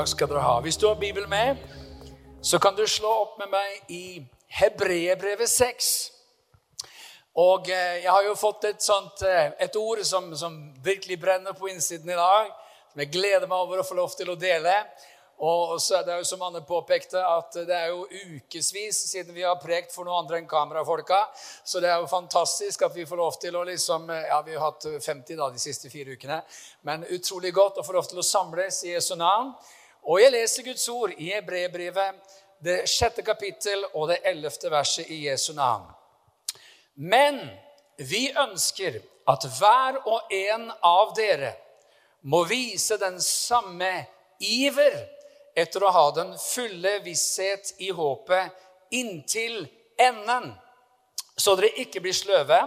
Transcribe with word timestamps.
Takk 0.00 0.08
skal 0.08 0.30
dere 0.30 0.40
ha. 0.40 0.52
Hvis 0.64 0.78
du 0.80 0.86
har 0.88 0.94
Bibelen 0.96 1.28
med, 1.28 1.56
så 2.42 2.58
kan 2.58 2.72
du 2.76 2.86
slå 2.88 3.08
opp 3.20 3.34
med 3.36 3.50
meg 3.52 3.90
i 3.92 4.22
Hebreerbrevet 4.48 5.48
6. 5.52 5.88
Og 7.36 7.68
eh, 7.68 7.98
jeg 8.00 8.08
har 8.08 8.24
jo 8.24 8.32
fått 8.32 8.64
et, 8.70 8.80
sånt, 8.80 9.20
eh, 9.28 9.50
et 9.60 9.74
ord 9.76 10.00
som, 10.08 10.30
som, 10.32 10.54
virkelig 10.80 11.18
brenner 11.20 11.52
på 11.52 11.68
innsiden 11.68 12.08
i 12.08 12.16
dag, 12.16 12.48
som 12.92 13.02
jeg 13.04 13.10
gleder 13.12 13.44
meg 13.44 13.60
over 13.60 13.82
å 13.82 13.84
få 13.84 13.98
lov 13.98 14.14
til 14.16 14.32
å 14.32 14.36
dele. 14.40 14.72
Og 15.44 15.74
så 15.84 15.98
er 15.98 16.06
det 16.06 16.16
jo 16.16 16.28
som 16.30 16.46
Anne 16.46 16.62
påpekte, 16.64 17.20
at 17.20 17.58
det 17.68 17.76
er 17.76 17.90
jo 17.92 18.06
ukevis 18.08 19.02
siden 19.10 19.36
vi 19.36 19.44
har 19.44 19.60
prekt 19.60 19.92
for 19.92 20.08
noen 20.08 20.22
andre 20.22 20.40
enn 20.40 20.48
kamerafolka. 20.48 21.18
Så 21.60 21.82
det 21.84 21.90
er 21.90 22.00
jo 22.00 22.08
fantastisk 22.08 22.86
at 22.88 22.96
vi 22.96 23.04
får 23.08 23.20
lov 23.20 23.36
til 23.42 23.58
å 23.60 23.66
liksom 23.68 24.08
Ja, 24.14 24.40
vi 24.48 24.56
har 24.56 24.64
hatt 24.64 24.88
50 24.96 25.36
da 25.36 25.50
de 25.52 25.60
siste 25.60 25.92
fire 25.92 26.16
ukene. 26.16 26.40
Men 26.88 27.04
utrolig 27.04 27.52
godt 27.52 27.82
å 27.82 27.84
få 27.84 27.98
lov 27.98 28.08
til 28.08 28.24
å 28.24 28.24
samles 28.24 28.80
i 28.88 28.94
Jesu 28.94 29.12
navn. 29.20 29.52
Og 30.08 30.20
jeg 30.22 30.32
leser 30.32 30.66
Guds 30.66 30.88
ord 30.88 31.14
i 31.16 31.32
Hebreerbrevet, 31.34 32.36
det 32.60 32.84
sjette 32.90 33.24
kapittel 33.24 33.84
og 33.94 34.10
det 34.10 34.20
ellevte 34.28 34.70
verset 34.72 35.08
i 35.10 35.22
Jesu 35.26 35.52
navn. 35.56 35.86
Men 36.94 37.40
vi 37.96 38.28
ønsker 38.36 39.00
at 39.30 39.46
hver 39.58 40.00
og 40.04 40.32
en 40.32 40.68
av 40.84 41.14
dere 41.16 41.54
må 42.28 42.42
vise 42.44 42.98
den 43.00 43.20
samme 43.24 43.90
iver 44.44 44.96
etter 45.56 45.84
å 45.84 45.92
ha 45.94 46.04
den 46.16 46.34
fulle 46.40 46.98
visshet 47.04 47.74
i 47.80 47.90
håpet 47.96 48.92
inntil 48.96 49.62
enden, 50.00 50.52
så 51.36 51.56
dere 51.56 51.72
ikke 51.80 52.02
blir 52.04 52.16
sløve. 52.16 52.60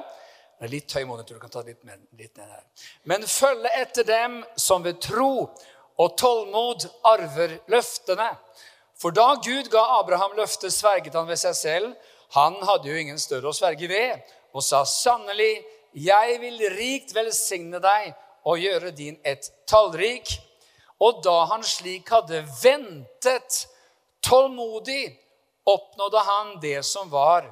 Det 0.57 0.67
er 0.69 0.71
litt 0.71 0.93
høy 0.95 1.03
monitor, 1.05 1.35
du 1.35 1.41
kan 1.41 1.51
ta 1.51 1.63
litt, 1.65 1.81
litt 2.17 2.37
ned 2.37 2.49
her. 2.49 2.63
Men 3.09 3.25
følge 3.27 3.71
etter 3.81 4.07
dem 4.07 4.41
som 4.55 4.85
ved 4.85 5.01
tro 5.03 5.49
og 5.97 6.15
tålmod 6.17 6.87
arver 7.05 7.59
løftene. 7.71 8.29
For 8.97 9.11
da 9.11 9.33
Gud 9.43 9.69
ga 9.73 9.83
Abraham 9.99 10.35
løftet, 10.37 10.73
sverget 10.73 11.15
han 11.17 11.27
ved 11.27 11.39
seg 11.41 11.55
selv. 11.57 11.93
Han 12.33 12.55
hadde 12.65 12.89
jo 12.89 12.97
ingen 12.97 13.19
større 13.21 13.51
å 13.51 13.55
sverge 13.55 13.89
ved, 13.89 14.21
og 14.53 14.63
sa 14.65 14.83
sannelig, 14.89 15.61
jeg 15.93 16.39
vil 16.41 16.61
rikt 16.73 17.13
velsigne 17.13 17.81
deg 17.83 18.13
og 18.49 18.61
gjøre 18.61 18.93
din 18.95 19.19
et 19.23 19.49
tallrik. 19.69 20.31
Og 21.03 21.21
da 21.25 21.43
han 21.51 21.65
slik 21.67 22.09
hadde 22.13 22.41
ventet 22.63 23.59
tålmodig, 24.25 25.11
oppnådde 25.69 26.23
han 26.27 26.55
det 26.63 26.79
som 26.87 27.11
var 27.11 27.45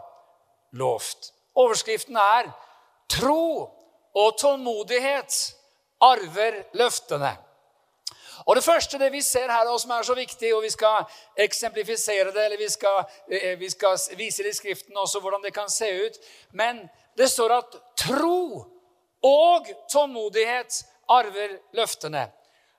lovt. 0.72 1.32
Overskriften 1.56 2.16
er 2.16 2.52
'Tro 3.12 3.70
og 4.16 4.38
tålmodighet 4.40 5.56
arver 6.02 6.64
løftene'. 6.74 7.51
Og 8.46 8.56
Det 8.56 8.64
første 8.64 9.00
det 9.00 9.12
vi 9.12 9.22
ser 9.22 9.52
her, 9.52 9.68
og 9.70 9.80
som 9.80 9.92
er 9.92 10.04
så 10.04 10.14
viktig, 10.14 10.56
og 10.56 10.64
vi 10.64 10.70
skal 10.70 11.06
eksemplifisere 11.38 12.34
det, 12.34 12.46
eller 12.46 12.58
vi 12.58 12.70
skal, 12.70 13.04
eh, 13.32 13.60
vi 13.60 13.70
skal 13.70 13.98
vise 14.18 14.44
det 14.44 14.50
i 14.50 14.54
Skriften 14.54 14.98
også 14.98 15.20
hvordan 15.20 15.44
det 15.44 15.54
kan 15.54 15.70
se 15.70 16.06
ut 16.06 16.18
Men 16.52 16.90
det 17.18 17.30
står 17.30 17.52
at 17.58 17.76
tro 17.98 18.66
og 19.24 19.66
tålmodighet 19.92 20.84
arver 21.10 21.58
løftene. 21.74 22.32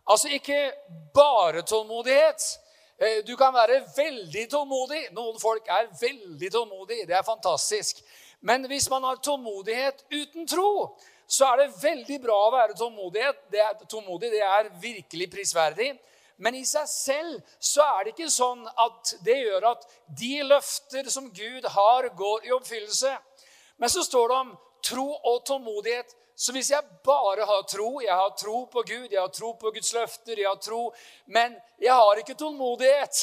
Altså 0.06 0.28
ikke 0.28 0.72
bare 1.14 1.62
tålmodighet. 1.62 2.58
Eh, 2.98 3.27
du 3.27 3.36
kan 3.36 3.55
være 3.55 3.83
veldig 3.96 4.50
tålmodig. 4.50 5.06
Noen 5.12 5.40
folk 5.40 5.68
er 5.68 5.90
veldig 6.00 6.52
tålmodige. 6.52 7.06
Det 7.06 7.17
er 7.17 7.23
fantastisk. 7.23 8.02
Men 8.40 8.67
hvis 8.67 8.90
man 8.90 9.05
har 9.05 9.17
tålmodighet 9.23 10.05
uten 10.11 10.48
tro, 10.48 10.98
så 11.32 11.48
er 11.48 11.62
det 11.62 11.74
veldig 11.80 12.18
bra 12.20 12.38
å 12.46 12.52
være 12.52 12.74
det 13.12 13.60
er, 13.64 13.76
tålmodig. 13.88 14.30
Det 14.34 14.42
er 14.44 14.72
virkelig 14.80 15.30
prisverdig. 15.32 15.92
Men 16.36 16.56
i 16.58 16.64
seg 16.66 16.88
selv 16.90 17.54
så 17.62 17.84
er 17.86 18.04
det 18.04 18.14
ikke 18.14 18.32
sånn 18.32 18.64
at 18.66 19.14
det 19.24 19.38
gjør 19.38 19.68
at 19.72 19.86
de 20.18 20.32
løfter 20.44 21.08
som 21.12 21.30
Gud 21.32 21.68
har, 21.76 22.08
går 22.18 22.48
i 22.48 22.52
oppfyllelse. 22.56 23.14
Men 23.78 23.92
så 23.92 24.04
står 24.04 24.28
det 24.28 24.40
om 24.42 24.50
tro 24.82 25.06
og 25.14 25.44
tålmodighet. 25.46 26.16
Så 26.36 26.52
hvis 26.52 26.70
jeg 26.72 26.82
bare 27.04 27.44
har 27.46 27.62
tro, 27.70 28.00
jeg 28.00 28.14
har 28.16 28.30
tro 28.40 28.64
på 28.72 28.82
Gud, 28.88 29.08
jeg 29.12 29.20
har 29.20 29.30
tro 29.32 29.52
på 29.60 29.70
Guds 29.70 29.92
løfter, 29.94 30.40
jeg 30.40 30.48
har 30.48 30.58
tro, 30.58 30.88
men 31.26 31.54
jeg 31.78 31.92
har 31.92 32.18
ikke 32.18 32.34
tålmodighet, 32.40 33.20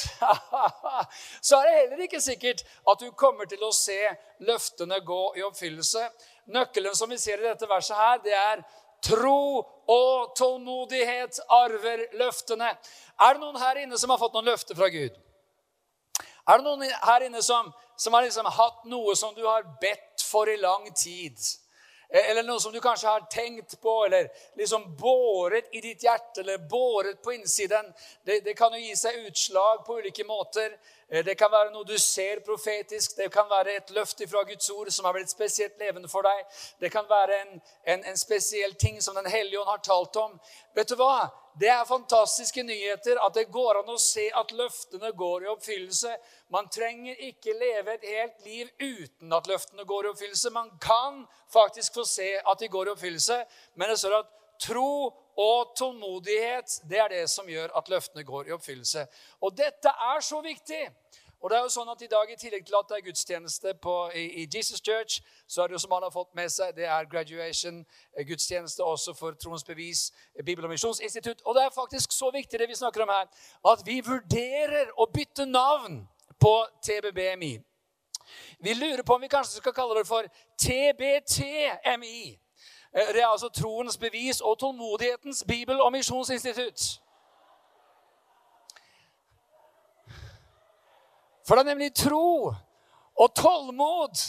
så 1.48 1.58
er 1.58 1.68
det 1.68 1.78
heller 1.80 2.04
ikke 2.06 2.22
sikkert 2.22 2.64
at 2.64 3.02
du 3.02 3.10
kommer 3.18 3.50
til 3.50 3.66
å 3.66 3.74
se 3.76 3.98
løftene 4.46 5.02
gå 5.04 5.22
i 5.42 5.44
oppfyllelse. 5.44 6.06
Nøkkelen 6.50 6.96
som 6.98 7.10
vi 7.12 7.18
ser 7.22 7.42
i 7.42 7.48
dette 7.48 7.68
verset 7.70 7.98
her, 7.98 8.22
det 8.26 8.36
er 8.36 8.64
tro 9.06 9.62
og 9.90 10.34
tålmodighet 10.38 11.40
arver 11.56 12.06
løftene. 12.20 12.72
Er 13.20 13.36
det 13.36 13.44
noen 13.44 13.60
her 13.62 13.84
inne 13.84 13.98
som 14.00 14.12
har 14.14 14.22
fått 14.22 14.36
noen 14.36 14.50
løfter 14.50 14.78
fra 14.78 14.90
Gud? 14.94 15.16
Er 16.50 16.58
det 16.58 16.66
noen 16.66 16.86
her 16.90 17.26
inne 17.28 17.42
som, 17.46 17.70
som 18.00 18.16
har 18.18 18.26
liksom 18.26 18.50
hatt 18.50 18.86
noe 18.90 19.16
som 19.18 19.36
du 19.38 19.44
har 19.46 19.68
bedt 19.82 20.26
for 20.26 20.50
i 20.50 20.58
lang 20.60 20.90
tid? 20.98 21.38
Eller 22.10 22.44
noe 22.44 22.60
som 22.60 22.74
du 22.74 22.80
kanskje 22.82 23.08
har 23.08 23.28
tenkt 23.30 23.82
på, 23.82 24.06
eller 24.06 24.30
liksom 24.58 24.96
båret 24.98 25.68
i 25.72 25.82
ditt 25.82 26.04
hjerte, 26.04 26.42
eller 26.42 26.58
båret 26.58 27.22
på 27.22 27.34
innsiden. 27.34 27.94
Det, 28.26 28.40
det 28.40 28.54
kan 28.58 28.74
jo 28.74 28.80
gi 28.82 28.96
seg 28.98 29.28
utslag 29.30 29.84
på 29.86 30.00
ulike 30.00 30.26
måter. 30.26 30.74
Eh, 31.10 31.26
det 31.26 31.36
kan 31.38 31.52
være 31.52 31.70
noe 31.70 31.86
du 31.86 31.98
ser 32.02 32.42
profetisk. 32.46 33.14
Det 33.18 33.30
kan 33.34 33.46
være 33.50 33.76
et 33.78 33.94
løft 33.94 34.26
fra 34.32 34.42
Guds 34.44 34.70
ord 34.74 34.90
som 34.90 35.06
har 35.06 35.14
blitt 35.14 35.30
spesielt 35.30 35.78
levende 35.78 36.10
for 36.10 36.26
deg. 36.26 36.42
Det 36.82 36.90
kan 36.90 37.06
være 37.10 37.42
en, 37.44 37.62
en, 37.86 38.04
en 38.04 38.18
spesiell 38.18 38.74
ting 38.74 38.98
som 39.02 39.16
Den 39.16 39.30
hellige 39.30 39.62
ånd 39.62 39.70
har 39.70 39.86
talt 39.86 40.16
om. 40.16 40.40
Vet 40.74 40.90
du 40.90 40.98
hva? 40.98 41.30
Det 41.60 41.70
er 41.70 41.86
fantastiske 41.88 42.64
nyheter 42.64 43.20
at 43.26 43.34
det 43.36 43.50
går 43.52 43.82
an 43.82 43.92
å 43.94 43.98
se 44.02 44.28
at 44.36 44.52
løftene 44.56 45.12
går 45.18 45.46
i 45.46 45.50
oppfyllelse. 45.54 46.12
Man 46.54 46.70
trenger 46.72 47.20
ikke 47.30 47.56
leve 47.58 47.96
et 47.96 48.06
helt 48.10 48.46
liv 48.46 48.70
uten 48.80 49.34
at 49.34 49.50
løftene 49.50 49.86
går 49.88 50.06
i 50.06 50.12
oppfyllelse. 50.14 50.52
Man 50.56 50.70
kan 50.82 51.24
faktisk 51.54 52.00
få 52.00 52.06
se 52.08 52.30
at 52.40 52.60
de 52.60 52.70
går 52.70 52.88
i 52.88 52.94
oppfyllelse, 52.94 53.40
men 53.76 53.90
det 53.90 53.98
står 54.00 54.20
at 54.22 54.36
tro 54.60 54.92
og 55.40 55.76
tålmodighet 55.80 56.82
det 56.90 57.00
er 57.00 57.12
det 57.14 57.26
som 57.32 57.48
gjør 57.50 57.72
at 57.80 57.90
løftene 57.92 58.26
går 58.28 58.50
i 58.50 58.56
oppfyllelse. 58.56 59.06
Og 59.42 59.56
dette 59.56 59.92
er 60.12 60.24
så 60.26 60.42
viktig. 60.44 60.82
Og 61.42 61.50
det 61.50 61.58
er 61.58 61.62
jo 61.64 61.72
sånn 61.72 61.90
at 61.92 62.02
I 62.04 62.08
dag, 62.12 62.32
i 62.32 62.36
tillegg 62.36 62.66
til 62.68 62.76
at 62.76 62.90
det 62.90 62.98
er 62.98 63.04
gudstjeneste 63.06 63.74
på, 63.80 63.94
i, 64.12 64.26
i, 64.42 64.48
Jesus 64.56 64.82
Church, 64.84 65.22
så 65.48 65.64
er 65.64 65.68
det 65.68 65.78
jo 65.78 65.80
som 65.86 65.94
han 65.96 66.04
har 66.04 66.12
fått 66.12 66.34
med 66.36 66.52
seg, 66.52 66.74
det 66.76 66.84
er 66.84 67.08
graduation-gudstjeneste 67.14 68.84
eh, 68.84 68.90
også 68.90 69.14
for 69.16 69.38
Troens 69.40 69.64
Bevis, 69.64 70.10
eh, 70.36 70.44
Bibel- 70.44 70.68
og 70.68 70.74
misjonsinstitutt. 70.74 71.42
Og 71.46 71.56
det 71.56 71.64
er 71.64 71.72
faktisk 71.76 72.12
så 72.12 72.32
viktig, 72.36 72.60
det 72.60 72.68
vi 72.68 72.76
snakker 72.76 73.06
om 73.06 73.14
her, 73.14 73.32
at 73.72 73.86
vi 73.88 74.02
vurderer 74.04 74.92
å 75.00 75.08
bytte 75.14 75.48
navn 75.48 76.02
på 76.40 76.54
TBBMI. 76.84 77.54
Vi 78.60 78.74
lurer 78.74 79.04
på 79.04 79.16
om 79.16 79.22
vi 79.22 79.32
kanskje 79.32 79.64
skal 79.64 79.74
kalle 79.74 80.00
det 80.00 80.08
for 80.08 80.28
TBTMI. 80.60 82.40
Eh, 82.94 83.14
det 83.16 83.24
er 83.24 83.32
altså 83.32 83.48
Troens 83.50 83.98
Bevis 83.98 84.42
og 84.42 84.60
Tålmodighetens 84.60 85.46
Bibel- 85.48 85.82
og 85.82 85.92
misjonsinstitutt. 85.96 87.00
For 91.50 91.58
det 91.58 91.64
er 91.64 91.72
nemlig 91.72 91.96
tro 91.98 92.52
og 93.18 93.32
tålmod 93.34 94.20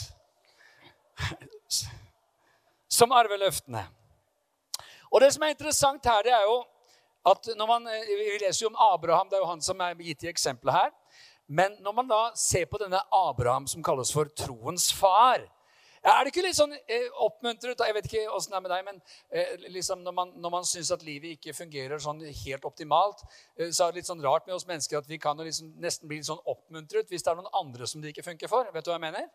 som 2.89 3.13
arver 3.13 3.37
løftene. 3.37 3.83
Og 5.13 5.21
det 5.21 5.29
som 5.35 5.45
er 5.45 5.53
interessant 5.53 6.07
her, 6.09 6.23
det 6.25 6.33
er 6.33 6.47
jo 6.49 6.55
at 7.29 7.51
når 7.53 7.67
man, 7.69 7.85
Vi 7.85 8.39
leser 8.41 8.63
jo 8.65 8.71
om 8.71 8.79
Abraham, 8.93 9.29
det 9.29 9.37
er 9.37 9.43
jo 9.43 9.51
han 9.51 9.61
som 9.61 9.83
er 9.85 9.93
gitt 10.01 10.25
i 10.25 10.31
eksempelet 10.31 10.73
her. 10.73 10.89
Men 11.45 11.77
når 11.85 11.93
man 11.93 12.09
da 12.09 12.21
ser 12.33 12.65
på 12.65 12.81
denne 12.81 13.03
Abraham 13.13 13.67
som 13.67 13.83
kalles 13.83 14.09
for 14.09 14.25
troens 14.25 14.89
far 14.89 15.45
Er 16.01 16.23
det 16.23 16.31
ikke 16.31 16.41
litt 16.41 16.57
sånn 16.57 16.71
eh, 16.73 17.09
oppmuntret 17.21 17.81
Jeg 17.85 17.93
vet 17.93 18.07
ikke 18.09 18.23
åssen 18.33 18.55
det 18.55 18.57
er 18.57 18.63
med 18.65 18.71
deg, 18.73 18.85
men 18.87 19.01
eh, 19.29 19.67
liksom 19.69 20.01
når 20.01 20.15
man, 20.17 20.31
når 20.41 20.53
man 20.55 20.65
syns 20.65 20.89
at 20.95 21.03
livet 21.05 21.35
ikke 21.35 21.53
fungerer 21.53 22.01
sånn 22.01 22.23
helt 22.25 22.65
optimalt, 22.65 23.21
eh, 23.59 23.69
så 23.69 23.85
er 23.85 23.93
det 23.93 24.01
litt 24.01 24.09
sånn 24.09 24.23
rart 24.25 24.49
med 24.49 24.57
oss 24.57 24.65
mennesker 24.69 24.97
at 24.97 25.09
vi 25.09 25.19
kan 25.21 25.37
liksom 25.37 25.75
nesten 25.83 26.09
bli 26.09 26.17
litt 26.17 26.29
sånn 26.31 26.41
oppmuntret 26.49 27.11
hvis 27.11 27.21
det 27.21 27.29
er 27.29 27.37
noen 27.37 27.53
andre 27.61 27.89
som 27.89 28.01
det 28.01 28.15
ikke 28.15 28.25
funker 28.31 28.49
for. 28.49 28.65
Vet 28.73 28.87
du 28.87 28.89
hva 28.89 28.97
jeg 28.97 29.05
mener? 29.05 29.29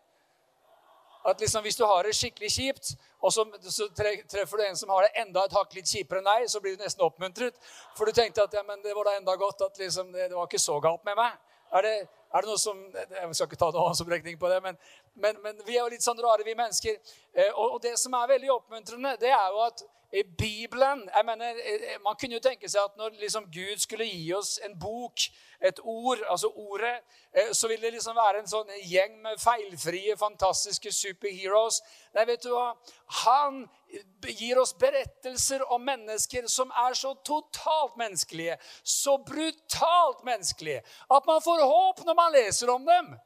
At 1.27 1.39
liksom 1.39 1.63
Hvis 1.63 1.79
du 1.79 1.85
har 1.87 2.03
det 2.03 2.15
skikkelig 2.15 2.51
kjipt, 2.51 2.93
og 3.23 3.31
så, 3.33 3.47
så 3.63 3.87
treffer 3.95 4.59
du 4.59 4.67
en 4.67 4.77
som 4.79 4.91
har 4.91 5.07
det 5.07 5.23
enda 5.23 5.43
et 5.47 5.55
hakk 5.55 5.73
litt 5.75 5.87
kjipere 5.87 6.19
enn 6.19 6.27
deg, 6.27 6.51
så 6.51 6.61
blir 6.63 6.75
du 6.75 6.83
nesten 6.83 7.03
oppmuntret. 7.03 7.55
For 7.97 8.07
du 8.07 8.15
tenkte 8.15 8.43
at 8.43 8.53
ja, 8.55 8.63
men 8.67 8.83
det 8.83 8.95
var 8.95 9.07
da 9.07 9.17
enda 9.17 9.35
godt 9.39 9.63
at 9.65 9.79
liksom, 9.79 10.11
det, 10.15 10.29
det 10.31 10.37
var 10.37 10.47
ikke 10.47 10.61
så 10.61 10.79
galt 10.83 11.03
med 11.07 11.19
meg. 11.19 11.35
Er 11.75 11.83
det, 11.83 11.95
er 12.07 12.43
det 12.43 12.47
noe 12.47 12.59
som 12.59 12.79
Jeg 12.95 13.35
skal 13.35 13.49
ikke 13.49 13.59
ta 13.59 13.71
noen 13.73 13.89
håndsopprekning 13.89 14.37
på 14.39 14.51
det, 14.51 14.61
men, 14.63 14.79
men, 15.17 15.37
men, 15.43 15.61
vi 15.65 15.75
er 15.77 15.83
jo 15.83 15.91
litt 15.93 16.05
sånn 16.05 16.21
rare, 16.23 16.45
vi 16.45 16.55
mennesker. 16.57 16.97
Eh, 17.33 17.51
og, 17.53 17.77
og 17.77 17.83
det 17.83 17.97
som 17.99 18.15
er 18.17 18.33
veldig 18.33 18.51
oppmuntrende, 18.59 19.15
det 19.21 19.33
er 19.33 19.47
jo 19.53 19.63
at 19.65 19.85
i 20.11 20.23
Bibelen 20.37 21.09
jeg 21.15 21.25
mener, 21.25 21.45
eh, 21.49 21.99
Man 22.03 22.15
kunne 22.19 22.33
jo 22.33 22.39
tenke 22.39 22.69
seg 22.69 22.81
at 22.81 22.97
når 22.97 23.17
liksom 23.19 23.49
Gud 23.51 23.77
skulle 23.77 24.05
gi 24.05 24.33
oss 24.33 24.59
en 24.63 24.79
bok, 24.79 25.19
et 25.61 25.79
ord, 25.83 26.17
altså 26.29 26.47
ordet, 26.47 27.01
eh, 27.33 27.51
så 27.51 27.67
ville 27.67 27.81
det 27.81 27.93
liksom 27.93 28.15
være 28.15 28.39
en 28.39 28.47
sånn 28.47 28.71
gjeng 28.87 29.17
med 29.21 29.41
feilfrie, 29.41 30.15
fantastiske 30.17 30.91
superheroes. 30.91 31.81
Nei, 32.15 32.25
vet 32.25 32.43
du 32.43 32.53
hva? 32.53 32.71
Han 33.25 33.65
gir 34.23 34.61
oss 34.61 34.73
berettelser 34.79 35.65
om 35.73 35.83
mennesker 35.83 36.47
som 36.47 36.71
er 36.87 36.95
så 36.95 37.13
totalt 37.25 37.97
menneskelige, 37.97 38.57
så 38.83 39.17
brutalt 39.17 40.23
menneskelige, 40.23 40.83
at 41.11 41.27
man 41.27 41.41
får 41.41 41.65
håp 41.65 42.05
når 42.05 42.15
man 42.15 42.31
leser 42.31 42.71
om 42.71 42.85
dem. 42.85 43.17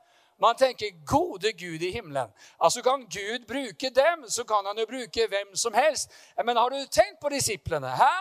Man 0.41 0.55
tenker 0.55 0.89
'gode 1.05 1.53
Gud 1.53 1.81
i 1.81 1.91
himmelen'. 1.91 2.31
Altså 2.59 2.81
Kan 2.81 3.01
Gud 3.01 3.47
bruke 3.47 3.89
dem, 3.89 4.29
så 4.29 4.43
kan 4.43 4.65
han 4.65 4.77
jo 4.79 4.85
bruke 4.85 5.27
hvem 5.27 5.55
som 5.55 5.73
helst. 5.73 6.11
Men 6.45 6.57
har 6.57 6.69
du 6.69 6.75
tenkt 6.75 7.19
på 7.21 7.29
disiplene? 7.29 7.89
Hæ? 7.89 8.15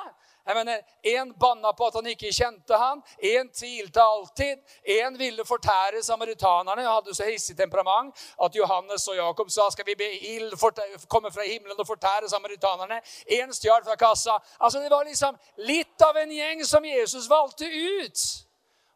Jeg 0.47 0.57
mener, 0.57 0.81
En 1.05 1.35
banna 1.41 1.73
på 1.73 1.87
at 1.87 1.95
han 1.95 2.07
ikke 2.07 2.33
kjente 2.33 2.77
han, 2.77 3.03
en 3.23 3.51
tvilte 3.55 4.03
alltid. 4.03 4.57
En 4.85 5.19
ville 5.19 5.45
fortære 5.45 6.03
samaritanerne, 6.03 6.83
hadde 6.83 7.15
så 7.15 7.25
hissig 7.25 7.57
temperament 7.57 8.15
at 8.45 8.57
Johannes 8.57 9.09
og 9.09 9.17
Jakob 9.17 9.51
sa 9.51 9.71
skal 9.71 9.87
vi 9.87 9.95
be 9.95 10.11
ild 10.35 10.53
komme 11.09 11.33
fra 11.33 11.43
himmelen 11.47 11.81
og 11.81 11.87
fortære 11.87 12.29
samaritanerne. 12.29 13.01
En 13.27 13.53
stjal 13.53 13.85
fra 13.85 13.95
kassa. 13.95 14.39
Altså 14.61 14.79
Det 14.79 14.91
var 14.91 15.05
liksom 15.05 15.37
litt 15.57 16.03
av 16.03 16.17
en 16.17 16.33
gjeng 16.33 16.67
som 16.67 16.85
Jesus 16.85 17.31
valgte 17.31 17.65
ut. 17.65 18.50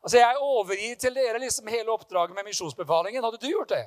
Altså, 0.04 0.18
Jeg 0.18 0.36
overgir 0.40 0.96
til 1.00 1.14
dere 1.14 1.38
liksom 1.38 1.66
hele 1.68 1.90
oppdraget 1.90 2.34
med 2.34 2.44
misjonsbefalingen. 2.44 3.24
Hadde 3.24 3.38
du 3.40 3.46
gjort 3.48 3.68
det? 3.68 3.86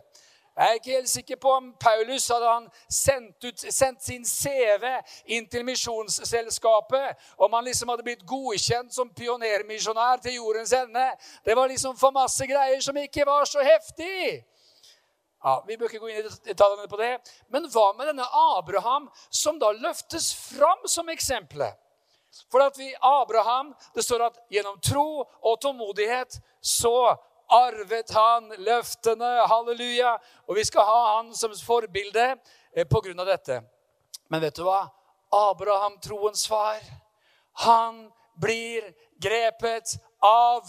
Jeg 0.57 0.69
er 0.69 0.73
ikke 0.73 0.91
helt 0.91 1.09
sikker 1.09 1.35
på 1.35 1.51
om 1.53 1.73
Paulus 1.79 2.27
hadde 2.27 2.47
han 2.49 2.63
sendt, 2.89 3.43
ut, 3.45 3.59
sendt 3.73 4.01
sin 4.03 4.25
CV 4.25 4.87
inn 5.25 5.45
til 5.45 5.65
Misjonsselskapet. 5.65 7.13
Om 7.37 7.53
han 7.53 7.67
liksom 7.67 7.91
hadde 7.93 8.05
blitt 8.07 8.25
godkjent 8.25 8.93
som 8.93 9.11
pionermisjonær 9.13 10.17
til 10.23 10.39
jordens 10.39 10.73
ende. 10.73 11.11
Det 11.45 11.55
var 11.55 11.69
liksom 11.69 11.93
for 11.97 12.15
masse 12.15 12.47
greier 12.49 12.81
som 12.81 12.97
ikke 12.97 13.25
var 13.29 13.45
så 13.45 13.61
heftig. 13.61 14.41
Ja, 15.43 15.63
Vi 15.67 15.77
bør 15.77 15.85
ikke 15.85 15.99
gå 15.99 16.09
inn 16.09 16.25
i 16.25 16.29
detaljene 16.49 16.89
på 16.89 16.97
det. 16.97 17.13
Men 17.53 17.69
hva 17.69 17.91
med 17.93 18.09
denne 18.09 18.25
Abraham, 18.57 19.11
som 19.29 19.59
da 19.61 19.69
løftes 19.77 20.33
fram 20.33 20.89
som 20.89 21.13
eksempelet? 21.13 21.77
For 22.51 22.61
at 22.63 22.77
vi, 22.77 22.95
Abraham, 23.01 23.73
det 23.95 24.03
står 24.03 24.27
at 24.27 24.37
gjennom 24.49 24.79
tro 24.83 25.23
og 25.23 25.61
tålmodighet 25.61 26.39
så 26.61 27.15
arvet 27.47 28.11
han 28.13 28.53
løftene. 28.57 29.47
Halleluja. 29.47 30.17
Og 30.47 30.55
vi 30.55 30.65
skal 30.67 30.87
ha 30.87 31.15
han 31.15 31.35
som 31.35 31.55
forbilde 31.55 32.35
eh, 32.75 32.87
på 32.87 33.01
grunn 33.01 33.19
av 33.19 33.25
dette. 33.29 33.61
Men 34.29 34.41
vet 34.43 34.55
du 34.55 34.63
hva? 34.67 34.87
Abraham, 35.33 35.99
troens 35.99 36.47
far, 36.47 36.79
han 37.63 38.11
blir 38.39 38.93
grepet 39.19 39.97
av 40.23 40.63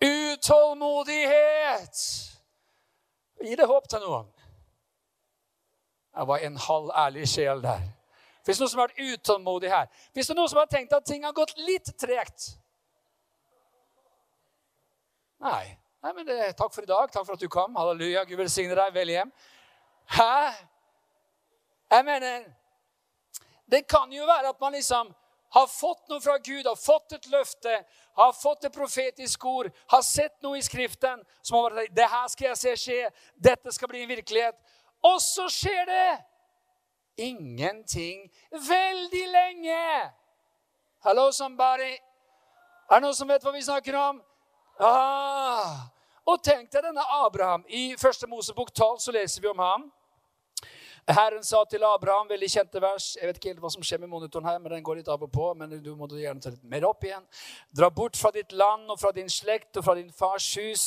utålmodighet. 0.00 1.96
Gi 3.42 3.56
det 3.56 3.66
håp 3.68 3.88
til 3.90 4.00
noen. 4.02 4.26
Jeg 6.18 6.26
var 6.26 6.38
en 6.42 6.56
halv 6.58 6.90
ærlig 6.96 7.28
sjel 7.30 7.62
der. 7.62 7.97
Hvis 8.48 8.62
noen 8.62 8.70
som 8.72 8.80
har 8.80 8.88
vært 8.88 9.02
utålmodig 9.12 9.68
her? 9.68 9.88
Hvis 10.16 10.30
det 10.30 10.34
noen 10.38 10.48
som 10.48 10.62
har 10.62 10.68
tenkt 10.72 10.94
at 10.96 11.04
ting 11.04 11.26
har 11.26 11.34
gått 11.36 11.50
litt 11.60 11.90
tregt? 12.00 12.46
Nei. 15.44 15.76
Nei, 16.00 16.12
men 16.16 16.24
det, 16.24 16.38
Takk 16.56 16.72
for 16.72 16.86
i 16.86 16.88
dag. 16.88 17.10
Takk 17.12 17.26
for 17.26 17.36
at 17.36 17.42
du 17.44 17.50
kom. 17.52 17.76
Halleluja. 17.76 18.22
Gud 18.24 18.40
velsigne 18.40 18.72
deg. 18.78 18.94
Vel 18.94 19.12
hjem. 19.12 19.32
Hæ? 20.16 20.38
Jeg 21.92 22.04
mener 22.04 22.46
Det 23.68 23.82
kan 23.88 24.12
jo 24.12 24.24
være 24.24 24.48
at 24.48 24.60
man 24.60 24.72
liksom 24.72 25.12
har 25.52 25.66
fått 25.68 26.08
noe 26.08 26.20
fra 26.20 26.38
Gud, 26.38 26.64
har 26.64 26.76
fått 26.76 27.12
et 27.12 27.28
løfte, 27.28 27.74
har 28.16 28.32
fått 28.32 28.64
et 28.64 28.72
profetisk 28.72 29.44
ord, 29.44 29.68
har 29.92 30.02
sett 30.04 30.42
noe 30.44 30.56
i 30.56 30.64
Skriften 30.64 31.20
som 31.42 31.56
har 31.58 31.76
vært 31.76 31.92
Det 31.96 32.08
her 32.08 32.26
skal 32.32 32.48
jeg 32.48 32.60
se 32.62 32.74
skje. 32.80 32.98
Dette 33.36 33.72
skal 33.76 33.92
bli 33.92 34.02
en 34.06 34.12
virkelighet. 34.16 34.56
Og 35.04 35.20
så 35.20 35.50
skjer 35.52 35.84
det! 35.88 36.10
Ingenting 37.18 38.30
veldig 38.50 39.26
lenge. 39.32 39.84
Hello, 41.04 41.30
somebody. 41.30 41.94
Er 42.88 42.98
det 42.98 43.04
noen 43.04 43.14
som 43.14 43.28
vet 43.28 43.44
hva 43.44 43.52
vi 43.52 43.62
snakker 43.62 43.98
om? 43.98 44.22
Ah. 44.80 45.88
Og 46.28 46.42
tenk 46.44 46.70
deg 46.72 46.84
denne 46.84 47.04
Abraham. 47.20 47.64
I 47.68 47.94
første 47.98 48.28
Mosebok 48.30 48.72
12 48.74 48.98
så 49.06 49.14
leser 49.14 49.44
vi 49.44 49.50
om 49.50 49.62
ham. 49.62 49.88
Herren 51.08 51.44
sa 51.44 51.62
til 51.64 51.84
Abraham, 51.88 52.26
veldig 52.28 52.48
kjente 52.52 52.80
vers 52.84 53.14
Jeg 53.16 53.28
vet 53.28 53.38
ikke 53.38 53.48
helt 53.48 53.60
hva 53.62 53.70
som 53.72 53.84
skjer 53.86 54.02
med 54.02 54.10
monitoren 54.12 54.44
her, 54.44 54.58
men 54.60 54.74
den 54.74 54.82
går 54.84 54.98
litt 54.98 55.08
av 55.08 55.22
og 55.24 55.30
på. 55.32 55.46
men 55.56 55.70
du 55.80 55.94
må 55.96 56.08
gjerne 56.12 56.40
ta 56.40 56.52
litt 56.52 56.64
mer 56.68 56.84
opp 56.84 57.04
igjen. 57.04 57.24
Dra 57.72 57.88
bort 57.88 58.16
fra 58.16 58.30
ditt 58.34 58.52
land 58.52 58.90
og 58.92 59.00
fra 59.00 59.12
din 59.16 59.30
slekt 59.32 59.80
og 59.80 59.86
fra 59.86 59.94
din 59.96 60.12
fars 60.12 60.50
hus 60.60 60.84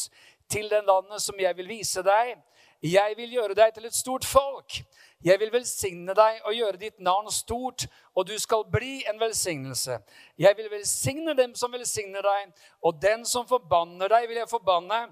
til 0.52 0.70
den 0.70 0.86
landet 0.86 1.24
som 1.24 1.40
jeg 1.40 1.58
vil 1.58 1.70
vise 1.72 2.04
deg. 2.06 2.36
Jeg 2.82 3.14
vil 3.18 3.34
gjøre 3.38 3.56
deg 3.58 3.74
til 3.76 3.86
et 3.86 3.96
stort 3.96 4.26
folk. 4.26 4.82
Jeg 5.22 5.38
vil 5.40 5.52
velsigne 5.54 6.16
deg 6.18 6.40
og 6.50 6.56
gjøre 6.58 6.80
ditt 6.82 7.00
navn 7.00 7.30
stort, 7.32 7.86
og 8.18 8.26
du 8.26 8.34
skal 8.42 8.64
bli 8.74 9.04
en 9.10 9.20
velsignelse. 9.22 10.00
Jeg 10.38 10.58
vil 10.58 10.70
velsigne 10.72 11.36
dem 11.38 11.54
som 11.56 11.74
velsigner 11.74 12.26
deg, 12.26 12.56
og 12.82 12.98
den 13.02 13.26
som 13.30 13.46
forbanner 13.48 14.10
deg, 14.10 14.26
vil 14.30 14.42
jeg 14.42 14.50
forbanne. 14.50 15.04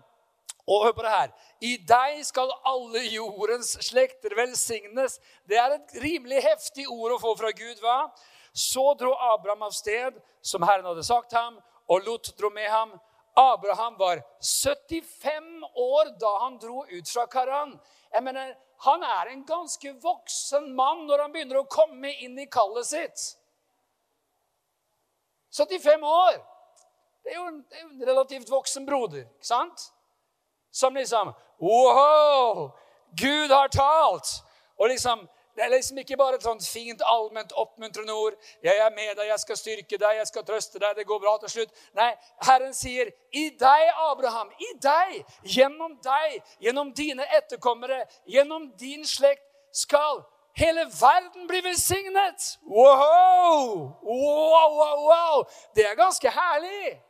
Og 0.70 0.86
hør 0.86 0.96
på 0.98 1.06
det 1.06 1.14
her. 1.14 1.30
I 1.66 1.76
deg 1.92 2.24
skal 2.26 2.52
alle 2.66 3.04
jordens 3.10 3.72
slekter 3.86 4.34
velsignes. 4.38 5.20
Det 5.50 5.58
er 5.58 5.78
et 5.78 5.96
rimelig 6.02 6.42
heftig 6.46 6.86
ord 6.90 7.16
å 7.16 7.22
få 7.22 7.36
fra 7.38 7.54
Gud. 7.54 7.78
hva? 7.82 8.10
Så 8.54 8.94
dro 8.98 9.14
Abraham 9.34 9.68
av 9.70 9.74
sted, 9.78 10.18
som 10.42 10.66
Herren 10.66 10.86
hadde 10.90 11.06
sagt 11.06 11.34
ham, 11.38 11.58
og 11.90 12.06
Lot 12.06 12.34
dro 12.38 12.50
med 12.54 12.70
ham. 12.70 12.98
Abraham 13.40 13.98
var 13.98 14.22
75 14.42 15.64
år 15.76 16.20
da 16.20 16.32
han 16.44 16.58
dro 16.60 16.84
ut 16.90 17.10
fra 17.10 17.26
Karan. 17.28 17.80
Jeg 18.12 18.24
mener, 18.24 18.56
Han 18.80 19.04
er 19.04 19.26
en 19.28 19.46
ganske 19.46 19.92
voksen 20.00 20.70
mann 20.76 21.02
når 21.08 21.20
han 21.20 21.34
begynner 21.34 21.58
å 21.60 21.68
komme 21.68 22.14
inn 22.24 22.38
i 22.40 22.46
kallet 22.48 22.88
sitt. 22.88 23.24
75 25.52 26.04
år! 26.04 26.38
Det 27.24 27.34
er 27.34 27.36
jo 27.36 27.48
en, 27.50 27.66
relativt 28.08 28.52
voksen 28.52 28.86
broder, 28.88 29.26
ikke 29.26 29.50
sant? 29.50 29.90
Som 30.72 30.96
liksom 30.96 31.34
Wow! 31.60 32.70
Gud 33.20 33.52
har 33.52 33.68
talt! 33.68 34.32
Og 34.80 34.88
liksom 34.94 35.28
det 35.60 35.66
er 35.66 35.72
liksom 35.74 35.98
ikke 36.00 36.16
bare 36.16 36.38
et 36.40 36.46
sånt 36.46 36.64
fint, 36.64 37.02
allment 37.04 37.52
oppmuntrende 37.60 38.14
ord. 38.16 38.36
'Jeg 38.64 38.78
er 38.80 38.90
med 38.96 39.10
deg, 39.18 39.28
jeg 39.28 39.40
skal 39.40 39.58
styrke 39.58 39.98
deg, 40.00 40.16
jeg 40.16 40.28
skal 40.28 40.46
trøste 40.48 40.80
deg, 40.80 40.96
det 40.96 41.06
går 41.08 41.20
bra 41.20 41.34
til 41.42 41.50
slutt.' 41.50 41.82
Nei, 42.00 42.14
Herren 42.48 42.72
sier, 42.74 43.12
'I 43.34 43.44
deg, 43.60 43.90
Abraham, 44.06 44.54
i 44.56 44.70
deg, 44.80 45.26
gjennom 45.44 45.98
deg, 46.04 46.40
gjennom 46.64 46.94
dine 46.96 47.28
etterkommere, 47.36 48.06
gjennom 48.24 48.70
din 48.80 49.04
slekt, 49.04 49.44
skal 49.76 50.24
hele 50.56 50.88
verden 51.02 51.48
bli 51.52 51.60
velsignet.' 51.68 52.56
Wow! 52.64 54.00
Wow, 54.00 54.80
wow, 54.80 54.98
wow! 55.12 55.44
Det 55.76 55.90
er 55.90 56.00
ganske 56.00 56.32
herlig. 56.32 57.02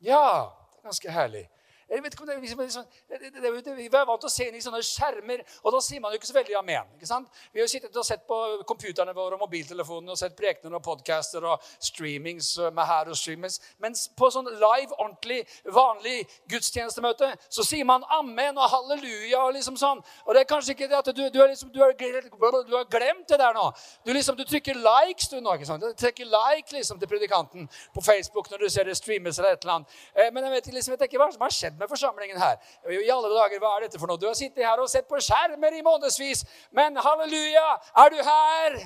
Ja, 0.00 0.48
det 0.72 0.80
er 0.80 0.88
ganske 0.88 1.10
herlig. 1.10 1.48
Jeg 1.90 2.02
vet 2.02 2.14
ikke 2.14 2.24
om 2.24 2.28
det, 2.28 2.36
liksom, 2.40 2.60
liksom, 2.60 2.84
det, 3.08 3.76
Vi 3.76 3.86
er 3.86 4.06
vant 4.08 4.20
til 4.20 4.30
å 4.30 4.32
se 4.32 4.48
inn 4.48 4.56
i 4.58 4.62
sånne 4.64 4.80
skjermer, 4.84 5.42
og 5.62 5.74
da 5.74 5.80
sier 5.84 6.02
man 6.02 6.14
jo 6.14 6.20
ikke 6.20 6.30
så 6.30 6.36
veldig 6.38 6.56
amen. 6.58 6.94
ikke 6.96 7.08
sant? 7.08 7.28
Vi 7.52 7.60
har 7.60 7.68
jo 7.68 7.72
sittet 7.72 7.96
og 8.00 8.06
sett 8.06 8.24
på 8.28 8.38
computerne 8.68 9.14
våre 9.16 9.36
og 9.36 9.44
mobiltelefonene 9.44 10.14
og 10.14 10.20
sett 10.20 10.36
prekener 10.38 10.78
og 10.78 10.84
podcaster 10.84 11.44
og 11.48 11.62
streamings 11.78 12.54
med 12.72 12.84
her 12.88 13.10
og 13.12 13.18
streamings. 13.18 13.60
Mens 13.82 14.06
på 14.16 14.30
sånn 14.32 14.48
live, 14.48 14.94
ordentlig, 14.96 15.42
vanlig 15.74 16.24
gudstjenestemøte 16.50 17.30
så 17.48 17.66
sier 17.66 17.86
man 17.88 18.06
amen 18.18 18.58
og 18.58 18.70
halleluja 18.72 19.42
og 19.44 19.54
liksom 19.58 19.78
sånn. 19.80 20.02
Og 20.24 20.34
det 20.34 20.44
er 20.44 20.50
kanskje 20.50 20.76
ikke 20.76 20.90
det 20.90 21.00
at 21.00 21.12
du, 21.12 21.22
du, 21.28 21.40
er 21.42 21.52
liksom, 21.52 21.72
du, 21.74 21.80
er, 21.84 21.94
du 21.94 22.76
har 22.78 22.88
glemt 22.90 23.28
det 23.28 23.40
der 23.40 23.56
nå. 23.56 23.68
Du 24.06 24.12
liksom, 24.12 24.38
du 24.38 24.44
trykker 24.48 24.78
likes 24.80 25.30
du 25.32 25.38
nå. 25.40 25.56
ikke 25.56 25.68
sant? 25.68 25.84
Du 25.84 26.00
trykker 26.00 26.28
like 26.30 26.74
liksom 26.74 27.00
til 27.00 27.10
predikanten 27.10 27.68
på 27.94 28.04
Facebook 28.04 28.50
når 28.50 28.64
du 28.64 28.68
ser 28.72 28.88
det 28.88 28.96
streames 28.98 29.38
eller 29.38 29.54
et 29.54 29.64
eller 29.64 29.78
annet. 29.78 29.96
Eh, 30.14 30.30
men 30.32 30.46
jeg 30.46 30.56
vet, 30.56 30.72
liksom, 30.78 30.96
vet 30.96 31.06
ikke 31.08 31.20
hva 31.22 31.30
som 31.34 31.44
har 31.44 31.54
skjedd 31.54 31.73
skjedd 31.74 31.80
med 31.80 31.88
forsamlingen 31.88 32.38
her? 32.38 32.56
I 32.88 33.10
alle 33.10 33.28
dager, 33.28 33.58
hva 33.60 33.76
er 33.76 33.86
dette 33.86 33.98
for 33.98 34.06
noe? 34.06 34.18
Du 34.18 34.26
har 34.26 34.34
sittet 34.34 34.64
her 34.64 34.78
og 34.78 34.88
sett 34.88 35.08
på 35.08 35.18
skjermer 35.20 35.74
i 35.74 35.82
månedsvis, 35.82 36.44
men 36.72 36.96
halleluja, 36.96 37.80
er 37.96 38.10
du 38.10 38.20
her? 38.22 38.78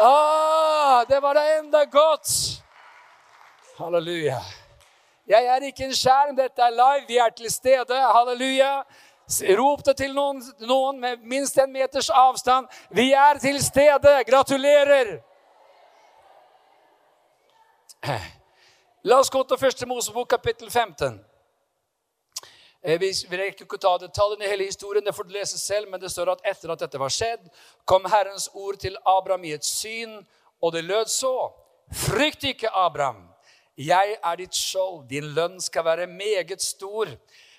Å, 0.00 1.04
det 1.08 1.20
var 1.22 1.34
da 1.34 1.44
enda 1.58 1.84
godt. 1.84 2.62
Halleluja. 3.78 4.40
Jeg 5.28 5.44
er 5.44 5.62
ikke 5.62 5.84
en 5.84 5.94
skjerm, 5.94 6.36
dette 6.36 6.62
er 6.62 6.70
live. 6.72 7.06
Vi 7.08 7.18
er 7.18 7.30
til 7.30 7.50
stede. 7.50 7.94
Halleluja. 7.94 8.82
Rop 9.58 9.84
det 9.84 9.96
til 9.98 10.14
noen, 10.14 10.40
noen 10.64 11.00
med 11.00 11.20
minst 11.28 11.58
en 11.58 11.70
meters 11.72 12.08
avstand. 12.10 12.66
Vi 12.90 13.12
er 13.12 13.38
til 13.38 13.60
stede. 13.62 14.22
Gratulerer. 14.26 15.18
La 19.04 19.18
oss 19.20 19.30
gå 19.30 19.42
til 19.44 19.60
første 19.60 19.86
Mosebok, 19.86 20.30
kapittel 20.30 20.70
15. 20.70 21.27
Eh, 22.82 22.98
vi 23.00 23.10
rekker 23.10 23.64
ikke 23.66 23.78
å 23.78 23.82
ta 23.82 23.94
detaljene 23.98 24.46
i 24.46 24.50
hele 24.52 24.68
historien, 24.68 25.04
det 25.04 25.14
får 25.14 25.26
du 25.26 25.34
lese 25.34 25.58
selv, 25.58 25.90
men 25.90 26.00
det 26.00 26.12
står 26.12 26.30
at 26.36 26.44
etter 26.46 26.70
at 26.70 26.84
dette 26.84 27.00
var 27.00 27.10
skjedd, 27.10 27.48
kom 27.84 28.06
Herrens 28.06 28.46
ord 28.54 28.78
til 28.78 28.94
Abraham 29.02 29.48
i 29.48 29.56
et 29.56 29.66
syn, 29.66 30.20
og 30.62 30.74
det 30.74 30.84
lød 30.86 31.10
så. 31.10 31.34
Frykt 31.94 32.44
ikke, 32.44 32.70
Abraham. 32.70 33.24
Jeg 33.78 34.16
er 34.18 34.38
ditt 34.38 34.54
skjold. 34.58 35.04
Din 35.10 35.30
lønn 35.36 35.60
skal 35.62 35.84
være 35.86 36.06
meget 36.10 36.62
stor. 36.62 37.10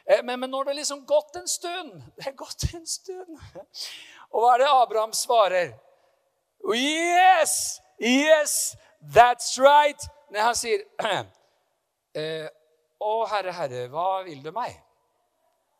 Eh, 0.05 0.23
men, 0.23 0.39
men 0.39 0.51
nå 0.51 0.59
har 0.59 0.71
det 0.71 0.79
liksom 0.81 1.05
gått 1.07 1.35
en 1.39 1.47
stund 1.47 2.01
Det 2.17 2.27
er 2.27 2.35
gått 2.35 2.65
en 2.75 2.85
stund. 2.87 3.37
Og 4.33 4.43
hva 4.43 4.53
er 4.55 4.63
det 4.63 4.69
Abraham 4.73 5.15
svarer? 5.15 5.73
Yes! 6.75 7.79
Yes! 7.99 8.75
That's 8.99 9.55
right! 9.59 10.09
Nei, 10.29 10.43
han 10.43 10.57
sier 10.59 10.83
eh, 12.19 12.49
Å, 12.99 13.13
Herre, 13.31 13.55
Herre, 13.55 13.87
hva 13.93 14.21
vil 14.27 14.43
du 14.43 14.51
meg? 14.55 14.75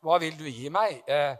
Hva 0.00 0.16
vil 0.20 0.36
du 0.38 0.46
gi 0.48 0.70
meg? 0.72 1.02
Eh, 1.04 1.36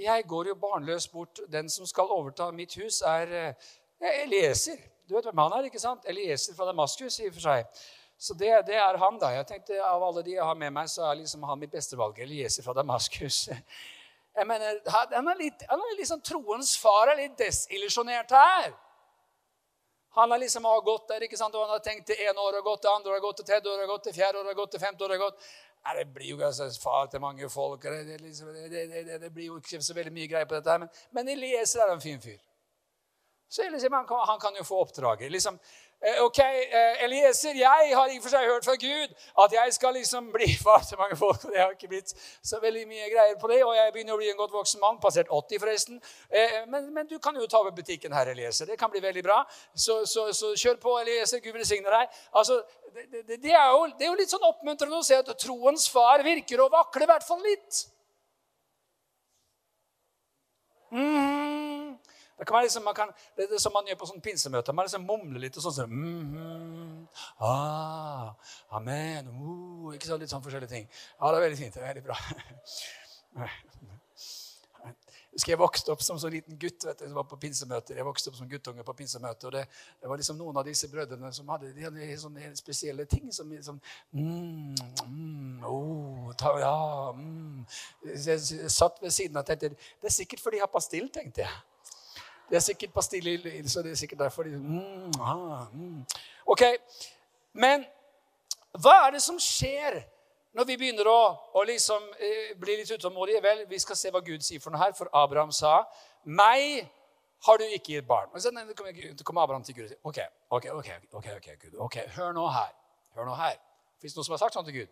jeg 0.00 0.24
går 0.26 0.48
jo 0.50 0.54
barnløs 0.58 1.06
bort. 1.12 1.40
Den 1.52 1.68
som 1.70 1.86
skal 1.86 2.10
overta 2.10 2.48
mitt 2.50 2.74
hus, 2.80 3.02
er 3.04 3.34
eh, 3.40 4.22
Elieser. 4.24 4.80
Du 5.08 5.14
vet 5.14 5.26
hvem 5.28 5.42
han 5.44 5.58
er, 5.58 5.68
ikke 5.68 5.82
sant? 5.82 6.06
Elieser 6.08 6.56
fra 6.56 6.66
Damaskus, 6.70 7.18
i 7.20 7.28
og 7.28 7.36
for 7.36 7.44
seg. 7.44 7.82
Så 8.18 8.36
det, 8.38 8.50
det, 8.70 8.78
er 8.80 8.96
han, 9.02 9.18
da. 9.20 9.34
Jeg 9.34 9.46
tenkte 9.50 9.82
Av 9.84 10.02
alle 10.06 10.22
de 10.24 10.36
jeg 10.36 10.46
har 10.46 10.56
med 10.56 10.72
meg, 10.72 10.88
så 10.88 11.04
er 11.10 11.18
liksom 11.20 11.44
han 11.44 11.60
mitt 11.60 11.74
beste 11.74 11.98
valg. 12.00 12.18
Elieser 12.24 12.64
fra 12.64 12.76
Damaskus. 12.76 13.48
Jeg 14.34 14.48
mener, 14.50 14.80
Han 14.90 15.28
er 15.30 15.36
litt, 15.38 15.60
han 15.70 15.78
er 15.78 15.92
liksom 15.94 16.18
troens 16.26 16.72
far 16.82 17.12
er 17.12 17.20
litt 17.20 17.36
desillusjonert 17.38 18.32
her. 18.34 18.72
Han 20.16 20.30
har 20.30 20.40
liksom 20.42 20.66
gått 20.82 21.08
der, 21.12 21.22
ikke 21.26 21.38
sant? 21.38 21.54
og 21.54 21.62
han 21.62 21.76
har 21.76 21.82
tenkt 21.84 22.10
det 22.10 22.16
ene 22.18 22.42
året 22.42 22.58
har 22.58 22.66
gått, 22.66 22.82
det 22.82 22.90
andre 22.90 23.12
året 23.12 23.20
har 23.20 23.26
gått, 23.28 23.38
det 23.38 23.46
tredje 23.46 23.70
året 23.70 23.84
har 23.84 23.92
gått, 23.92 24.08
det 24.08 24.16
fjerde 24.16 24.40
året 24.40 24.50
har 24.50 24.58
gått, 24.58 24.72
det 24.74 24.82
femte 24.82 25.06
året 25.06 25.14
har 25.14 25.22
gått. 25.22 25.46
Nei, 25.84 25.98
det 25.98 26.06
blir 26.14 26.30
jo 26.30 26.40
altså, 26.40 26.70
far 26.82 27.06
til 27.12 27.20
mange 27.20 27.48
folk. 27.50 27.82
Det, 27.82 28.20
liksom, 28.20 28.48
det, 28.56 28.84
det, 28.88 29.20
det, 29.20 29.30
blir 29.34 29.50
jo 29.50 29.58
ikke 29.60 29.82
så 29.84 29.94
veldig 29.94 30.12
mye 30.12 30.28
greier 30.30 30.48
på 30.48 30.56
dette. 30.56 30.70
her, 30.70 30.78
Men, 30.78 30.88
men 31.12 31.28
Elieser 31.28 31.84
er 31.84 31.92
en 31.92 32.00
fin 32.00 32.20
fyr. 32.20 32.40
Så 33.48 33.68
liksom, 33.70 33.92
han, 33.92 34.06
kan, 34.06 34.24
han 34.26 34.40
kan 34.40 34.56
jo 34.58 34.64
få 34.64 34.80
oppdraget. 34.86 35.30
Liksom, 35.32 35.58
ok, 36.20 36.38
eh, 36.38 37.04
Elieser, 37.04 37.54
jeg 37.56 37.92
har 37.96 38.10
i 38.12 38.18
og 38.18 38.22
for 38.24 38.32
seg 38.34 38.48
hørt 38.48 38.66
fra 38.66 38.74
Gud 38.76 39.14
at 39.44 39.54
jeg 39.56 39.72
skal 39.76 39.94
liksom 39.96 40.26
bli 40.34 40.48
far 40.64 40.82
til 40.88 40.98
mange 41.00 41.16
folk. 41.16 41.44
og 41.44 41.52
Det 41.52 41.60
har 41.60 41.72
ikke 41.72 41.88
blitt 41.88 42.12
så 42.44 42.60
veldig 42.60 42.84
mye 42.88 43.08
greier 43.12 43.38
på 43.40 43.48
det. 43.48 43.62
Og 43.64 43.72
jeg 43.76 43.92
begynner 43.94 44.16
å 44.16 44.20
bli 44.20 44.28
en 44.32 44.40
godt 44.40 44.52
voksen 44.52 44.82
mann. 44.84 45.00
Passert 45.00 45.32
80, 45.32 45.62
forresten. 45.62 46.02
Eh, 46.28 46.60
men, 46.68 46.90
men 46.94 47.08
du 47.08 47.16
kan 47.18 47.36
jo 47.40 47.48
ta 47.48 47.62
over 47.62 47.72
butikken 47.76 48.12
her, 48.12 48.32
Elieser. 48.34 48.68
Det 48.68 48.78
kan 48.80 48.92
bli 48.92 49.02
veldig 49.04 49.24
bra. 49.24 49.40
Så, 49.72 50.02
så, 50.10 50.28
så 50.36 50.52
kjør 50.52 50.78
på, 50.82 50.98
Elieser. 51.00 51.40
Gud 51.44 51.56
velsigne 51.56 51.96
deg. 51.96 52.20
Altså, 52.36 52.60
det, 52.94 53.24
det, 53.24 53.40
det, 53.42 53.56
er 53.56 53.72
jo, 53.72 53.88
det 53.96 54.06
er 54.06 54.12
jo 54.12 54.20
litt 54.20 54.36
sånn 54.36 54.48
oppmuntrende 54.50 55.00
å 55.00 55.06
se 55.06 55.18
at 55.22 55.34
troens 55.40 55.88
far 55.90 56.24
virker 56.26 56.60
å 56.60 56.70
vakle 56.72 57.08
i 57.08 57.12
hvert 57.14 57.26
fall 57.26 57.42
litt. 57.48 57.84
Mm. 60.94 61.63
Det 62.38 62.46
kan 62.46 62.56
være 62.56 62.66
liksom, 62.66 62.82
man 62.84 62.94
kan, 62.94 63.12
det 63.36 63.46
er 63.46 63.60
som 63.62 63.72
man 63.74 63.86
gjør 63.86 63.98
på 64.00 64.08
sånn 64.10 64.22
pinsemøter. 64.22 64.74
Man 64.74 64.88
liksom 64.88 65.04
mumler 65.06 65.44
litt 65.44 65.58
og 65.58 65.62
sånn. 65.62 65.76
sånn 65.76 65.92
mm, 65.92 66.22
mm, 66.34 67.02
ah, 67.46 68.32
amen, 68.74 69.28
uh, 69.30 69.92
ikke 69.94 70.08
så 70.08 70.18
Litt 70.18 70.32
sånn 70.32 70.42
forskjellige 70.42 70.72
ting. 70.72 70.88
Ja, 71.20 71.30
det 71.30 71.38
er 71.38 71.44
veldig 71.44 71.60
fint. 71.60 71.76
Det 71.76 71.82
er 71.82 71.92
veldig 71.92 72.02
bra. 72.08 72.16
Jeg 73.34 73.52
husker 75.36 75.52
jeg 75.52 75.60
vokste 75.60 75.94
opp 75.94 76.02
som 76.06 76.18
så 76.18 76.30
liten 76.32 76.58
gutt 76.58 76.86
vet 76.88 77.04
du, 77.04 77.04
som 77.06 77.18
var 77.20 77.26
på 77.30 77.38
pinsemøter. 77.44 78.00
Jeg 78.00 78.06
vokste 78.08 78.32
opp 78.32 78.38
som 78.40 78.48
guttunge 78.50 78.86
på 78.86 78.94
pinsemøter, 78.98 79.50
og 79.50 79.54
det, 79.54 79.62
det, 80.00 80.10
var 80.10 80.18
liksom 80.22 80.40
noen 80.40 80.58
av 80.58 80.66
disse 80.66 80.90
brødrene 80.90 81.30
som 81.36 81.52
hadde, 81.54 81.70
de 81.76 81.86
hadde 81.86 82.16
sånne 82.22 82.50
spesielle 82.58 83.06
ting. 83.10 83.30
som 83.34 83.50
liksom, 83.50 83.78
mm, 84.10 84.74
mm, 85.04 85.68
oh, 85.70 86.32
ta, 86.38 86.56
ja, 86.62 86.74
mm. 87.14 87.62
Jeg, 88.10 88.42
satt 88.74 88.98
ved 89.02 89.14
siden 89.14 89.38
og 89.38 89.46
tenkte 89.46 89.70
det 89.76 90.10
er 90.10 90.18
sikkert 90.18 90.42
fordi 90.42 90.58
jeg 90.58 90.66
har 90.66 90.74
pastill, 90.74 91.08
tenkte 91.14 91.46
jeg. 91.46 91.62
Det 92.50 92.56
er 92.58 92.64
sikkert 92.64 92.92
pastiller, 92.92 93.46
så 93.68 93.82
det 93.82 93.94
er 93.94 93.98
sikkert 93.98 94.20
derfor 94.26 94.44
de 94.44 94.56
mm, 94.56 95.20
ah, 95.20 95.66
mm. 95.72 96.04
Ok, 96.46 96.62
Men 97.52 97.84
hva 98.82 98.94
er 99.06 99.14
det 99.14 99.22
som 99.22 99.38
skjer 99.38 100.00
når 100.54 100.66
vi 100.66 100.76
begynner 100.78 101.06
å, 101.10 101.20
å 101.54 101.62
liksom, 101.66 102.02
eh, 102.18 102.52
bli 102.58 102.76
litt 102.80 102.90
utålmodige? 102.90 103.42
Vel, 103.42 103.64
vi 103.70 103.78
skal 103.82 103.98
se 103.98 104.10
hva 104.14 104.22
Gud 104.24 104.42
sier 104.42 104.62
for 104.62 104.74
noe 104.74 104.82
her. 104.82 104.94
For 104.98 105.10
Abraham 105.14 105.52
sa, 105.54 105.84
'Meg 106.26 106.90
har 107.46 107.58
du 107.58 107.64
ikke 107.64 107.94
gitt 107.94 108.06
barn.' 108.06 108.30
Så 108.34 108.50
kommer 109.24 109.42
Abraham 109.42 109.62
til 109.62 109.74
Gud 109.74 109.84
og 109.84 109.88
sier, 109.88 110.00
ok, 110.02 110.18
ok, 110.50 110.66
ok, 110.72 110.90
ok, 111.12 111.28
ok, 111.36 111.48
Gud, 111.62 111.74
ok, 111.78 111.96
hør 112.16 112.32
nå 112.32 112.48
her. 112.48 112.72
Hør 113.14 113.24
nå 113.24 113.34
her. 113.34 113.56
Fins 114.00 114.12
det 114.12 114.18
noen 114.18 114.24
som 114.24 114.34
har 114.34 114.42
sagt 114.42 114.54
sånn 114.54 114.66
til 114.66 114.80
Gud? 114.80 114.88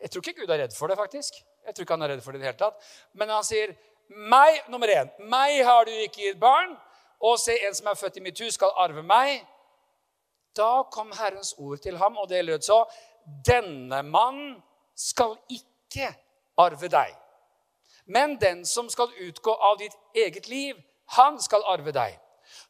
Jeg 0.00 0.10
tror 0.10 0.22
ikke 0.24 0.40
Gud 0.40 0.50
er 0.50 0.64
redd 0.64 0.74
for 0.76 0.88
det, 0.88 0.96
faktisk. 0.96 1.36
Jeg 1.66 1.74
tror 1.74 1.84
ikke 1.84 1.96
han 1.96 2.02
er 2.02 2.12
redd 2.14 2.24
for 2.24 2.32
det 2.32 2.40
i 2.40 2.44
det 2.44 2.50
hele 2.50 2.60
tatt. 2.60 2.80
Men 3.14 3.32
han 3.32 3.44
sier, 3.44 3.76
meg, 4.08 4.62
nummer 4.68 4.90
én, 4.90 5.10
meg 5.30 5.64
har 5.64 5.84
du 5.84 5.92
ikke 5.92 6.22
gitt 6.22 6.40
barn, 6.40 6.76
og 7.20 7.38
se, 7.40 7.56
en 7.66 7.74
som 7.74 7.88
er 7.90 7.98
født 7.98 8.18
i 8.20 8.24
mitt 8.24 8.40
hus, 8.40 8.54
skal 8.54 8.74
arve 8.76 9.02
meg. 9.02 9.40
Da 10.56 10.82
kom 10.92 11.12
Herrens 11.16 11.54
ord 11.58 11.80
til 11.84 11.96
ham, 12.00 12.16
og 12.16 12.28
det 12.28 12.44
lød 12.44 12.60
så.: 12.64 12.84
Denne 13.46 14.02
mann 14.02 14.62
skal 14.96 15.36
ikke 15.50 16.12
arve 16.58 16.88
deg. 16.88 17.16
Men 18.06 18.36
den 18.40 18.64
som 18.66 18.88
skal 18.88 19.10
utgå 19.28 19.54
av 19.54 19.78
ditt 19.78 19.96
eget 20.14 20.48
liv, 20.48 20.76
han 21.18 21.40
skal 21.42 21.64
arve 21.66 21.92
deg. 21.92 22.18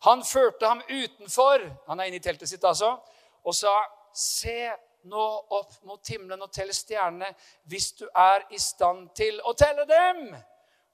Han 0.09 0.25
førte 0.25 0.66
ham 0.66 0.83
utenfor, 0.88 1.62
han 1.87 2.00
er 2.00 2.09
inne 2.09 2.16
i 2.21 2.25
teltet 2.25 2.49
sitt 2.49 2.64
altså, 2.64 2.97
og 3.45 3.55
sa, 3.55 3.75
se 4.16 4.73
nå 5.07 5.25
opp 5.55 5.76
mot 5.87 6.09
himmelen 6.09 6.43
og 6.43 6.52
tell 6.52 6.73
stjernene 6.75 7.28
hvis 7.71 7.93
du 8.00 8.07
er 8.09 8.47
i 8.50 8.59
stand 8.59 9.11
til 9.14 9.38
å 9.45 9.52
telle 9.55 9.85
dem. 9.88 10.33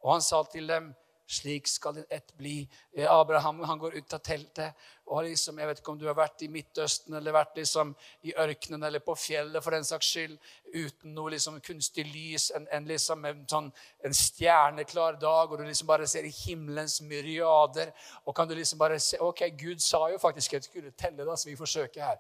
Og 0.02 0.12
han 0.12 0.22
sa 0.22 0.42
til 0.52 0.68
dem, 0.68 0.94
'Slik 1.32 1.66
skal 1.66 1.94
din 1.94 2.04
ett 2.10 2.36
bli.' 2.36 2.68
Eh, 2.96 3.10
Abraham 3.10 3.60
han 3.60 3.78
går 3.78 3.94
ut 3.94 4.12
av 4.12 4.18
teltet. 4.18 4.74
og 5.06 5.24
liksom, 5.24 5.58
Jeg 5.58 5.68
vet 5.68 5.78
ikke 5.78 5.92
om 5.92 5.98
du 5.98 6.06
har 6.06 6.14
vært 6.14 6.42
i 6.42 6.48
Midtøsten 6.48 7.14
eller 7.14 7.32
vært 7.32 7.56
liksom 7.56 7.94
i 8.22 8.32
ørkenen 8.32 8.82
eller 8.82 8.98
på 8.98 9.14
fjellet 9.14 9.62
for 9.62 9.70
den 9.70 9.84
saks 9.84 10.06
skyld, 10.06 10.38
uten 10.74 11.14
noe 11.14 11.30
liksom 11.30 11.60
kunstig 11.60 12.06
lys, 12.06 12.50
en, 12.50 12.68
en, 12.72 12.86
liksom, 12.86 13.24
en, 13.24 13.42
sånn, 13.48 13.72
en 14.04 14.14
stjerneklar 14.14 15.18
dag, 15.20 15.52
og 15.52 15.58
du 15.58 15.64
liksom 15.64 15.86
bare 15.86 16.06
ser 16.06 16.24
himmelens 16.24 17.00
myriader. 17.00 17.92
Og 18.26 18.36
kan 18.36 18.48
du 18.48 18.54
liksom 18.54 18.78
bare 18.78 19.00
se 19.00 19.18
Ok, 19.20 19.42
Gud 19.58 19.80
sa 19.80 20.08
jo 20.10 20.18
faktisk 20.18 20.54
at 20.54 20.62
jeg 20.62 20.70
skulle 20.70 20.90
telle, 20.90 21.24
da, 21.24 21.36
så 21.36 21.48
vi 21.48 21.56
forsøker 21.56 22.02
her. 22.02 22.16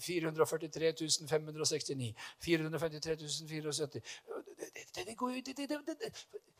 443 0.00 0.92
569. 1.28 2.14
453 2.40 3.16
470. 3.48 4.02
Det, 4.58 4.86
det, 4.96 5.06
det, 5.06 5.16
går 5.16 5.30
jo 5.30 6.53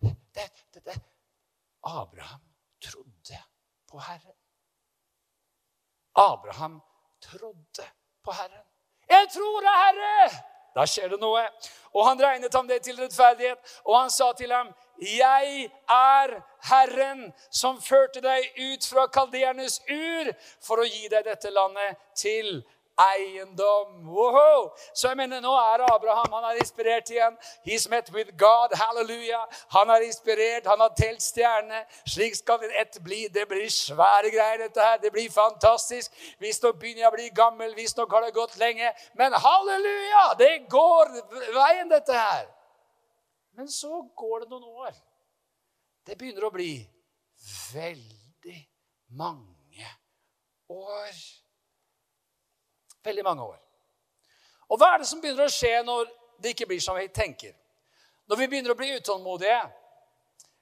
det, 0.00 0.50
det, 0.74 0.84
det. 0.84 1.00
Abraham 1.82 2.40
trodde 2.82 3.38
på 3.90 3.98
Herren. 3.98 4.36
Abraham 6.14 6.80
trodde 7.22 7.86
på 8.24 8.32
Herren. 8.32 8.66
'Jeg 9.08 9.28
tror 9.34 9.60
det, 9.60 9.74
Herre!' 9.82 10.42
Da 10.76 10.84
skjer 10.84 11.08
det 11.08 11.20
noe. 11.20 11.44
Og 11.96 12.04
han 12.04 12.20
regnet 12.20 12.54
ham 12.54 12.66
det 12.68 12.82
til 12.84 12.98
rettferdighet, 13.00 13.58
og 13.84 14.00
han 14.00 14.10
sa 14.10 14.32
til 14.32 14.52
ham, 14.52 14.74
'Jeg 15.00 15.70
er 15.88 16.42
Herren 16.68 17.32
som 17.50 17.80
førte 17.82 18.20
deg 18.20 18.50
ut 18.58 18.86
fra 18.92 19.06
kaldernes 19.06 19.80
ur 19.88 20.32
for 20.60 20.82
å 20.82 20.88
gi 20.88 21.08
deg 21.08 21.24
dette 21.24 21.50
landet 21.50 21.96
til 22.16 22.64
eiendom. 22.98 24.08
Woohoo! 24.08 24.70
Så 24.94 25.08
jeg 25.08 25.16
mener, 25.16 25.40
nå 25.40 25.52
er 25.52 25.84
Abraham 25.94 26.32
han 26.32 26.48
er 26.50 26.60
inspirert 26.60 27.10
igjen. 27.10 27.36
He's 27.66 27.88
met 27.90 28.10
with 28.14 28.32
God. 28.38 28.74
Halleluja. 28.80 29.42
Han 29.76 29.90
er 29.90 30.06
inspirert, 30.06 30.66
han 30.66 30.80
har 30.80 30.92
telt 30.98 31.22
stjernene. 31.22 31.84
Slik 32.06 32.36
skal 32.36 32.60
det 32.62 32.72
ett 32.80 32.98
bli. 33.04 33.26
Det 33.32 33.46
blir 33.48 33.68
svære 33.70 34.32
greier, 34.34 34.64
dette 34.66 34.80
her. 34.80 34.98
Det 35.02 35.12
blir 35.12 35.30
fantastisk. 35.30 36.12
Visstnok 36.40 36.80
begynner 36.80 37.06
jeg 37.06 37.12
å 37.12 37.16
bli 37.16 37.30
gammel, 37.36 37.74
visstnok 37.76 38.12
har 38.12 38.26
det 38.26 38.34
gått 38.36 38.56
lenge. 38.60 38.92
Men 39.14 39.36
halleluja! 39.36 40.26
Det 40.38 40.52
går 40.70 41.16
veien, 41.54 41.88
dette 41.92 42.12
her. 42.12 42.46
Men 43.56 43.68
så 43.72 44.02
går 44.16 44.44
det 44.44 44.50
noen 44.52 44.86
år. 44.86 44.92
Det 46.06 46.16
begynner 46.18 46.44
å 46.46 46.52
bli 46.54 46.70
veldig 47.72 48.60
mange 49.16 49.88
år. 50.68 51.16
Veldig 53.06 53.24
mange 53.24 53.46
år. 53.46 53.58
Og 54.68 54.80
hva 54.80 54.94
er 54.94 55.02
det 55.02 55.08
som 55.08 55.20
begynner 55.22 55.46
å 55.46 55.52
skje 55.52 55.78
når 55.86 56.08
det 56.42 56.54
ikke 56.54 56.66
blir 56.66 56.82
som 56.82 56.98
vi 56.98 57.06
tenker? 57.14 57.54
Når 58.26 58.40
vi 58.40 58.48
begynner 58.50 58.74
å 58.74 58.78
bli 58.78 58.88
utålmodige? 58.96 59.60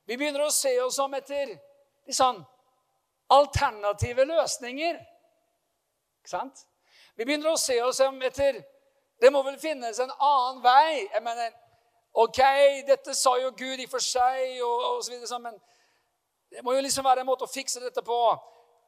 Vi 0.04 0.18
begynner 0.20 0.44
å 0.44 0.52
se 0.52 0.74
oss 0.84 0.98
om 1.00 1.14
etter 1.16 1.54
sånn 2.12 2.42
alternative 3.32 4.26
løsninger. 4.28 5.00
Ikke 6.20 6.32
sant? 6.34 6.66
Vi 7.16 7.24
begynner 7.24 7.54
å 7.54 7.60
se 7.60 7.80
oss 7.82 8.00
om 8.04 8.20
etter 8.22 8.60
Det 9.22 9.30
må 9.32 9.40
vel 9.46 9.54
finnes 9.62 9.98
en 10.02 10.10
annen 10.10 10.58
vei. 10.60 11.04
Jeg 11.06 11.22
mener, 11.22 11.52
OK, 12.18 12.40
dette 12.84 13.14
sa 13.14 13.36
jo 13.38 13.52
Gud 13.56 13.80
i 13.80 13.86
for 13.88 14.02
seg, 14.02 14.58
og, 14.58 14.82
og 14.88 15.04
så 15.06 15.12
videre, 15.12 15.38
men 15.38 15.54
det 16.50 16.64
må 16.66 16.74
jo 16.74 16.82
liksom 16.82 17.06
være 17.06 17.22
en 17.22 17.28
måte 17.28 17.46
å 17.46 17.50
fikse 17.50 17.80
dette 17.80 18.02
på. 18.04 18.18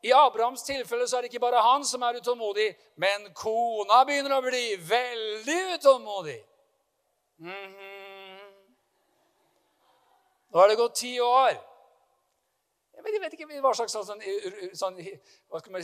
I 0.06 0.12
Abrahams 0.14 0.62
tilfelle 0.66 1.06
så 1.08 1.18
er 1.18 1.26
det 1.26 1.32
ikke 1.32 1.42
bare 1.42 1.62
han 1.64 1.84
som 1.84 2.02
er 2.06 2.20
utålmodig, 2.20 2.68
men 3.02 3.30
kona 3.34 4.02
begynner 4.06 4.36
å 4.36 4.44
bli 4.44 4.64
veldig 4.88 5.60
utålmodig. 5.74 6.40
Mm 7.38 7.52
-hmm. 7.52 7.96
Nå 10.50 10.58
har 10.58 10.68
det 10.68 10.74
gått 10.74 10.94
ti 10.94 11.20
år. 11.20 11.56
Jeg 12.96 13.20
vet 13.20 13.32
ikke 13.32 13.60
hva 13.60 13.74
slags 13.74 13.92
sånn, 13.92 14.20
sånn, 14.74 14.96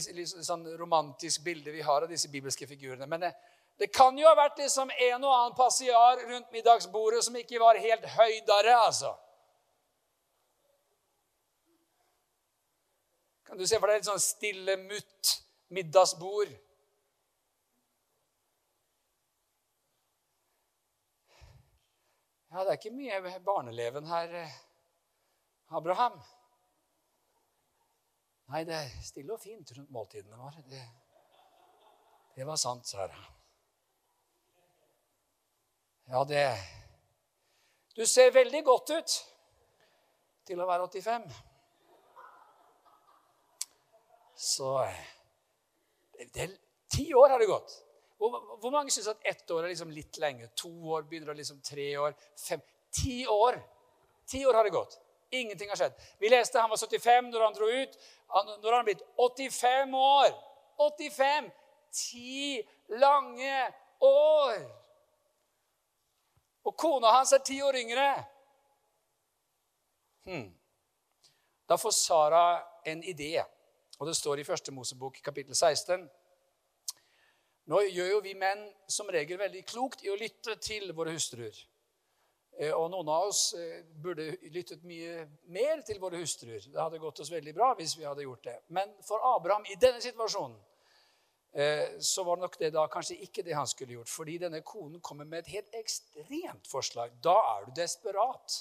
si, 0.00 0.24
sånn 0.42 0.62
romantisk 0.78 1.42
bilde 1.44 1.70
vi 1.70 1.82
har 1.84 2.02
av 2.02 2.08
disse 2.08 2.28
bibelske 2.28 2.66
figurene. 2.66 3.06
Men 3.06 3.20
det, 3.20 3.34
det 3.78 3.90
kan 3.92 4.18
jo 4.18 4.26
ha 4.26 4.34
vært 4.34 4.58
liksom 4.58 4.90
en 4.90 5.24
og 5.24 5.34
annen 5.34 5.56
passiar 5.56 6.22
rundt 6.28 6.50
middagsbordet 6.52 7.24
som 7.24 7.36
ikke 7.36 7.60
var 7.60 7.80
helt 7.82 8.06
høydere, 8.16 8.74
altså. 8.86 9.12
Kan 13.52 13.58
du 13.58 13.66
se 13.68 13.76
for 13.76 13.90
deg 13.90 13.98
et 14.00 14.06
sånn 14.08 14.20
stille 14.24 14.78
mutt 14.80 15.30
middagsbord? 15.76 16.54
Ja, 22.48 22.62
det 22.62 22.70
er 22.70 22.78
ikke 22.78 22.94
mye 22.96 23.34
barneleven 23.44 24.08
her, 24.08 24.32
eh, 24.40 24.56
Abraham. 25.68 26.16
Nei, 28.56 28.64
det 28.64 28.78
er 28.78 28.96
stille 29.04 29.36
og 29.36 29.44
fint 29.44 29.76
rundt 29.76 29.92
måltidene 30.00 30.40
våre. 30.40 30.64
Det, 30.72 30.88
det 32.40 32.48
var 32.48 32.56
sant, 32.56 32.88
Sara. 32.88 33.20
Ja, 36.08 36.24
det 36.24 36.48
Du 38.00 38.06
ser 38.08 38.32
veldig 38.32 38.64
godt 38.64 38.96
ut 38.96 39.22
til 40.48 40.56
å 40.56 40.72
være 40.72 40.88
85. 40.88 41.51
Så 44.42 44.88
det, 46.18 46.32
det, 46.34 46.50
Ti 46.96 47.14
år 47.14 47.28
har 47.28 47.38
det 47.38 47.46
gått. 47.46 47.84
Hvor, 48.18 48.56
hvor 48.58 48.70
mange 48.70 48.90
syns 48.90 49.06
at 49.08 49.22
ett 49.26 49.50
år 49.50 49.64
er 49.64 49.70
liksom 49.70 49.90
litt 49.94 50.18
lenge? 50.18 50.48
To 50.58 50.70
år 50.96 51.06
begynner 51.06 51.30
å 51.30 51.36
liksom 51.38 51.60
tre 51.62 51.86
år, 51.98 52.16
fem 52.38 52.60
Ti 52.92 53.22
år! 53.30 53.56
Ti 54.28 54.42
år 54.46 54.58
har 54.58 54.66
det 54.66 54.74
gått. 54.74 54.98
Ingenting 55.30 55.70
har 55.72 55.78
skjedd. 55.80 55.94
Vi 56.20 56.28
leste 56.28 56.60
han 56.60 56.70
var 56.70 56.76
75 56.76 57.30
når 57.30 57.44
han 57.46 57.54
dro 57.56 57.70
ut. 57.70 57.94
Han, 58.34 58.50
når 58.50 58.68
han 58.68 58.76
har 58.80 58.88
blitt 58.90 59.06
85 59.16 59.94
år. 59.94 60.34
85! 60.76 61.48
Ti 61.92 62.58
lange 63.00 63.62
år! 64.04 64.60
Og 66.68 66.76
kona 66.76 67.14
hans 67.16 67.32
er 67.32 67.46
ti 67.46 67.62
år 67.62 67.78
yngre. 67.80 68.10
Hmm. 70.28 70.46
Da 71.66 71.78
får 71.78 71.96
Sara 71.96 72.44
en 72.84 73.06
idé. 73.06 73.46
Og 74.02 74.06
det 74.08 74.16
står 74.18 74.40
i 74.40 74.44
Første 74.44 74.72
Mosebok 74.74 75.20
kapittel 75.22 75.54
16. 75.54 76.08
Nå 77.70 77.78
gjør 77.86 78.08
jo 78.10 78.22
vi 78.24 78.32
menn 78.34 78.64
som 78.90 79.06
regel 79.14 79.38
veldig 79.38 79.60
klokt 79.62 80.00
i 80.02 80.08
å 80.10 80.16
lytte 80.18 80.56
til 80.58 80.88
våre 80.90 81.12
hustruer. 81.14 81.54
Eh, 82.58 82.72
og 82.74 82.88
noen 82.90 83.12
av 83.14 83.28
oss 83.28 83.52
eh, 83.54 83.84
burde 84.02 84.24
lyttet 84.50 84.82
mye 84.82 85.28
mer 85.54 85.84
til 85.86 86.00
våre 86.02 86.18
hustruer. 86.18 86.64
Det 86.66 86.80
hadde 86.82 86.98
gått 86.98 87.22
oss 87.22 87.30
veldig 87.30 87.54
bra 87.54 87.68
hvis 87.78 87.92
vi 87.94 88.08
hadde 88.08 88.24
gjort 88.26 88.48
det. 88.48 88.56
Men 88.74 88.90
for 89.06 89.22
Abraham 89.36 89.68
i 89.70 89.76
denne 89.78 90.02
situasjonen 90.02 90.56
eh, 91.54 92.00
så 92.02 92.24
var 92.26 92.40
nok 92.42 92.56
det 92.58 92.72
da 92.74 92.88
kanskje 92.90 93.20
ikke 93.22 93.44
det 93.46 93.54
han 93.54 93.70
skulle 93.70 94.00
gjort. 94.00 94.10
Fordi 94.10 94.34
denne 94.42 94.64
konen 94.66 94.98
kommer 94.98 95.28
med 95.30 95.44
et 95.44 95.52
helt 95.60 95.78
ekstremt 95.78 96.66
forslag. 96.72 97.14
Da 97.22 97.36
er 97.52 97.68
du 97.68 97.78
desperat. 97.78 98.58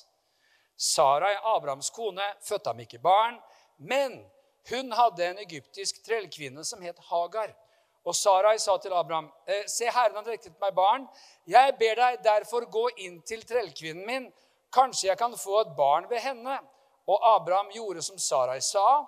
Sara, 0.78 1.34
Abrahams 1.56 1.90
kone, 1.98 2.30
fødte 2.46 2.76
ham 2.76 2.86
ikke 2.86 3.02
barn. 3.02 3.42
Men 3.82 4.20
hun 4.70 4.92
hadde 4.92 5.26
en 5.26 5.42
egyptisk 5.42 6.04
trellkvinne 6.06 6.64
som 6.66 6.82
het 6.82 7.00
Hagar. 7.10 7.54
Og 8.06 8.16
Sarai 8.16 8.58
sa 8.60 8.78
til 8.78 8.94
Abraham, 8.94 9.32
«Eh, 9.48 9.66
se, 9.68 9.86
Herren 9.86 10.16
har 10.16 10.24
direktet 10.26 10.60
meg 10.62 10.74
barn. 10.74 11.08
Jeg 11.46 11.78
ber 11.80 11.96
deg 11.96 12.24
derfor 12.24 12.66
gå 12.66 12.88
inn 12.98 13.22
til 13.22 13.44
trellkvinnen 13.46 14.06
min. 14.06 14.32
Kanskje 14.74 15.08
jeg 15.08 15.18
kan 15.18 15.38
få 15.38 15.60
et 15.62 15.76
barn 15.78 16.10
ved 16.10 16.20
henne. 16.20 16.60
Og 17.08 17.20
Abraham 17.36 17.70
gjorde 17.74 18.02
som 18.02 18.18
Sarai 18.18 18.62
sa. 18.62 19.06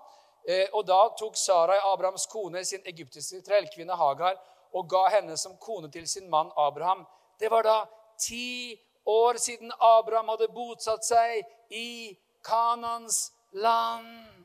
Eh, 0.48 0.68
og 0.74 0.86
da 0.86 1.08
tok 1.18 1.38
Sarai, 1.38 1.80
Abrahams 1.94 2.26
kone, 2.26 2.66
sin 2.66 2.82
egyptiske 2.86 3.42
trellkvinne 3.42 3.96
Hagar 3.98 4.38
og 4.74 4.90
ga 4.90 5.08
henne 5.14 5.38
som 5.38 5.58
kone 5.58 5.92
til 5.92 6.08
sin 6.08 6.30
mann 6.30 6.52
Abraham. 6.58 7.06
Det 7.40 7.52
var 7.52 7.64
da 7.64 7.78
ti 8.20 8.80
år 9.06 9.38
siden 9.38 9.72
Abraham 9.80 10.34
hadde 10.34 10.50
bosatt 10.54 11.06
seg 11.06 11.44
i 11.70 12.18
Kanans 12.44 13.32
land. 13.52 14.43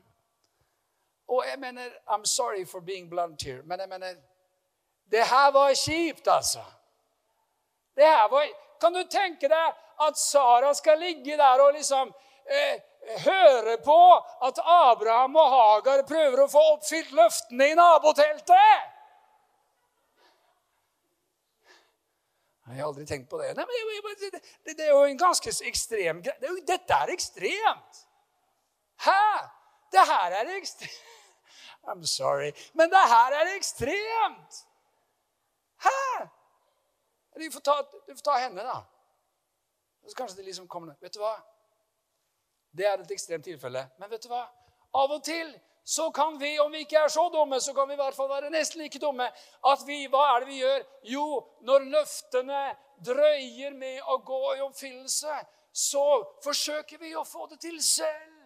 Og 1.29 1.43
jeg 1.45 1.59
mener 1.59 1.89
I'm 2.07 2.25
sorry 2.25 2.65
for 2.65 2.79
being 2.79 3.09
blunt 3.09 3.41
here, 3.41 3.61
men 3.65 3.79
jeg 3.79 3.89
mener 3.89 4.15
Det 5.11 5.25
her 5.25 5.51
var 5.51 5.73
kjipt, 5.73 6.27
altså. 6.27 6.63
Det 7.95 8.05
her 8.05 8.27
var 8.29 8.45
Kan 8.81 8.93
du 8.93 9.03
tenke 9.03 9.47
deg 9.47 9.73
at 10.07 10.17
Sara 10.17 10.73
skal 10.73 10.99
ligge 10.99 11.37
der 11.37 11.61
og 11.61 11.73
liksom 11.73 12.13
eh, 12.47 12.79
høre 13.25 13.77
på 13.83 14.15
at 14.47 14.59
Abraham 14.63 15.35
og 15.35 15.49
Hagar 15.49 16.05
prøver 16.07 16.43
å 16.43 16.47
få 16.47 16.61
oppfylt 16.75 17.11
løftene 17.11 17.67
i 17.71 17.75
naboteltet? 17.75 18.95
Jeg 22.69 22.77
har 22.77 22.87
aldri 22.87 23.05
tenkt 23.09 23.29
på 23.29 23.41
det. 23.41 23.51
Nei, 23.57 23.65
men 23.65 24.17
det, 24.21 24.31
det, 24.65 24.73
det 24.77 24.85
er 24.85 24.91
jo 24.93 25.03
en 25.09 25.19
ganske 25.19 25.51
ekstrem 25.67 26.21
greie. 26.23 26.55
Dette 26.67 27.03
er 27.03 27.11
ekstremt. 27.11 28.03
Hæ? 29.03 29.21
Det 29.91 30.03
her 30.05 30.35
er 30.39 30.51
ekstremt. 30.55 30.99
I'm 31.89 32.05
sorry. 32.05 32.51
Men 32.73 32.89
det 32.89 33.03
her 33.13 33.35
er 33.39 33.55
ekstremt! 33.55 34.65
Hæ? 35.83 36.27
Du 37.39 37.51
får 37.51 37.59
ta, 37.59 37.81
du 38.07 38.15
får 38.15 38.23
ta 38.23 38.37
henne, 38.37 38.63
da. 38.63 38.81
Så 40.07 40.15
kanskje 40.15 40.37
det 40.37 40.45
liksom 40.45 40.67
kommer 40.67 40.95
Vet 41.01 41.13
du 41.13 41.19
hva? 41.19 41.35
Det 42.71 42.85
er 42.85 43.01
et 43.01 43.11
ekstremt 43.11 43.43
tilfelle. 43.43 43.85
Men 43.99 44.11
vet 44.11 44.23
du 44.23 44.29
hva? 44.31 44.45
Av 44.93 45.11
og 45.11 45.23
til 45.23 45.53
så 45.89 46.11
kan 46.11 46.35
vi, 46.39 46.59
om 46.59 46.71
vi 46.71 46.83
ikke 46.85 46.99
er 47.01 47.07
så 47.09 47.23
dumme, 47.33 47.57
så 47.61 47.73
kan 47.73 47.87
vi 47.89 47.95
i 47.95 47.97
hvert 47.97 48.13
fall 48.13 48.29
være 48.29 48.51
nesten 48.53 48.81
like 48.83 48.99
dumme. 49.01 49.25
At 49.65 49.85
vi, 49.87 50.03
Hva 50.07 50.25
er 50.35 50.43
det 50.43 50.49
vi 50.51 50.59
gjør? 50.59 50.83
Jo, 51.03 51.23
når 51.65 51.87
løftene 51.95 52.59
drøyer 53.05 53.73
med 53.73 54.01
å 54.05 54.19
gå 54.25 54.41
i 54.55 54.61
oppfyllelse, 54.61 55.39
så 55.73 56.03
forsøker 56.43 57.01
vi 57.01 57.15
å 57.17 57.25
få 57.25 57.47
det 57.49 57.57
til 57.63 57.79
selv 57.81 58.38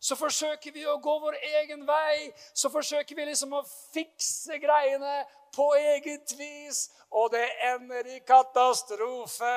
så 0.00 0.16
forsøker 0.16 0.72
vi 0.72 0.86
å 0.88 0.96
gå 1.02 1.14
vår 1.20 1.36
egen 1.60 1.84
vei. 1.88 2.30
Så 2.56 2.70
forsøker 2.72 3.16
vi 3.16 3.26
liksom 3.28 3.52
å 3.52 3.64
fikse 3.92 4.56
greiene 4.62 5.24
på 5.54 5.66
eget 5.76 6.32
vis. 6.38 6.86
Og 7.10 7.32
det 7.34 7.44
ender 7.68 8.08
i 8.08 8.20
katastrofe. 8.24 9.56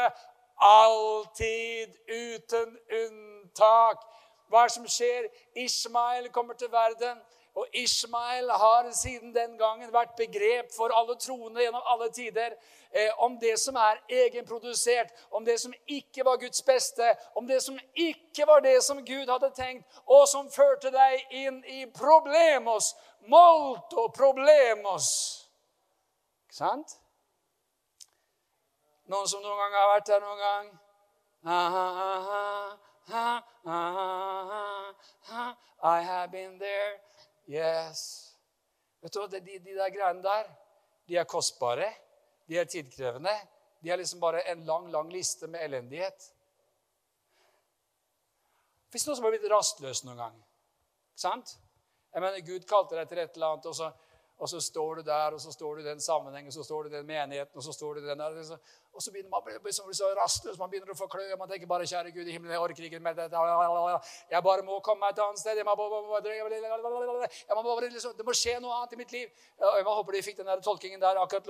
Alltid 0.63 1.95
uten 2.10 2.75
unntak. 2.99 4.03
Hva 4.51 4.65
er 4.65 4.69
det 4.69 4.75
som 4.75 4.89
skjer? 4.91 5.29
Ishmael 5.63 6.27
kommer 6.36 6.60
til 6.60 6.71
verden. 6.71 7.23
Og 7.53 7.67
Ishmael 7.73 8.49
har 8.49 8.91
siden 8.91 9.35
den 9.35 9.57
gangen 9.57 9.93
vært 9.93 10.15
begrep 10.17 10.71
for 10.73 10.89
alle 10.89 11.15
troende 11.21 11.61
gjennom 11.61 11.81
alle 11.85 12.09
tider 12.09 12.55
eh, 12.91 13.11
om 13.21 13.37
det 13.39 13.59
som 13.61 13.75
er 13.77 14.01
egenprodusert, 14.09 15.13
om 15.31 15.45
det 15.45 15.59
som 15.61 15.73
ikke 15.85 16.25
var 16.25 16.37
Guds 16.41 16.61
beste, 16.65 17.13
om 17.35 17.47
det 17.47 17.61
som 17.63 17.77
ikke 17.93 18.47
var 18.47 18.59
det 18.65 18.83
som 18.83 19.05
Gud 19.05 19.29
hadde 19.29 19.51
tenkt, 19.53 19.85
og 20.05 20.27
som 20.27 20.49
førte 20.49 20.89
deg 20.93 21.35
inn 21.43 21.61
i 21.69 21.85
problemos, 21.93 22.95
molto 23.29 24.07
problemos. 24.17 25.05
Ikke 26.47 26.57
sant? 26.57 26.97
Noen 29.13 29.27
som 29.29 29.41
noen 29.45 29.59
gang 29.61 29.77
har 29.77 29.93
vært 29.93 30.09
der 30.09 30.25
noen 30.25 30.41
gang? 30.41 30.73
I 35.83 36.01
have 36.01 36.31
been 36.31 36.57
there. 36.57 36.99
Yes. 37.49 38.03
Vet 39.03 39.13
du 39.13 39.19
hva, 39.19 39.27
de, 39.27 39.41
de 39.41 39.75
der 39.75 39.91
greiene 39.91 40.23
der, 40.23 40.47
de 41.10 41.17
er 41.19 41.27
kostbare, 41.27 41.89
de 42.47 42.60
er 42.60 42.69
tidkrevende. 42.69 43.34
De 43.84 43.91
er 43.91 43.99
liksom 43.99 44.21
bare 44.23 44.45
en 44.51 44.63
lang, 44.65 44.88
lang 44.91 45.12
liste 45.12 45.49
med 45.51 45.65
elendighet. 45.65 46.29
Hvis 48.93 49.08
noen 49.08 49.17
som 49.17 49.27
har 49.27 49.34
blitt 49.34 49.49
rastløs 49.51 50.03
noen 50.06 50.21
gang 50.21 50.36
ikke 50.38 51.23
sant? 51.25 51.56
Jeg 52.13 52.21
mener, 52.21 52.45
Gud 52.45 52.65
kalte 52.69 52.97
deg 52.97 53.10
til 53.10 53.19
et 53.21 53.36
eller 53.38 53.56
annet, 53.56 53.67
og 53.69 53.75
så, 53.77 53.89
og 54.38 54.49
så, 54.49 54.60
står 54.62 54.99
du 54.99 55.06
der, 55.08 55.34
og 55.34 55.41
så 55.41 55.51
står 55.53 55.75
du 55.75 55.82
i 55.82 55.86
den 55.86 56.01
sammenhengen, 56.01 56.49
og 56.49 56.56
så 56.56 56.65
står 56.65 56.84
du 56.84 56.89
i 56.89 56.95
den 56.95 57.08
menigheten, 57.10 57.58
og 57.58 57.65
så 57.65 57.73
står 57.73 57.97
du 57.97 58.01
i 58.03 58.08
den 58.08 58.21
der, 58.21 58.39
Og 58.93 59.01
så 59.01 59.12
begynner 59.12 59.29
man 59.29 59.41
å 59.41 59.60
bli 59.63 59.73
så, 59.73 60.10
rastløs, 60.17 60.58
man 60.60 60.69
begynner 60.69 60.93
å 60.93 60.97
få 60.97 61.08
klø. 61.10 61.25
Man 61.39 61.49
tenker 61.49 61.67
bare 61.67 61.86
'Kjære 61.89 62.12
Gud 62.13 62.27
i 62.27 62.32
himmelen, 62.32 62.53
jeg 62.53 62.62
orker 62.62 62.84
ikke 62.84 62.99
mer 62.99 63.13
dette.' 63.17 63.34
Jeg 64.29 64.43
bare 64.43 64.62
må 64.62 64.79
komme 64.86 64.99
meg 65.01 65.10
et 65.17 65.23
annet 65.23 65.39
sted. 65.39 65.58
Jeg 65.58 65.65
må 65.65 65.75
bare, 67.63 67.89
liksom, 67.89 68.13
det 68.17 68.25
må 68.25 68.34
skje 68.38 68.60
noe 68.62 68.73
annet 68.77 68.93
i 68.93 68.95
mitt 69.01 69.12
liv. 69.12 69.29
Jeg 69.60 69.84
håper 69.84 70.12
de 70.13 70.21
fikk 70.21 70.38
den 70.38 70.45
der 70.45 70.62
tolkingen 70.62 71.01
der 71.01 71.17
akkurat 71.17 71.47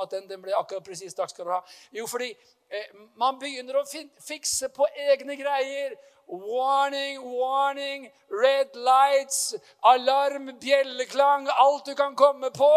At 0.00 0.10
den, 0.10 0.28
den 0.28 0.42
ble 0.42 0.54
akkurat 0.56 0.84
presis. 0.84 1.14
Takk 1.14 1.30
skal 1.30 1.44
du 1.44 1.50
ha. 1.50 1.62
Jo, 1.92 2.06
fordi 2.06 2.34
eh, 2.68 2.88
man 3.14 3.38
begynner 3.38 3.76
å 3.80 3.84
fikse 3.86 4.68
på 4.74 4.86
egne 5.10 5.36
greier. 5.36 5.94
Warning, 6.30 7.22
warning, 7.22 8.08
red 8.30 8.76
lights, 8.76 9.54
alarm, 9.82 10.46
bjelleklang, 10.60 11.48
alt 11.50 11.84
du 11.84 11.94
kan 11.94 12.14
komme 12.14 12.52
på. 12.54 12.70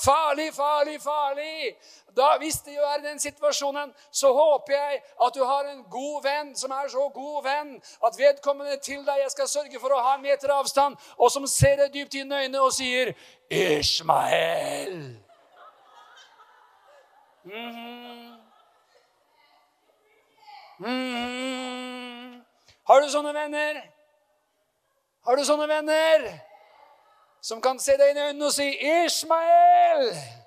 Farlig, 0.00 0.54
farlig, 0.54 1.02
farlig. 1.02 1.76
Da, 2.16 2.36
hvis 2.38 2.60
du 2.62 2.70
er 2.70 2.98
i 2.98 3.06
den 3.08 3.18
situasjonen, 3.18 3.94
så 4.10 4.32
håper 4.32 4.72
jeg 4.72 5.02
at 5.26 5.34
du 5.34 5.44
har 5.44 5.64
en 5.72 5.82
god 5.90 6.22
venn 6.22 6.52
som 6.56 6.70
er 6.70 6.88
så 6.88 7.08
god 7.14 7.42
venn 7.44 7.74
at 8.06 8.18
vedkommende 8.18 8.76
til 8.82 9.02
deg 9.06 9.24
jeg 9.24 9.30
skal 9.34 9.48
sørge 9.48 9.80
for 9.82 9.94
å 9.94 10.02
ha 10.02 10.14
en 10.14 10.22
meter 10.22 10.52
avstand, 10.54 10.96
og 11.18 11.32
som 11.34 11.46
ser 11.50 11.76
deg 11.82 11.92
dypt 11.94 12.14
inn 12.14 12.32
i 12.32 12.44
øynene 12.44 12.60
og 12.60 12.72
sier 12.72 13.14
'Ishmael'. 13.50 15.18
Mm 17.44 17.70
-hmm. 17.70 18.34
Mm. 20.78 22.42
Har 22.86 23.00
du 23.00 23.08
sånne 23.08 23.34
venner? 23.34 23.82
Har 25.26 25.36
du 25.36 25.44
sånne 25.44 25.68
venner 25.68 26.40
som 27.40 27.60
kan 27.60 27.78
se 27.78 27.96
deg 27.96 28.10
inn 28.10 28.16
i 28.16 28.20
øynene 28.20 28.46
og 28.46 28.52
si 28.52 28.70
'Ishmael'? 28.78 30.43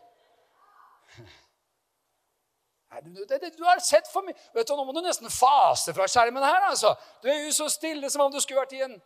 Du 3.03 3.63
har 3.65 3.79
sett 3.83 4.07
for 4.11 4.25
mye 4.25 4.63
Nå 4.69 4.83
må 4.85 4.93
du 4.95 5.01
nesten 5.05 5.29
fase 5.31 5.93
fra 5.93 6.07
skjermen 6.07 6.43
her. 6.43 6.69
altså. 6.69 6.95
Du 7.23 7.29
er 7.29 7.45
jo 7.45 7.53
så 7.53 7.69
stille 7.69 8.09
som 8.09 8.21
om 8.25 8.31
du 8.31 8.39
skulle 8.41 8.61
vært 8.61 8.75
i 8.77 8.83
en 8.85 8.97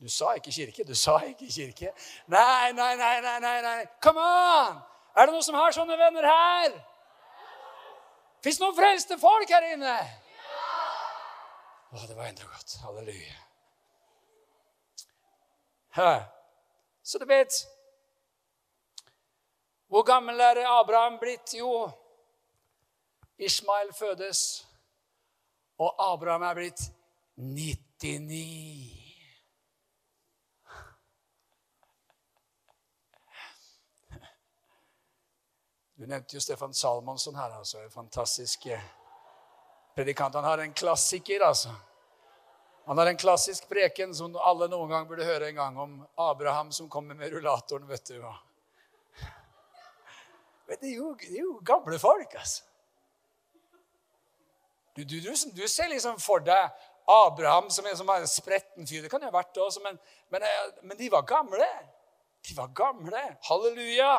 Du 0.00 0.08
sa 0.10 0.34
ikke 0.36 0.52
kirke. 0.52 0.84
Du 0.84 0.94
sa 0.94 1.18
ikke 1.24 1.48
kirke. 1.48 1.92
Nei, 2.26 2.72
nei, 2.72 2.96
nei, 2.96 3.20
nei, 3.20 3.38
nei. 3.40 3.60
nei. 3.62 3.84
Come 4.02 4.20
on! 4.20 4.82
Er 5.16 5.26
det 5.26 5.32
noen 5.32 5.46
som 5.46 5.54
har 5.54 5.72
sånne 5.72 5.96
venner 5.96 6.26
her? 6.26 6.74
Fins 8.44 8.58
noen 8.60 8.76
frelste 8.76 9.16
folk 9.18 9.48
her 9.48 9.64
inne? 9.72 9.94
Å, 11.94 12.02
det 12.08 12.16
var 12.18 12.26
enda 12.26 12.44
godt. 12.50 12.74
Halleluja. 12.82 13.38
Hæ. 15.94 16.10
Så 17.06 17.20
du 17.22 17.24
vet 17.30 17.54
Hvor 19.94 20.02
gammel 20.02 20.40
er 20.40 20.58
Abraham 20.66 21.20
blitt? 21.22 21.52
Jo, 21.54 21.90
Ishmael 23.38 23.92
fødes, 23.94 24.66
og 25.78 25.94
Abraham 26.02 26.42
er 26.42 26.54
blitt 26.58 26.80
99. 27.36 29.04
Du 35.94 36.08
nevnte 36.10 36.34
jo 36.36 36.42
Stefan 36.42 36.74
Salmonsson 36.74 37.38
her. 37.38 37.54
altså, 37.58 37.78
en 37.78 37.90
fantastisk 37.90 38.66
eh, 38.66 38.82
predikant. 39.94 40.34
Han 40.34 40.44
har 40.44 40.58
en 40.58 40.74
klassiker, 40.74 41.44
altså. 41.46 41.70
Han 42.86 42.98
har 42.98 43.06
en 43.06 43.16
klassisk 43.16 43.68
preken 43.68 44.14
som 44.14 44.34
alle 44.42 44.66
noen 44.74 44.90
gang 44.90 45.06
burde 45.06 45.30
høre 45.30 45.52
en 45.52 45.62
gang, 45.62 45.78
om 45.78 45.94
Abraham 46.16 46.72
som 46.72 46.90
kommer 46.90 47.14
med 47.14 47.30
rullatoren. 47.30 47.86
vet 47.88 48.10
du 48.10 48.18
hva. 48.18 48.34
Men 50.68 50.80
det 50.80 50.90
er 50.90 50.96
jo, 50.96 51.14
det 51.20 51.36
er 51.38 51.42
jo 51.42 51.60
gamle 51.66 51.98
folk, 51.98 52.34
altså. 52.34 52.62
Du, 54.96 55.02
du, 55.02 55.16
du, 55.20 55.32
du, 55.56 55.64
ser 55.68 55.88
liksom 55.90 56.20
for 56.22 56.38
deg 56.46 56.70
Abraham 57.10 57.66
som 57.70 57.86
en, 57.86 57.96
som 57.98 58.10
en 58.14 58.26
spretten 58.30 58.86
fyr. 58.86 59.02
Det 59.02 59.10
kan 59.10 59.22
jo 59.22 59.26
ha 59.26 59.34
vært 59.34 59.50
det 59.56 59.62
også, 59.64 59.82
men, 59.82 59.98
men, 60.30 60.46
eh, 60.46 60.68
men 60.86 60.98
de 60.98 61.10
var 61.10 61.26
gamle. 61.26 61.66
De 62.46 62.54
var 62.56 62.70
gamle. 62.76 63.22
Halleluja. 63.48 64.14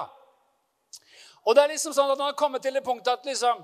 Og 1.45 1.55
det 1.55 1.63
er 1.63 1.71
liksom 1.71 1.95
sånn 1.95 2.11
at 2.11 2.19
han 2.19 2.27
har 2.27 2.37
kommet 2.37 2.65
til 2.65 2.75
det 2.75 2.83
punktet 2.83 3.13
at 3.13 3.25
liksom 3.27 3.63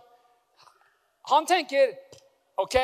Han 1.30 1.46
tenker 1.46 1.92
OK, 2.62 2.76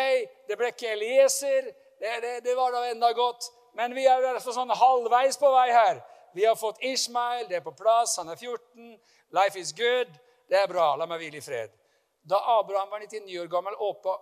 det 0.48 0.58
ble 0.58 0.70
ikke 0.74 0.92
Elieser. 0.94 1.72
Det, 1.98 2.12
det, 2.22 2.34
det 2.46 2.54
var 2.58 2.76
da 2.76 2.84
enda 2.92 3.10
godt. 3.16 3.48
Men 3.78 3.96
vi 3.96 4.06
er 4.10 4.22
derfor 4.22 4.54
sånn 4.54 4.74
halvveis 4.74 5.40
på 5.40 5.50
vei 5.54 5.70
her. 5.72 6.04
Vi 6.36 6.46
har 6.46 6.58
fått 6.58 6.82
Ishmael, 6.86 7.48
det 7.50 7.60
er 7.60 7.66
på 7.66 7.74
plass, 7.78 8.18
han 8.20 8.30
er 8.30 8.38
14. 8.38 8.98
Life 9.32 9.60
is 9.60 9.74
good. 9.74 10.08
Det 10.50 10.56
er 10.62 10.68
bra. 10.68 10.96
La 10.96 11.06
meg 11.10 11.20
hvile 11.22 11.42
i 11.42 11.44
fred. 11.44 11.74
Da 12.28 12.40
Abraham 12.60 12.90
var 12.92 13.00
99 13.00 13.40
år 13.40 13.48
gammel, 13.48 13.76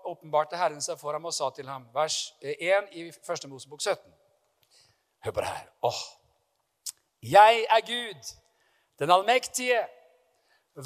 åpenbarte 0.06 0.58
Herren 0.58 0.82
seg 0.82 1.00
for 1.02 1.18
ham 1.18 1.26
og 1.26 1.34
sa 1.34 1.50
til 1.50 1.70
ham, 1.70 1.88
vers 1.94 2.36
1 2.42 2.52
eh, 2.54 2.90
i 3.02 3.06
1. 3.10 3.48
Mosebok 3.50 3.82
17. 3.82 3.98
Hør 5.26 5.34
på 5.34 5.42
det 5.42 5.50
her. 5.50 5.72
Åh. 5.82 6.02
Jeg 7.26 7.66
er 7.66 7.82
Gud, 7.82 8.30
den 9.02 9.12
allmektige 9.12 9.80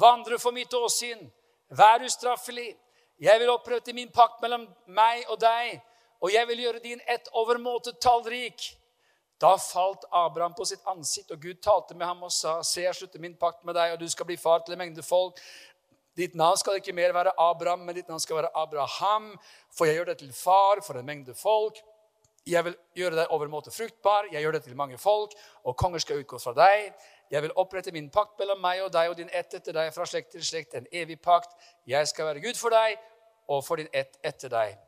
vandre 0.00 0.38
for 0.38 0.56
mitt 0.56 0.72
åsyn, 0.74 1.26
vær 1.68 2.00
ustraffelig. 2.06 2.72
Jeg 3.20 3.40
vil 3.40 3.52
opprette 3.52 3.92
min 3.92 4.08
pakt 4.08 4.40
mellom 4.40 4.64
meg 4.88 5.28
og 5.28 5.36
deg, 5.42 5.82
og 6.24 6.32
jeg 6.32 6.48
vil 6.48 6.64
gjøre 6.64 6.84
din 6.84 7.00
ett 7.04 7.28
overmåte 7.36 7.92
tallrik. 8.00 8.70
Da 9.40 9.54
falt 9.56 10.04
Abraham 10.12 10.54
på 10.54 10.66
sitt 10.68 10.84
ansikt, 10.90 11.30
og 11.32 11.40
Gud 11.40 11.62
talte 11.64 11.94
med 11.96 12.06
ham 12.06 12.26
og 12.26 12.32
sa, 12.32 12.58
Se, 12.66 12.82
jeg 12.84 12.94
slutter 12.94 13.22
min 13.22 13.36
pakt 13.40 13.64
med 13.64 13.74
deg, 13.78 13.94
og 13.94 14.00
du 14.00 14.08
skal 14.12 14.28
bli 14.28 14.36
far 14.36 14.60
til 14.66 14.76
en 14.76 14.82
mengde 14.82 15.02
folk. 15.02 15.40
Ditt 16.16 16.34
navn 16.36 16.58
skal 16.60 16.76
ikke 16.76 16.92
mer 16.92 17.14
være 17.16 17.32
Abraham, 17.40 17.86
men 17.86 17.96
ditt 17.96 18.08
navn 18.10 18.20
skal 18.20 18.42
være 18.42 18.50
Abraham, 18.54 19.30
for 19.72 19.88
jeg 19.88 19.96
gjør 19.96 20.10
deg 20.10 20.18
til 20.20 20.34
far 20.36 20.82
for 20.84 21.00
en 21.00 21.08
mengde 21.08 21.34
folk. 21.34 21.80
Jeg 22.46 22.64
vil 22.64 22.76
gjøre 22.96 23.16
deg 23.16 23.32
overmåte 23.32 23.72
fruktbar, 23.72 24.28
jeg 24.32 24.42
gjør 24.42 24.58
deg 24.58 24.66
til 24.66 24.76
mange 24.76 24.98
folk, 24.98 25.32
og 25.64 25.76
konger 25.76 26.04
skal 26.04 26.20
utgå 26.20 26.40
fra 26.42 26.52
deg. 26.56 26.92
Jeg 27.30 27.44
vil 27.44 27.56
opprette 27.62 27.92
min 27.94 28.10
pakt 28.10 28.36
mellom 28.40 28.60
meg 28.60 28.82
og 28.84 28.92
deg 28.92 29.12
og 29.12 29.16
din 29.16 29.32
ett 29.32 29.54
etter 29.54 29.76
deg 29.76 29.92
fra 29.94 30.04
slekt 30.08 30.32
til 30.34 30.44
slekt, 30.44 30.74
en 30.74 30.88
evig 30.92 31.20
pakt. 31.22 31.52
Jeg 31.86 32.08
skal 32.08 32.32
være 32.32 32.44
Gud 32.44 32.60
for 32.60 32.74
deg 32.74 32.98
og 33.48 33.64
for 33.64 33.80
din 33.80 33.88
ett 33.92 34.18
etter 34.24 34.52
deg. 34.52 34.78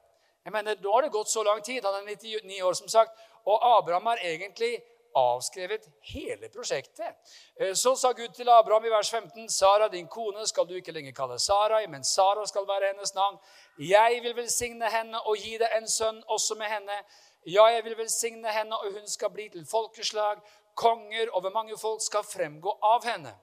Jeg 0.45 0.53
mener, 0.53 0.77
Nå 0.83 0.93
har 0.93 1.07
det 1.07 1.13
gått 1.15 1.31
så 1.31 1.45
lang 1.47 1.63
tid. 1.63 1.85
Han 1.85 2.01
er 2.03 2.17
99 2.17 2.63
år, 2.67 2.75
som 2.75 2.89
sagt. 2.89 3.21
Og 3.47 3.79
Abraham 3.79 4.07
har 4.07 4.19
egentlig 4.23 4.83
avskrevet 5.17 5.89
hele 6.01 6.49
prosjektet. 6.49 7.17
Eh, 7.61 7.75
så 7.75 7.97
sa 7.97 8.13
Gud 8.13 8.35
til 8.35 8.49
Abraham 8.49 8.85
i 8.85 8.93
vers 8.93 9.11
15.: 9.11 9.49
Sara, 9.51 9.89
din 9.89 10.09
kone, 10.09 10.47
skal 10.47 10.69
du 10.69 10.75
ikke 10.75 10.93
lenger 10.93 11.13
kalle 11.13 11.39
Sarai, 11.39 11.87
men 11.87 12.05
Sara 12.05 12.47
skal 12.47 12.69
være 12.69 12.93
hennes 12.95 13.15
navn. 13.15 13.39
Jeg 13.79 14.21
vil 14.23 14.37
velsigne 14.37 14.91
henne 14.91 15.21
og 15.21 15.37
gi 15.37 15.59
deg 15.59 15.77
en 15.77 15.89
sønn 15.89 16.23
også 16.27 16.55
med 16.55 16.67
henne. 16.67 17.03
Ja, 17.47 17.65
jeg 17.65 17.85
vil 17.85 17.99
velsigne 17.99 18.53
henne, 18.53 18.77
og 18.79 18.93
hun 18.93 19.09
skal 19.09 19.31
bli 19.31 19.49
til 19.49 19.67
folkeslag 19.67 20.39
konger 20.75 21.29
over 21.33 21.51
mange 21.51 21.79
folk 21.79 22.03
skal 22.03 22.25
fremgå 22.25 22.79
av 22.83 23.05
henne. 23.05 23.35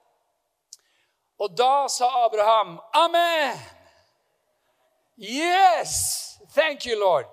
Og 1.40 1.56
da 1.56 1.88
sa 1.88 2.08
Abraham, 2.24 2.78
Amen! 2.92 3.58
Yes! 5.16 6.38
Thank 6.54 6.86
you, 6.86 6.98
Lord. 6.98 7.26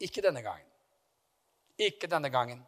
Ikke 0.00 0.22
denne 0.22 0.42
gangen. 0.42 0.65
Ikke 1.78 2.06
denne 2.06 2.30
gangen. 2.30 2.66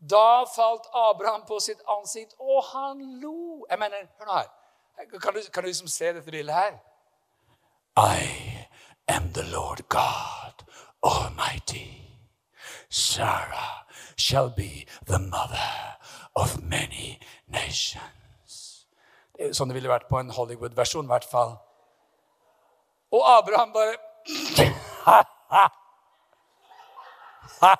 Da 0.00 0.44
falt 0.44 0.86
Abraham 0.94 1.42
på 1.48 1.58
sitt 1.60 1.80
ansikt, 1.98 2.34
og 2.38 2.64
han 2.72 3.02
lo. 3.20 3.66
Jeg 3.70 3.78
mener, 3.78 4.06
hør 4.18 4.26
nå 4.26 4.38
her. 4.38 4.48
Kan 5.20 5.34
du, 5.34 5.40
kan 5.52 5.62
du 5.62 5.68
liksom 5.68 5.88
se 5.88 6.12
dette 6.12 6.30
bildet 6.30 6.54
her? 6.54 6.78
I 7.96 8.66
am 9.08 9.32
the 9.32 9.42
Lord 9.42 9.82
God 9.88 10.64
Almighty. 11.02 12.00
Sarah 12.88 13.84
shall 14.16 14.50
be 14.50 14.86
the 15.06 15.18
mother 15.18 15.96
of 16.36 16.62
many 16.62 17.18
nations. 17.46 18.86
Sånn 19.52 19.70
det 19.70 19.76
ville 19.78 19.90
vært 19.90 20.08
på 20.08 20.20
en 20.20 20.32
Hollywood-versjon, 20.36 21.08
i 21.08 21.12
hvert 21.12 21.28
fall. 21.28 21.54
Og 23.10 23.24
Abraham 23.26 23.72
bare 23.72 23.96
ha, 25.06 25.20
ha. 25.50 25.68
Ha, 27.60 27.72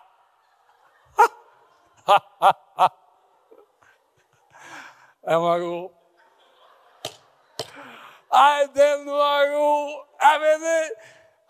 Den 5.29 5.43
var 5.43 5.59
god. 5.59 5.91
Nei, 8.33 8.67
den 8.75 9.07
var 9.07 9.47
god. 9.53 10.05
Jeg 10.23 10.41
mener, 10.41 10.89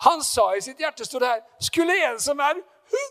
Han 0.00 0.22
sa 0.24 0.52
i 0.56 0.60
sitt 0.60 0.78
hjerte, 0.80 1.04
står 1.04 1.18
det 1.18 1.28
her 1.28 1.40
Skulle 1.60 1.96
en 2.08 2.20
som 2.20 2.38
er 2.40 2.54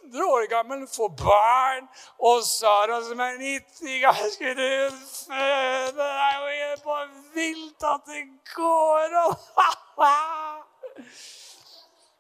100 0.10 0.26
år 0.26 0.48
gammel 0.50 0.88
få 0.96 1.08
barn, 1.08 1.88
og 2.20 2.44
Sara 2.44 3.04
som 3.04 3.20
er 3.20 3.38
90 3.38 4.00
gammel 4.02 4.32
skulle 4.34 4.92
føde 4.92 5.94
Det 5.96 6.10
er 6.26 6.36
jo 6.42 6.78
bare 6.84 7.08
vilt 7.34 7.84
at 7.94 8.02
det 8.10 8.26
går 8.56 9.16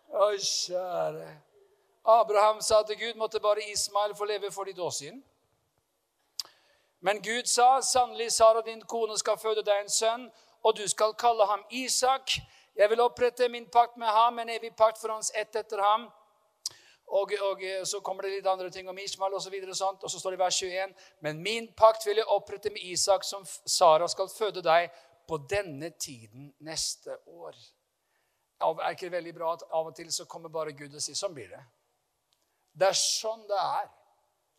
Å, 0.10 0.32
kjære. 0.54 1.48
Abraham 2.05 2.62
sa 2.62 2.83
til 2.83 2.99
Gud 2.99 3.15
måtte 3.15 3.39
bare 3.39 3.63
Ismail 3.71 4.15
få 4.15 4.25
leve 4.25 4.51
for 4.51 4.63
ditt 4.63 4.79
åsyn. 4.79 5.23
Men 7.01 7.21
Gud 7.23 7.45
sa, 7.45 7.81
'Sannelig, 7.81 8.31
Sara, 8.31 8.62
din 8.62 8.81
kone 8.81 9.17
skal 9.17 9.38
føde 9.38 9.63
deg 9.63 9.81
en 9.81 9.89
sønn.' 9.89 10.31
og 10.63 10.77
du 10.77 10.88
skal 10.88 11.13
kalle 11.13 11.45
ham 11.45 11.63
Isak. 11.71 12.31
Jeg 12.75 12.89
vil 12.89 13.01
opprette 13.01 13.49
min 13.49 13.67
pakt 13.69 13.97
med 13.97 14.07
ham, 14.07 14.39
en 14.39 14.49
evig 14.49 14.75
pakt 14.75 14.99
for 15.01 15.13
hans 15.13 15.31
ett 15.35 15.55
etter 15.55 15.81
ham. 15.81 16.09
Og, 17.07 17.31
og, 17.41 17.63
Så 17.83 17.99
kommer 17.99 18.23
det 18.23 18.31
litt 18.31 18.47
andre 18.47 18.69
ting 18.69 18.89
om 18.89 18.97
Ishmael 18.97 19.33
og 19.33 19.41
så 19.41 19.49
videre, 19.49 19.69
og, 19.69 19.75
sånt, 19.75 20.03
og 20.03 20.12
så 20.12 20.19
står 20.19 20.31
det 20.31 20.39
i 20.39 20.43
vers 20.43 20.62
21.: 20.62 20.93
Men 21.21 21.41
min 21.41 21.73
pakt 21.77 22.05
vil 22.07 22.15
jeg 22.15 22.25
opprette 22.25 22.69
med 22.69 22.81
Isak, 22.81 23.23
som 23.23 23.45
Sara 23.65 24.07
skal 24.07 24.29
føde 24.38 24.62
deg 24.62 24.91
på 25.27 25.38
denne 25.49 25.89
tiden 25.89 26.53
neste 26.59 27.17
år. 27.27 27.55
Er 28.62 28.89
ikke 28.91 29.05
det 29.05 29.12
veldig 29.12 29.33
bra 29.35 29.53
at 29.53 29.63
av 29.71 29.88
og 29.88 29.95
til 29.95 30.12
så 30.13 30.25
kommer 30.25 30.49
bare 30.49 30.71
Gud 30.71 30.95
og 30.95 31.01
sier 31.01 31.15
sånn 31.15 31.33
blir 31.33 31.47
det? 31.47 31.62
Det 32.80 32.88
er 32.88 32.98
sånn 32.98 33.42
det 33.48 33.60
er. 33.60 33.88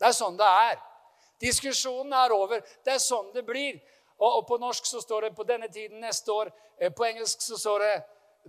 Det 0.01 0.09
er 0.09 0.17
sånn 0.17 0.37
det 0.39 0.49
er. 0.69 0.79
Diskusjonen 1.41 2.13
er 2.13 2.35
over. 2.37 2.61
Det 2.85 2.95
er 2.95 3.03
sånn 3.03 3.33
det 3.35 3.45
blir. 3.47 3.81
Og, 4.21 4.43
på 4.49 4.59
norsk 4.61 4.85
så 4.87 5.01
står 5.01 5.21
det 5.21 5.37
'på 5.37 5.45
denne 5.49 5.69
tiden 5.69 6.01
neste 6.01 6.33
år'. 6.33 6.53
Eh, 6.81 6.91
på 6.93 7.05
engelsk 7.05 7.41
så 7.41 7.57
står 7.57 7.79
det 7.79 8.05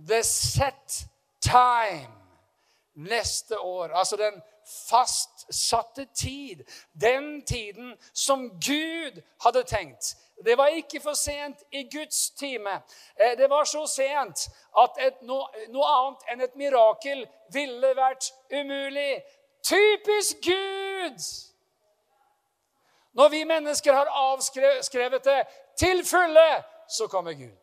'the 0.08 0.22
set 0.22 1.06
time' 1.40 2.12
neste 2.94 3.58
år. 3.58 3.88
Altså 3.88 4.16
den 4.16 4.42
fastsatte 4.90 6.06
tid. 6.14 6.64
Den 7.00 7.44
tiden 7.44 7.96
som 8.12 8.50
Gud 8.50 9.22
hadde 9.44 9.62
tenkt. 9.62 10.16
Det 10.44 10.58
var 10.58 10.66
ikke 10.66 11.00
for 11.00 11.14
sent 11.14 11.56
i 11.72 11.82
Guds 11.82 12.30
time. 12.30 12.82
Eh, 13.20 13.38
det 13.38 13.50
var 13.50 13.64
så 13.64 13.86
sent 13.86 14.48
at 14.78 14.90
et, 14.98 15.22
noe, 15.22 15.46
noe 15.68 15.86
annet 15.86 16.24
enn 16.32 16.40
et 16.40 16.56
mirakel 16.56 17.26
ville 17.52 17.94
vært 17.96 18.32
umulig. 18.50 19.22
Typisk 19.62 20.36
Gud! 20.44 21.20
Når 23.12 23.28
vi 23.28 23.44
mennesker 23.44 23.92
har 23.92 24.06
avskrevet 24.06 25.24
det 25.24 25.40
til 25.78 26.04
fulle, 26.06 26.64
så 26.88 27.06
kommer 27.08 27.32
Gud. 27.32 27.58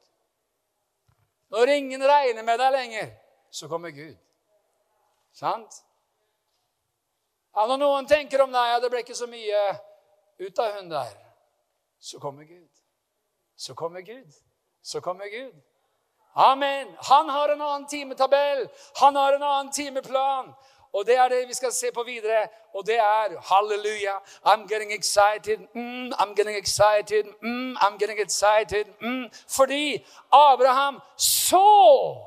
Når 1.50 1.66
ingen 1.74 2.04
regner 2.06 2.44
med 2.44 2.60
deg 2.60 2.72
lenger, 2.72 3.08
så 3.52 3.68
kommer 3.68 3.90
Gud. 3.90 4.18
Sant? 5.34 5.74
Ja, 7.56 7.66
når 7.66 7.80
noen 7.82 8.08
tenker 8.08 8.44
om 8.44 8.54
deg 8.54 8.74
ja, 8.74 8.78
det 8.80 8.92
ble 8.94 9.02
ikke 9.02 9.18
så 9.18 9.28
mye 9.30 9.64
ut 10.40 10.62
av 10.62 10.78
hun 10.78 10.92
der, 10.92 11.10
så 12.00 12.22
kommer 12.22 12.46
Gud. 12.46 12.70
Så 13.58 13.74
kommer 13.76 14.06
Gud. 14.06 14.30
Så 14.82 15.02
kommer 15.02 15.28
Gud. 15.28 15.56
Amen. 16.34 16.94
Han 17.10 17.30
har 17.30 17.50
en 17.50 17.62
annen 17.62 17.88
timetabell. 17.88 18.70
Han 19.02 19.16
har 19.16 19.34
en 19.34 19.44
annen 19.44 19.72
timeplan. 19.72 20.54
Og 20.94 21.06
det 21.06 21.16
er 21.18 21.28
det 21.30 21.48
vi 21.48 21.54
skal 21.54 21.74
se 21.74 21.92
på 21.94 22.04
videre. 22.04 22.48
Og 22.74 22.86
det 22.86 22.98
er 22.98 23.40
halleluja. 23.42 24.16
I'm 24.46 24.68
getting 24.68 24.94
excited. 24.94 25.60
Mm, 25.76 26.14
I'm 26.14 26.36
getting 26.36 26.58
excited. 26.58 27.26
Mm, 27.44 27.76
I'm 27.78 27.98
getting 28.00 28.20
excited. 28.20 28.86
Mm. 29.02 29.30
Fordi 29.48 30.06
Abraham 30.32 31.02
så 31.18 32.18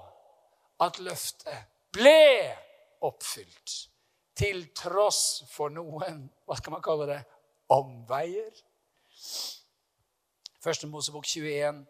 at 0.81 0.98
løftet 0.98 1.64
ble 1.92 2.57
oppfylt. 3.01 3.88
Til 4.37 4.68
tross 4.75 5.44
for 5.53 5.68
noen 5.68 6.31
hva 6.46 6.57
skal 6.57 6.72
man 6.72 6.83
kalle 6.83 7.07
det 7.11 7.20
omveier. 7.68 8.53
Første 10.62 10.87
Mosebok 10.87 11.27
21 11.27 11.85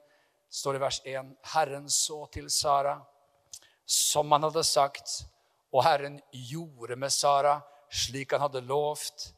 står 0.50 0.74
i 0.76 0.80
vers 0.80 1.00
1.: 1.04 1.36
Herren 1.54 1.90
så 1.90 2.26
til 2.32 2.50
Sara 2.50 2.98
som 3.86 4.32
han 4.32 4.42
hadde 4.42 4.64
sagt 4.64 5.22
og 5.72 5.84
Herren 5.84 6.20
gjorde 6.30 6.96
med 6.96 7.12
Sara 7.12 7.60
slik 7.92 8.32
han 8.32 8.40
hadde 8.40 8.60
lovt. 8.60 9.32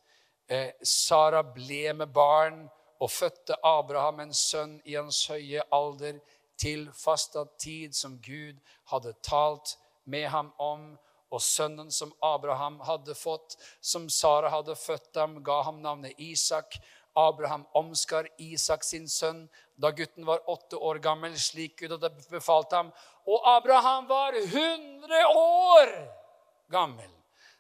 Eh, 0.49 0.71
Sara 0.83 1.43
ble 1.43 1.93
med 1.93 2.13
barn 2.13 2.65
og 3.03 3.11
fødte 3.11 3.57
Abraham 3.63 4.21
en 4.21 4.35
sønn 4.35 4.79
i 4.85 4.95
hans 4.95 5.25
høye 5.31 5.63
alder 5.75 6.21
til 6.61 6.87
fastsatt 6.95 7.57
tid 7.59 7.95
som 7.97 8.19
Gud 8.23 8.61
hadde 8.91 9.15
talt 9.27 9.77
med 10.05 10.29
ham 10.31 10.53
om. 10.59 10.95
Og 11.35 11.43
sønnen 11.43 11.91
som 11.91 12.13
Abraham 12.23 12.77
hadde 12.87 13.15
fått, 13.19 13.57
som 13.81 14.07
Sara 14.07 14.53
hadde 14.53 14.77
født 14.79 15.17
ham, 15.19 15.41
ga 15.43 15.63
ham 15.67 15.81
navnet 15.83 16.15
Isak. 16.23 16.77
Abraham 17.19 17.65
omskar 17.75 18.29
Isak 18.39 18.85
sin 18.87 19.09
sønn 19.11 19.49
da 19.75 19.91
gutten 19.91 20.27
var 20.27 20.45
åtte 20.51 20.79
år 20.79 21.01
gammel, 21.03 21.35
slik 21.39 21.81
Gud 21.81 21.97
hadde 21.97 22.13
befalt 22.31 22.75
ham. 22.75 22.93
Og 23.27 23.49
Abraham 23.57 24.07
var 24.07 24.39
100 24.39 25.27
år! 25.35 26.24
Gammel. 26.71 27.11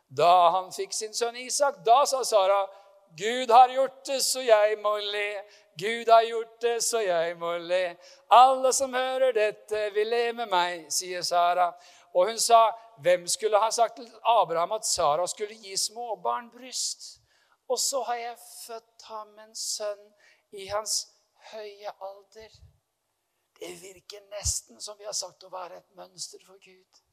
Da 0.08 0.50
han 0.50 0.72
fikk 0.72 0.92
sin 0.92 1.14
sønn 1.14 1.36
Isak, 1.36 1.80
da 1.86 2.04
sa 2.06 2.22
Sara, 2.24 2.66
'Gud 3.16 3.50
har 3.50 3.68
gjort 3.68 4.06
det, 4.06 4.24
så 4.24 4.40
jeg 4.40 4.78
må 4.78 4.96
le.' 4.98 5.42
Gud 5.78 6.08
har 6.08 6.22
gjort 6.22 6.62
det, 6.62 6.84
så 6.84 7.00
jeg 7.00 7.36
må 7.38 7.56
le. 7.58 7.96
Alle 8.30 8.72
som 8.72 8.94
hører 8.94 9.32
dette, 9.32 9.90
vil 9.94 10.06
le 10.06 10.32
med 10.32 10.46
meg, 10.46 10.84
sier 10.92 11.22
Sara. 11.22 11.72
Og 12.14 12.26
hun 12.26 12.38
sa, 12.38 12.70
'Hvem 12.98 13.26
skulle 13.26 13.58
ha 13.58 13.70
sagt 13.70 13.96
til 13.96 14.12
Abraham 14.24 14.72
at 14.72 14.86
Sara 14.86 15.26
skulle 15.26 15.54
gi 15.54 15.76
småbarn 15.76 16.50
bryst?' 16.50 17.20
Og 17.68 17.78
så 17.78 18.02
har 18.02 18.14
jeg 18.14 18.36
født 18.66 19.02
ham 19.02 19.38
en 19.38 19.54
sønn 19.54 20.12
i 20.52 20.66
hans 20.66 21.08
høye 21.52 21.90
alder. 22.00 22.50
Det 23.60 23.72
virker 23.82 24.20
nesten 24.30 24.80
som 24.80 24.98
vi 24.98 25.04
har 25.04 25.16
sagt 25.16 25.44
å 25.44 25.50
være 25.52 25.76
et 25.76 25.96
mønster 25.96 26.38
for 26.46 26.58
Gud. 26.64 27.03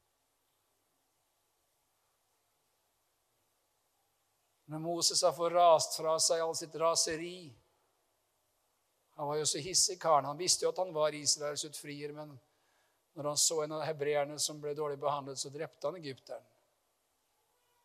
Når 4.72 4.78
Moses 4.78 5.22
har 5.22 5.32
fått 5.36 5.52
rast 5.52 5.98
fra 5.98 6.14
seg 6.20 6.40
all 6.40 6.54
sitt 6.56 6.74
raseri 6.80 7.52
Han 9.18 9.28
var 9.28 9.36
jo 9.36 9.46
så 9.46 9.60
hissig, 9.60 9.98
karen. 10.00 10.24
Han 10.24 10.38
visste 10.38 10.64
jo 10.64 10.70
at 10.72 10.78
han 10.80 10.94
var 10.96 11.12
Israels 11.14 11.64
utfrier, 11.68 12.14
men 12.16 12.30
når 13.12 13.26
han 13.28 13.36
så 13.36 13.58
en 13.62 13.74
av 13.76 13.82
hebreerne 13.84 14.38
som 14.40 14.60
ble 14.60 14.72
dårlig 14.74 14.96
behandlet, 15.02 15.38
så 15.38 15.50
drepte 15.52 15.84
han 15.86 15.98
egypteren. 15.98 16.46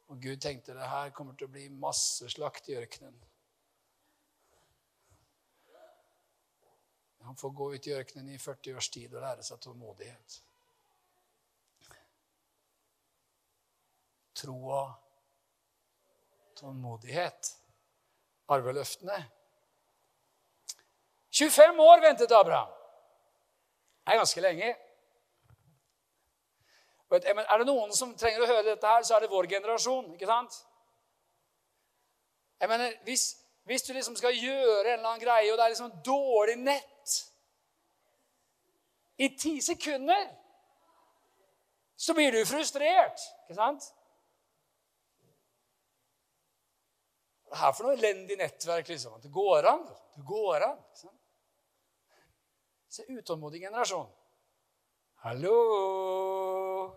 Og 0.08 0.22
Gud 0.24 0.40
tenkte 0.40 0.78
det 0.78 0.88
her 0.88 1.12
kommer 1.12 1.36
til 1.36 1.50
å 1.50 1.52
bli 1.52 1.66
masse 1.68 2.30
slakt 2.32 2.70
i 2.72 2.78
ørkenen. 2.80 3.18
Han 7.28 7.36
får 7.36 7.52
gå 7.60 7.68
ut 7.74 7.90
i 7.92 7.98
ørkenen 7.98 8.32
i 8.32 8.40
40 8.40 8.80
års 8.80 8.90
tid 8.96 9.12
og 9.12 9.26
lære 9.26 9.44
seg 9.44 9.60
tålmodighet. 9.68 10.38
Troa 14.40 14.86
tålmodighet. 16.60 17.54
Arveløftene. 18.50 19.18
25 21.38 21.80
år 21.80 22.02
ventet 22.02 22.32
Abraham. 22.32 22.70
Det 24.06 24.14
er 24.14 24.18
ganske 24.18 24.42
lenge. 24.42 24.76
Er 27.12 27.58
det 27.60 27.68
noen 27.68 27.94
som 27.96 28.16
trenger 28.20 28.44
å 28.44 28.48
høre 28.50 28.66
dette, 28.72 28.88
her, 28.88 29.04
så 29.04 29.16
er 29.16 29.24
det 29.24 29.32
vår 29.32 29.48
generasjon. 29.52 30.14
ikke 30.16 30.28
sant? 30.28 30.56
Jeg 32.60 32.70
mener, 32.70 32.96
hvis, 33.04 33.28
hvis 33.70 33.84
du 33.84 33.94
liksom 33.94 34.16
skal 34.18 34.36
gjøre 34.36 34.94
en 34.94 34.98
eller 34.98 35.10
annen 35.12 35.24
greie, 35.24 35.52
og 35.52 35.60
det 35.60 35.66
er 35.66 35.76
liksom 35.76 35.94
dårlig 36.06 36.58
nett 36.58 37.16
I 39.18 39.30
ti 39.38 39.56
sekunder 39.62 40.28
så 41.98 42.14
blir 42.14 42.32
du 42.32 42.46
frustrert. 42.46 43.22
ikke 43.46 43.58
sant? 43.58 43.88
Hva 47.48 47.56
er 47.56 47.60
det 47.60 47.64
her 47.64 47.76
for 47.78 47.88
noe 47.88 47.96
elendig 47.96 48.38
nettverk? 48.38 48.88
liksom? 48.88 49.22
Det 49.24 49.32
går 49.32 49.68
an. 49.72 49.86
Det 50.18 50.26
går 50.28 50.64
an. 50.68 50.78
Liksom. 50.90 51.14
Se 52.90 53.06
utålmodig 53.08 53.62
generasjon. 53.62 54.08
Hallo? 55.24 56.94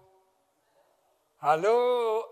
Hallo? 1.40 1.76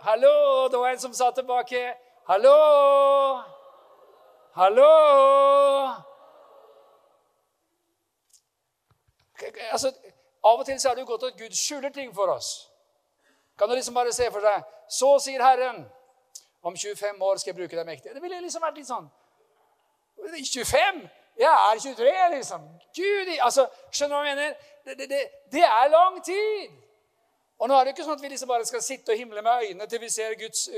Hallo? 0.01 0.69
Det 0.69 0.79
var 0.79 0.89
en 0.89 0.99
som 0.99 1.15
sa 1.15 1.31
tilbake. 1.31 1.95
Hallo? 2.27 3.43
Hallo? 4.53 4.91
Altså, 9.71 9.93
Av 10.45 10.59
og 10.59 10.67
til 10.67 10.81
så 10.81 10.91
er 10.91 10.95
det 10.95 11.03
jo 11.03 11.13
godt 11.13 11.23
at 11.31 11.39
Gud 11.39 11.55
skjuler 11.55 11.91
ting 11.95 12.15
for 12.15 12.31
oss. 12.31 12.69
Kan 13.59 13.69
du 13.69 13.75
liksom 13.75 13.95
bare 13.95 14.13
se 14.13 14.31
for 14.31 14.41
deg 14.41 14.63
Så 14.91 15.09
sier 15.19 15.43
Herren 15.43 15.83
om 16.63 16.77
25 16.77 17.23
år 17.23 17.37
skal 17.37 17.53
jeg 17.53 17.59
bruke 17.61 17.77
deg 17.77 17.87
mektig. 17.87 18.15
Det 18.15 18.23
ville 18.23 18.41
liksom 18.43 18.65
vært 18.65 18.81
litt 18.81 18.91
sånn 18.91 19.09
25? 20.19 21.01
Jeg 21.39 21.55
er 21.55 21.81
23, 21.81 22.13
liksom. 22.35 22.65
Gud, 22.97 23.29
altså, 23.41 23.69
Skjønner 23.95 24.17
du 24.17 24.21
hva 24.21 24.29
jeg 24.29 24.37
mener? 24.37 24.55
Det, 24.85 24.97
det, 24.99 25.07
det, 25.13 25.21
det 25.53 25.65
er 25.65 25.91
lang 25.93 26.19
tid. 26.27 26.75
Og 27.59 27.69
nå 27.69 27.75
er 27.75 27.85
det 27.85 27.93
ikke 27.93 28.05
sånn 28.07 28.15
at 28.15 28.23
vi 28.23 28.29
liksom 28.31 28.49
bare 28.53 28.67
skal 28.69 28.83
sitte 28.83 29.11
og 29.11 29.19
himle 29.19 29.43
med 29.43 29.65
øynene 29.65 29.87
til 29.91 29.99
vi 29.99 30.09
ser 30.15 30.35
Guds, 30.39 30.69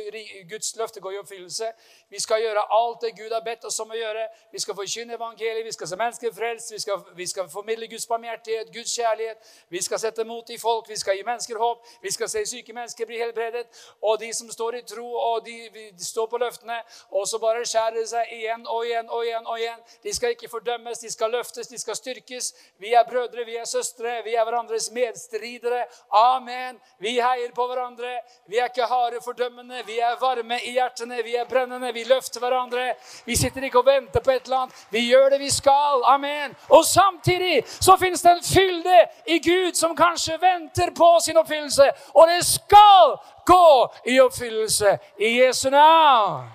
Guds 0.48 0.70
løfte 0.80 1.00
gå 1.04 1.10
i 1.12 1.18
oppfyllelse. 1.20 1.66
Vi 2.08 2.20
skal 2.24 2.40
gjøre 2.40 2.62
alt 2.72 3.02
det 3.04 3.10
Gud 3.18 3.34
har 3.34 3.42
bedt 3.44 3.66
oss 3.68 3.76
om 3.84 3.90
å 3.92 3.98
gjøre. 3.98 4.22
Vi 4.52 4.62
skal 4.64 4.76
forkynne 4.78 5.18
evangeliet, 5.18 5.66
vi 5.66 5.74
skal 5.76 5.90
se 5.90 5.98
mennesker 6.00 6.32
frelst, 6.32 6.72
vi 6.72 6.80
skal, 6.80 7.02
vi 7.18 7.26
skal 7.28 7.50
formidle 7.52 7.88
Guds 7.90 8.06
barmhjertighet, 8.08 8.72
Guds 8.72 8.94
kjærlighet. 8.96 9.50
Vi 9.68 9.82
skal 9.84 10.00
sette 10.00 10.24
mot 10.24 10.50
i 10.50 10.56
folk, 10.58 10.88
vi 10.88 10.96
skal 10.96 11.18
gi 11.18 11.26
mennesker 11.26 11.60
håp. 11.60 11.84
Vi 12.02 12.14
skal 12.16 12.32
se 12.32 12.46
syke 12.48 12.72
mennesker 12.72 13.10
bli 13.10 13.20
helbredet. 13.20 13.66
Og 14.00 14.16
de 14.24 14.32
som 14.34 14.48
står 14.48 14.80
i 14.80 14.82
tro, 14.88 15.04
og 15.12 15.44
de, 15.44 15.58
de 15.98 16.04
står 16.04 16.32
på 16.32 16.40
løftene. 16.40 16.80
Og 17.10 17.28
så 17.28 17.42
bare 17.44 17.66
skjærer 17.68 18.00
det 18.00 18.06
seg 18.14 18.32
igjen 18.38 18.64
og 18.64 18.86
igjen 18.88 19.12
og 19.12 19.26
igjen. 19.26 19.46
og 19.46 19.60
igjen. 19.60 19.84
De 20.02 20.16
skal 20.16 20.32
ikke 20.32 20.48
fordømmes, 20.48 21.04
de 21.04 21.12
skal 21.12 21.36
løftes, 21.36 21.68
de 21.68 21.78
skal 21.78 22.00
styrkes. 22.00 22.54
Vi 22.80 22.96
er 22.96 23.04
brødre, 23.04 23.44
vi 23.44 23.60
er 23.60 23.68
søstre, 23.68 24.22
vi 24.24 24.34
er 24.34 24.48
hverandres 24.48 24.88
medstridere. 24.96 25.84
Amen. 26.08 26.69
Amen. 26.70 26.80
Vi 26.98 27.20
heier 27.20 27.50
på 27.54 27.66
hverandre. 27.66 28.20
Vi 28.46 28.58
er 28.58 28.68
ikke 28.68 28.86
harde 28.86 29.18
fordømmende. 29.24 29.82
Vi 29.86 29.98
er 29.98 30.18
varme 30.20 30.58
i 30.64 30.72
hjertene. 30.72 31.22
Vi 31.24 31.34
er 31.34 31.44
brennende. 31.44 31.92
Vi 31.92 32.04
løfter 32.04 32.40
hverandre. 32.40 32.94
Vi 33.26 33.36
sitter 33.36 33.62
ikke 33.62 33.78
og 33.78 33.86
venter 33.86 34.20
på 34.20 34.30
et 34.30 34.44
eller 34.44 34.56
annet. 34.56 34.84
Vi 34.90 35.00
gjør 35.08 35.28
det 35.30 35.40
vi 35.40 35.50
skal. 35.50 36.04
Amen. 36.04 36.54
Og 36.68 36.84
samtidig 36.84 37.64
så 37.66 37.96
finnes 37.96 38.22
det 38.22 38.30
en 38.30 38.44
fylde 38.44 38.98
i 39.26 39.38
Gud 39.38 39.74
som 39.74 39.96
kanskje 39.96 40.38
venter 40.42 40.92
på 40.94 41.08
sin 41.24 41.36
oppfyllelse. 41.36 41.90
Og 42.14 42.28
det 42.28 42.44
skal 42.46 43.16
gå 43.46 43.66
i 44.06 44.20
oppfyllelse 44.20 44.98
i 45.18 45.32
Jesu 45.40 45.70
navn. 45.70 46.46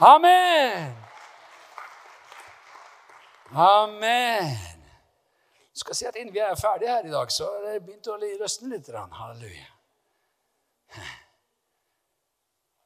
Amen. 0.00 0.94
Amen 3.54 4.73
skal 5.80 5.96
si 5.98 6.06
at 6.06 6.16
innen 6.16 6.34
vi 6.34 6.42
er 6.42 6.54
ferdige 6.58 6.92
her 6.92 7.06
i 7.06 7.12
dag, 7.12 7.32
så 7.32 7.48
har 7.50 7.66
det 7.66 7.82
begynt 7.86 8.06
å 8.06 8.18
røsne 8.18 8.70
litt. 8.70 8.90
Halleluja. 8.94 9.66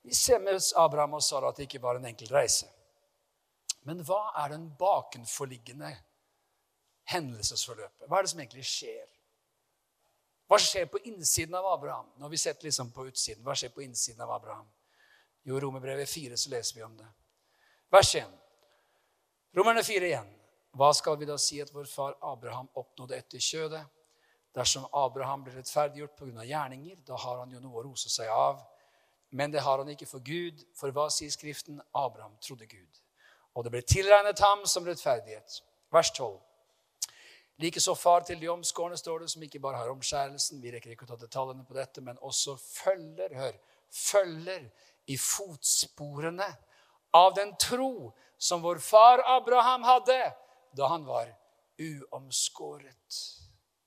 Vi 0.08 0.14
ser 0.16 0.40
med 0.40 0.62
Abraham 0.76 1.18
og 1.18 1.22
Sara 1.22 1.50
at 1.50 1.58
det 1.60 1.66
ikke 1.68 1.82
var 1.84 1.98
en 1.98 2.08
enkel 2.08 2.30
reise. 2.32 2.70
Men 3.84 4.00
hva 4.04 4.22
er 4.40 4.54
den 4.54 4.64
bakenforliggende 4.80 5.90
hendelsesforløpet? 7.12 8.06
Hva 8.08 8.18
er 8.18 8.24
det 8.24 8.32
som 8.32 8.40
egentlig 8.40 8.64
skjer? 8.68 9.04
Hva 10.48 10.56
skjer 10.60 10.88
på 10.88 11.02
innsiden 11.10 11.56
av 11.60 11.66
Abraham? 11.74 12.08
Nå 12.16 12.24
har 12.24 12.32
vi 12.32 12.40
sett 12.40 12.64
liksom 12.64 12.90
på 12.92 13.04
utsiden. 13.10 13.44
Hva 13.44 13.56
skjer 13.56 13.72
på 13.74 13.84
innsiden 13.84 14.24
av 14.24 14.32
Abraham? 14.38 14.68
Jo, 15.44 15.60
Romerbrevet 15.60 16.08
4 16.08 16.36
så 16.40 16.50
leser 16.56 16.80
vi 16.80 16.86
om 16.88 16.96
det. 16.96 17.08
Vers 17.92 18.14
1. 18.16 18.32
Romerne 19.56 19.84
4 19.84 20.08
igjen. 20.08 20.32
Hva 20.78 20.92
skal 20.94 21.16
vi 21.18 21.26
da 21.26 21.34
si 21.42 21.56
at 21.58 21.72
vår 21.74 21.88
far 21.90 22.12
Abraham 22.22 22.68
oppnådde 22.78 23.16
etter 23.16 23.42
kjødet? 23.42 23.80
Dersom 24.54 24.84
Abraham 24.94 25.42
ble 25.42 25.56
rettferdiggjort 25.56 26.14
pga. 26.14 26.44
gjerninger, 26.46 27.00
da 27.06 27.16
har 27.18 27.40
han 27.40 27.50
jo 27.50 27.60
noe 27.60 27.80
å 27.80 27.82
rose 27.88 28.08
seg 28.08 28.30
av. 28.30 28.60
Men 29.30 29.50
det 29.50 29.64
har 29.66 29.82
han 29.82 29.90
ikke 29.90 30.06
for 30.06 30.22
Gud, 30.22 30.62
for 30.78 30.94
hva 30.94 31.08
sier 31.10 31.34
Skriften? 31.34 31.82
Abraham 31.94 32.38
trodde 32.38 32.70
Gud. 32.70 33.02
Og 33.54 33.64
det 33.64 33.74
ble 33.74 33.82
tilregnet 33.82 34.38
ham 34.38 34.62
som 34.70 34.86
rettferdighet. 34.86 35.58
Vers 35.90 36.12
12. 36.14 36.38
Likeså 37.58 37.96
far 37.98 38.22
til 38.22 38.38
de 38.38 38.48
omskårne, 38.48 38.96
står 38.96 39.24
det, 39.26 39.30
som 39.34 39.42
ikke 39.42 39.58
bare 39.58 39.82
har 39.82 39.90
omskjærelsen, 39.90 40.62
vi 40.62 40.70
rekker 40.70 40.94
ikke 40.94 41.08
å 41.08 41.10
ta 41.10 41.18
detaljene 41.18 41.66
på 41.66 41.74
dette, 41.74 42.00
men 42.06 42.20
også 42.22 42.54
følger, 42.54 43.34
hør, 43.34 43.56
følger 43.90 44.68
i 45.10 45.18
fotsporene 45.18 46.46
av 47.18 47.34
den 47.34 47.56
tro 47.58 48.12
som 48.38 48.62
vår 48.62 48.78
far 48.78 49.26
Abraham 49.26 49.82
hadde 49.82 50.20
da 50.78 50.88
han 50.92 51.06
var 51.06 51.30
uomskåret. 51.78 53.20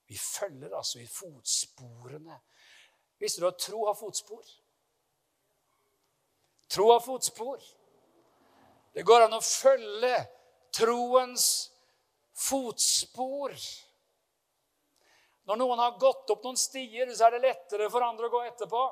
Vi 0.06 0.18
følger 0.18 0.74
altså 0.76 1.00
i 1.00 1.06
fotsporene. 1.08 2.36
Visste 3.20 3.40
du 3.40 3.48
at 3.48 3.60
tro 3.60 3.86
har 3.86 3.96
fotspor? 3.96 4.42
Tro 6.68 6.90
har 6.92 7.00
fotspor. 7.00 7.62
Det 8.92 9.04
går 9.08 9.24
an 9.24 9.38
å 9.38 9.44
følge 9.44 10.16
troens 10.74 11.46
fotspor. 12.36 13.56
Når 15.48 15.58
noen 15.58 15.80
har 15.80 15.98
gått 16.00 16.30
opp 16.32 16.44
noen 16.44 16.60
stier, 16.60 17.08
så 17.16 17.26
er 17.26 17.36
det 17.36 17.46
lettere 17.46 17.88
for 17.92 18.04
andre 18.04 18.28
å 18.28 18.34
gå 18.34 18.42
etterpå. 18.50 18.82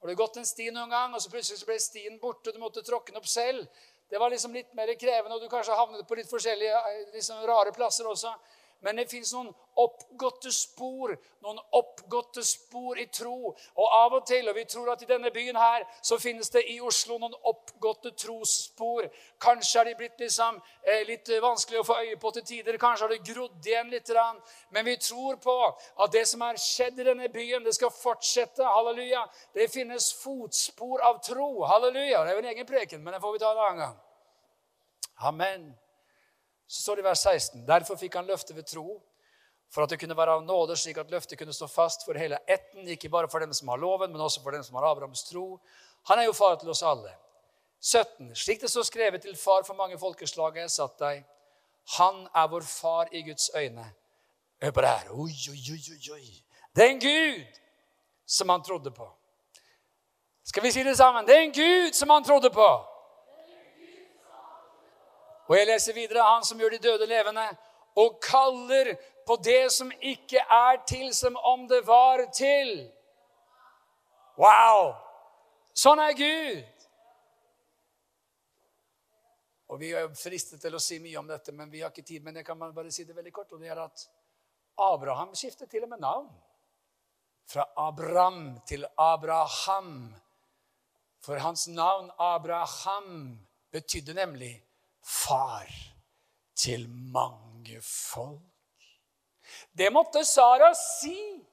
Har 0.00 0.08
du 0.08 0.16
gått 0.16 0.38
en 0.40 0.46
sti 0.48 0.70
noen 0.72 0.90
gang, 0.90 1.14
og 1.14 1.20
så 1.20 1.32
plutselig 1.32 1.66
ble 1.68 1.76
stien 1.82 2.16
borte, 2.22 2.54
du 2.54 2.62
måtte 2.62 2.84
tråkke 2.86 3.12
den 3.12 3.20
opp 3.20 3.28
selv, 3.28 3.66
det 4.10 4.18
var 4.18 4.30
liksom 4.30 4.54
litt 4.54 4.72
mer 4.74 4.90
krevende, 4.98 5.36
og 5.36 5.42
du 5.42 5.48
kanskje 5.50 5.76
havnet 5.78 6.06
på 6.08 6.18
litt 6.18 6.30
forskjellige 6.30 6.78
eh, 6.90 7.02
liksom 7.14 7.44
rare 7.46 7.72
plasser 7.72 8.08
også. 8.10 8.32
Men 8.80 8.96
det 8.96 9.10
fins 9.10 9.32
noen 9.34 9.50
oppgåtte 9.80 10.52
spor, 10.52 11.12
noen 11.44 11.58
oppgåtte 11.76 12.42
spor 12.44 12.98
i 12.98 13.06
tro. 13.12 13.52
Og 13.52 13.96
av 13.96 14.14
og 14.16 14.26
til, 14.28 14.48
og 14.48 14.56
vi 14.56 14.64
tror 14.68 14.92
at 14.92 15.02
i 15.04 15.08
denne 15.08 15.30
byen 15.34 15.56
her, 15.56 15.84
så 16.02 16.18
finnes 16.20 16.48
det 16.52 16.62
i 16.72 16.78
Oslo 16.80 17.18
noen 17.20 17.36
oppgåtte 17.48 18.14
trosspor. 18.16 19.08
Kanskje 19.40 19.80
er 19.80 19.90
de 19.90 19.94
blitt 19.98 20.20
liksom, 20.24 20.60
eh, 20.84 21.04
litt 21.08 21.28
vanskelig 21.42 21.80
å 21.80 21.86
få 21.86 21.98
øye 22.00 22.16
på 22.16 22.30
til 22.30 22.46
tider. 22.52 22.78
Kanskje 22.78 23.04
har 23.04 23.14
det 23.14 23.34
grodd 23.34 23.66
igjen 23.66 23.90
litt. 23.90 24.10
Men 24.70 24.84
vi 24.84 24.96
tror 24.96 25.36
på 25.36 25.56
at 26.04 26.12
det 26.12 26.26
som 26.28 26.42
er 26.42 26.56
skjedd 26.56 26.98
i 26.98 27.04
denne 27.04 27.28
byen, 27.28 27.64
det 27.64 27.74
skal 27.74 27.90
fortsette. 27.90 28.64
Halleluja. 28.64 29.26
Det 29.54 29.70
finnes 29.70 30.12
fotspor 30.22 31.00
av 31.00 31.20
tro. 31.22 31.64
Halleluja. 31.64 32.24
Det 32.24 32.30
er 32.30 32.32
jo 32.32 32.38
en 32.38 32.54
egen 32.54 32.66
preken, 32.66 33.04
men 33.04 33.12
den 33.12 33.20
får 33.20 33.32
vi 33.32 33.38
ta 33.38 33.52
en 33.52 33.58
annen 33.58 33.78
gang. 33.78 34.00
Amen. 35.20 35.79
Så 36.70 36.82
står 36.82 36.96
det 36.96 37.02
i 37.02 37.08
vers 37.08 37.22
16.: 37.26 37.62
Derfor 37.66 37.98
fikk 37.98 38.14
han 38.14 38.28
løftet 38.30 38.54
ved 38.56 38.66
tro, 38.70 39.00
for 39.74 39.82
at 39.82 39.90
det 39.90 39.98
kunne 39.98 40.16
være 40.16 40.36
av 40.38 40.44
nåde, 40.46 40.76
slik 40.78 40.98
at 41.02 41.10
løftet 41.10 41.38
kunne 41.38 41.54
stå 41.54 41.66
fast 41.66 42.04
for 42.06 42.18
hele 42.18 42.38
etten, 42.46 42.86
ikke 42.94 43.10
bare 43.10 43.30
for 43.30 43.42
dem 43.42 43.54
som 43.54 43.72
har 43.72 43.80
loven, 43.82 44.12
men 44.12 44.20
også 44.22 44.42
for 44.42 44.54
dem 44.54 44.62
som 44.62 44.78
har 44.78 44.86
Abrahams 44.86 45.24
tro. 45.26 45.58
Han 46.06 46.18
er 46.18 46.28
jo 46.28 46.32
far 46.32 46.54
til 46.60 46.70
oss 46.70 46.82
alle. 46.86 47.10
17. 47.80 48.36
Slik 48.36 48.60
det 48.60 48.70
står 48.70 48.86
skrevet 48.86 49.22
til 49.22 49.36
far 49.36 49.64
for 49.66 49.74
mange 49.74 49.98
folkeslag 49.98 50.52
har 50.52 50.68
jeg 50.68 50.70
satt 50.70 50.98
deg. 51.00 51.24
Han 51.96 52.28
er 52.34 52.46
vår 52.52 52.66
far 52.68 53.10
i 53.12 53.22
Guds 53.26 53.50
øyne. 53.56 53.86
Hør 54.62 54.70
på 54.70 54.80
det 54.80 54.88
her. 54.88 55.10
Oi, 55.10 55.34
oi, 55.50 55.62
oi, 55.74 56.12
oi. 56.12 56.22
Det 56.76 56.84
er 56.84 56.94
en 56.94 57.00
Gud 57.00 57.60
som 58.26 58.48
han 58.48 58.62
trodde 58.62 58.90
på. 58.90 59.08
Skal 60.44 60.62
vi 60.62 60.70
si 60.70 60.82
det 60.86 60.96
sammen? 60.96 61.26
Det 61.26 61.36
er 61.36 61.42
en 61.48 61.52
Gud 61.54 61.92
som 61.92 62.10
han 62.10 62.24
trodde 62.24 62.50
på. 62.50 62.70
Og 65.50 65.56
jeg 65.58 65.66
leser 65.66 65.96
videre 65.96 66.22
han 66.22 66.44
som 66.46 66.60
gjør 66.62 66.76
de 66.76 66.78
døde 66.84 67.06
levende, 67.10 67.48
og 67.98 68.20
kaller 68.22 68.92
på 69.26 69.34
det 69.42 69.72
som 69.74 69.90
ikke 69.98 70.38
er 70.38 70.78
til, 70.86 71.08
som 71.14 71.34
om 71.36 71.64
det 71.68 71.80
var 71.86 72.22
til. 72.34 72.70
Wow! 74.38 74.92
Sånn 75.74 75.98
er 76.04 76.14
Gud. 76.14 76.86
Og 79.70 79.78
Vi 79.82 79.90
er 79.94 80.06
fristet 80.18 80.62
til 80.62 80.74
å 80.74 80.82
si 80.82 81.00
mye 81.02 81.18
om 81.18 81.28
dette, 81.30 81.52
men 81.54 81.70
vi 81.70 81.82
har 81.82 81.90
ikke 81.90 82.06
tid. 82.06 82.22
Men 82.22 82.38
jeg 82.40 82.46
kan 82.46 82.58
bare 82.58 82.90
si 82.94 83.04
det 83.06 83.14
veldig 83.18 83.34
kort. 83.34 83.52
og 83.52 83.60
det 83.60 83.70
er 83.70 83.82
at 83.82 84.06
Abraham 84.78 85.34
skiftet 85.34 85.70
til 85.70 85.82
og 85.82 85.90
med 85.90 86.00
navn. 86.02 86.30
Fra 87.50 87.66
Abraham 87.76 88.58
til 88.66 88.86
Abraham. 88.98 90.14
For 91.22 91.38
hans 91.38 91.68
navn 91.68 92.10
Abraham 92.18 93.38
betydde 93.70 94.14
nemlig 94.14 94.54
far 95.02 95.66
til 96.56 96.88
mange 96.88 97.82
folk. 97.82 98.40
Det 99.78 99.92
måtte 99.92 100.24
Sara 100.24 100.74
si 100.74 101.46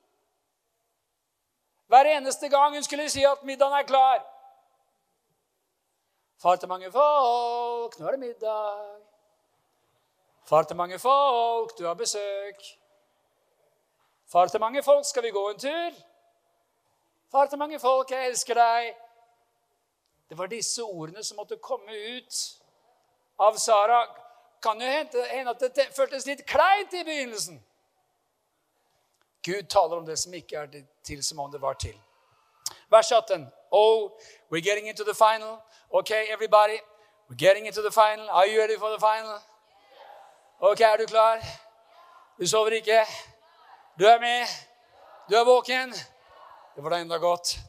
hver 1.88 2.04
eneste 2.18 2.50
gang 2.50 2.74
hun 2.76 2.84
skulle 2.84 3.10
si 3.10 3.24
at 3.24 3.44
middagen 3.44 3.74
er 3.74 3.88
klar. 3.88 4.26
Far 6.42 6.56
til 6.56 6.68
mange 6.68 6.92
folk, 6.92 8.00
nå 8.00 8.08
er 8.08 8.12
det 8.12 8.20
middag. 8.20 9.00
Far 10.46 10.64
til 10.64 10.76
mange 10.76 11.00
folk, 11.00 11.78
du 11.78 11.86
har 11.86 11.94
besøk. 11.94 12.62
Far 14.28 14.48
til 14.48 14.60
mange 14.60 14.84
folk, 14.84 15.06
skal 15.06 15.24
vi 15.24 15.32
gå 15.32 15.50
en 15.50 15.60
tur? 15.60 15.92
Far 17.32 17.46
til 17.46 17.58
mange 17.58 17.80
folk, 17.80 18.12
jeg 18.12 18.28
elsker 18.28 18.54
deg. 18.54 18.96
Det 20.30 20.38
var 20.38 20.48
disse 20.52 20.84
ordene 20.84 21.24
som 21.24 21.40
måtte 21.40 21.58
komme 21.58 21.92
ut 22.18 22.40
av 23.38 23.58
Sara 23.58 24.06
kan 24.62 24.82
jo 24.82 24.88
hende 24.88 25.50
at 25.50 25.60
det 25.76 25.88
føltes 25.96 26.26
litt 26.26 26.46
kleint 26.46 26.94
i 26.94 27.04
begynnelsen. 27.04 27.64
Gud 29.44 29.70
taler 29.70 29.98
om 29.98 30.06
det 30.06 30.18
som 30.20 30.34
ikke 30.34 30.58
er 30.58 30.84
til 31.06 31.24
som 31.24 31.40
om 31.40 31.52
det 31.52 31.62
var 31.62 31.74
til. 31.74 31.96
Vers 32.92 33.12
18. 33.12 33.48
Oh, 33.72 34.12
we're 34.52 34.62
getting 34.70 34.88
into 34.88 35.04
the 35.04 35.14
final. 35.14 35.62
Okay, 35.94 36.28
everybody. 36.30 36.80
We're 37.30 37.36
getting 37.48 37.66
into 37.66 37.82
the 37.82 37.92
final. 37.92 38.30
Are 38.30 38.48
you 38.48 38.60
ready 38.60 38.78
for 38.78 38.90
the 38.90 39.00
final? 39.00 39.40
Ok, 40.60 40.82
er 40.82 40.98
du 40.98 41.06
klar? 41.06 41.40
Du 42.40 42.48
sover 42.48 42.72
ikke? 42.72 43.06
Du 44.00 44.06
er 44.06 44.20
med? 44.20 44.48
Du 45.30 45.36
er 45.36 45.46
våken? 45.46 45.94
Det 46.76 46.84
var 46.84 46.90
da 46.90 47.02
enda 47.02 47.18
godt. 47.18 47.60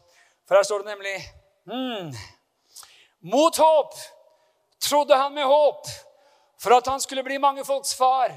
For 0.48 0.54
her 0.54 0.62
står 0.62 0.78
det 0.78 0.86
nemlig 0.86 1.16
hmm, 1.64 2.14
Mot 3.20 3.56
håp 3.56 3.94
trodde 4.82 5.16
han 5.16 5.34
med 5.34 5.44
håp 5.44 5.86
for 6.62 6.74
at 6.76 6.86
han 6.86 7.00
skulle 7.00 7.22
bli 7.22 7.38
mange 7.38 7.64
folks 7.64 7.94
far. 7.94 8.32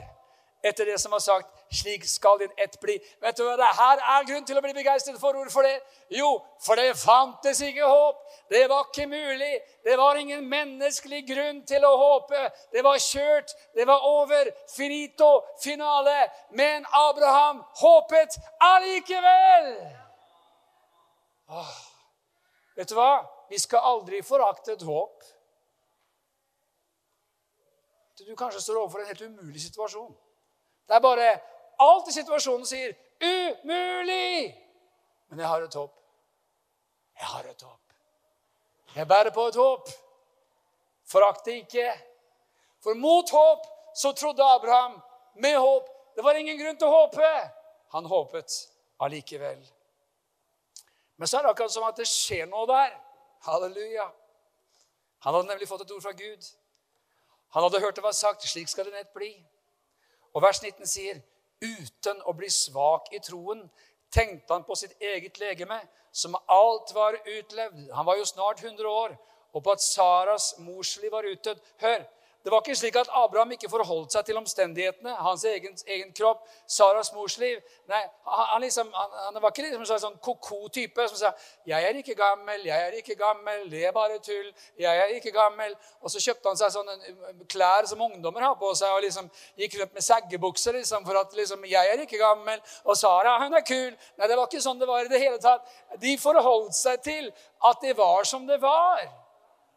etter 0.63 0.85
det 0.85 0.99
som 1.01 1.11
var 1.11 1.19
sagt. 1.19 1.49
Slik 1.73 2.05
skal 2.05 2.37
din 2.39 2.51
ett 2.57 2.79
bli. 2.79 2.99
Vet 3.21 3.37
du 3.37 3.43
hva 3.45 3.55
det 3.57 3.69
her 3.77 4.01
er 4.13 4.25
grunn 4.27 4.45
til 4.45 4.59
å 4.59 4.61
bli 4.61 4.73
begeistret 4.75 5.17
for? 5.17 5.33
Hvorfor 5.33 5.65
det? 5.65 5.77
Jo, 6.13 6.27
for 6.61 6.77
det 6.77 6.97
fantes 6.99 7.61
ikke 7.65 7.87
håp. 7.87 8.19
Det 8.51 8.61
var 8.69 8.89
ikke 8.89 9.07
mulig. 9.09 9.53
Det 9.83 9.95
var 9.97 10.19
ingen 10.19 10.45
menneskelig 10.51 11.23
grunn 11.31 11.63
til 11.65 11.85
å 11.87 11.95
håpe. 11.97 12.43
Det 12.75 12.83
var 12.85 12.99
kjørt. 13.01 13.55
Det 13.73 13.87
var 13.87 14.05
over. 14.05 14.51
Finito. 14.75 15.31
Finale. 15.63 16.27
Men 16.51 16.85
Abraham 16.93 17.63
håpet 17.81 18.37
allikevel. 18.59 19.71
Åh. 21.49 21.77
Vet 22.77 22.89
du 22.91 22.99
hva? 22.99 23.13
Vi 23.49 23.59
skal 23.59 23.87
aldri 23.95 24.21
forakte 24.23 24.75
et 24.77 24.85
håp. 24.85 25.23
Du 28.27 28.35
kanskje 28.35 28.61
står 28.61 28.79
overfor 28.81 28.99
en 28.99 29.07
helt 29.07 29.21
umulig 29.21 29.61
situasjon. 29.61 30.17
Det 30.87 30.95
er 30.95 30.99
bare 30.99 31.29
alt 31.79 32.07
i 32.07 32.11
situasjonen 32.11 32.65
sier 32.65 32.93
'umulig'. 33.21 34.55
Men 35.29 35.39
jeg 35.39 35.47
har 35.47 35.61
et 35.61 35.73
håp. 35.73 35.95
Jeg 37.19 37.25
har 37.25 37.43
et 37.43 37.61
håp. 37.61 37.79
Jeg 38.95 39.07
bærer 39.07 39.31
på 39.31 39.47
et 39.47 39.55
håp. 39.55 39.89
Forakt 41.05 41.45
det 41.45 41.51
ikke. 41.51 41.91
For 42.83 42.93
mot 42.93 43.29
håp 43.29 43.65
så 43.95 44.11
trodde 44.11 44.43
Abraham. 44.43 45.01
Med 45.35 45.57
håp. 45.57 45.89
Det 46.15 46.23
var 46.23 46.33
ingen 46.33 46.59
grunn 46.59 46.77
til 46.77 46.87
å 46.87 46.91
håpe. 46.91 47.29
Han 47.91 48.05
håpet 48.05 48.51
allikevel. 48.99 49.61
Men 51.17 51.27
så 51.27 51.37
er 51.37 51.41
det 51.41 51.51
akkurat 51.51 51.71
som 51.71 51.83
at 51.83 51.97
det 51.97 52.07
skjer 52.07 52.45
noe 52.49 52.67
der. 52.67 52.91
Halleluja. 53.45 54.07
Han 55.19 55.33
hadde 55.33 55.47
nemlig 55.47 55.67
fått 55.69 55.81
et 55.85 55.91
ord 55.91 56.01
fra 56.01 56.11
Gud. 56.11 56.47
Han 57.51 57.63
hadde 57.63 57.79
hørt 57.79 57.95
det 57.95 58.03
var 58.03 58.11
sagt 58.11 58.43
'slik 58.43 58.67
skal 58.67 58.85
det 58.85 58.93
nett 58.93 59.13
bli'. 59.13 59.43
Og 60.33 60.41
vers 60.41 60.61
19 60.61 60.87
sier 60.87 61.21
uten 61.61 62.21
å 62.25 62.33
bli 62.33 62.49
svak 62.49 63.11
i 63.11 63.19
troen 63.19 63.69
tenkte 64.11 64.53
han 64.53 64.63
på 64.63 64.75
sitt 64.75 64.95
eget 65.01 65.39
legeme, 65.39 65.79
som 66.11 66.35
alt 66.47 66.93
var 66.93 67.17
utlevd. 67.25 67.91
Han 67.93 68.05
var 68.05 68.17
jo 68.17 68.25
snart 68.25 68.63
100 68.63 68.89
år. 68.89 69.17
Og 69.53 69.63
på 69.63 69.71
at 69.71 69.81
Saras 69.81 70.53
morsliv 70.57 71.11
var 71.11 71.27
utdødd. 71.27 71.59
Hør, 71.77 72.03
det 72.43 72.51
var 72.51 72.63
ikke 72.63 72.75
slik 72.75 72.95
at 72.97 73.09
Abraham 73.13 73.51
ikke 73.53 73.69
forholdt 73.69 74.15
seg 74.15 74.25
til 74.25 74.37
omstendighetene, 74.39 75.13
hans 75.21 75.43
egen, 75.45 75.75
egen 75.87 76.09
kropp, 76.17 76.41
Saras 76.65 77.11
mors 77.13 77.35
liv. 77.37 77.59
Nei, 77.89 77.99
han, 78.25 78.61
liksom, 78.63 78.89
han, 78.93 79.17
han 79.27 79.37
var 79.43 79.53
ikke 79.53 79.67
liksom 79.67 79.83
en 79.85 80.01
sånn 80.05 80.17
ko-ko-type 80.25 81.05
som 81.11 81.19
sa 81.19 81.31
'Jeg 81.69 81.83
er 81.89 81.99
ikke 82.01 82.15
gammel, 82.17 82.65
jeg 82.65 82.87
er 82.87 82.97
ikke 82.97 83.15
gammel, 83.15 83.69
det 83.71 83.85
er 83.85 83.91
bare 83.91 84.17
tull'. 84.19 84.53
jeg 84.79 84.97
er 84.97 85.13
ikke 85.17 85.31
gammel. 85.31 85.75
Og 86.01 86.11
så 86.11 86.19
kjøpte 86.19 86.49
han 86.49 86.57
seg 86.57 86.71
sånne 86.71 87.45
klær 87.47 87.85
som 87.85 88.01
ungdommer 88.01 88.41
har 88.41 88.55
på 88.55 88.73
seg, 88.75 88.89
og 88.89 89.01
liksom 89.01 89.29
gikk 89.57 89.77
rundt 89.79 89.93
med 89.93 90.01
seggebukser 90.01 90.73
liksom, 90.73 91.05
for 91.05 91.19
at 91.19 91.33
liksom, 91.33 91.65
'Jeg 91.65 91.93
er 91.93 92.01
ikke 92.01 92.17
gammel', 92.17 92.61
og 92.85 92.97
Sara, 92.97 93.37
hun 93.43 93.53
er 93.53 93.61
kul. 93.61 93.93
Nei, 94.17 94.27
det 94.27 94.37
var 94.37 94.47
ikke 94.49 94.61
sånn 94.61 94.79
det 94.79 94.87
var 94.87 95.05
i 95.05 95.07
det 95.07 95.19
hele 95.19 95.37
tatt. 95.37 95.61
De 96.01 96.17
forholdt 96.17 96.75
seg 96.75 97.01
til 97.03 97.31
at 97.65 97.77
det 97.81 97.97
var 97.97 98.23
som 98.23 98.47
det 98.47 98.61
var. 98.61 99.05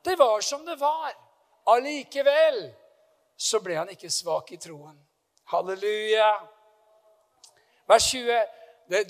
Det 0.04 0.18
var 0.18 0.40
som 0.40 0.66
det 0.66 0.80
var. 0.80 1.23
Allikevel 1.66 2.74
så 3.36 3.60
ble 3.60 3.76
han 3.78 3.90
ikke 3.90 4.10
svak 4.10 4.52
i 4.52 4.58
troen. 4.60 4.96
Halleluja. 5.52 6.28
Vers 7.88 8.10
20. 8.10 8.44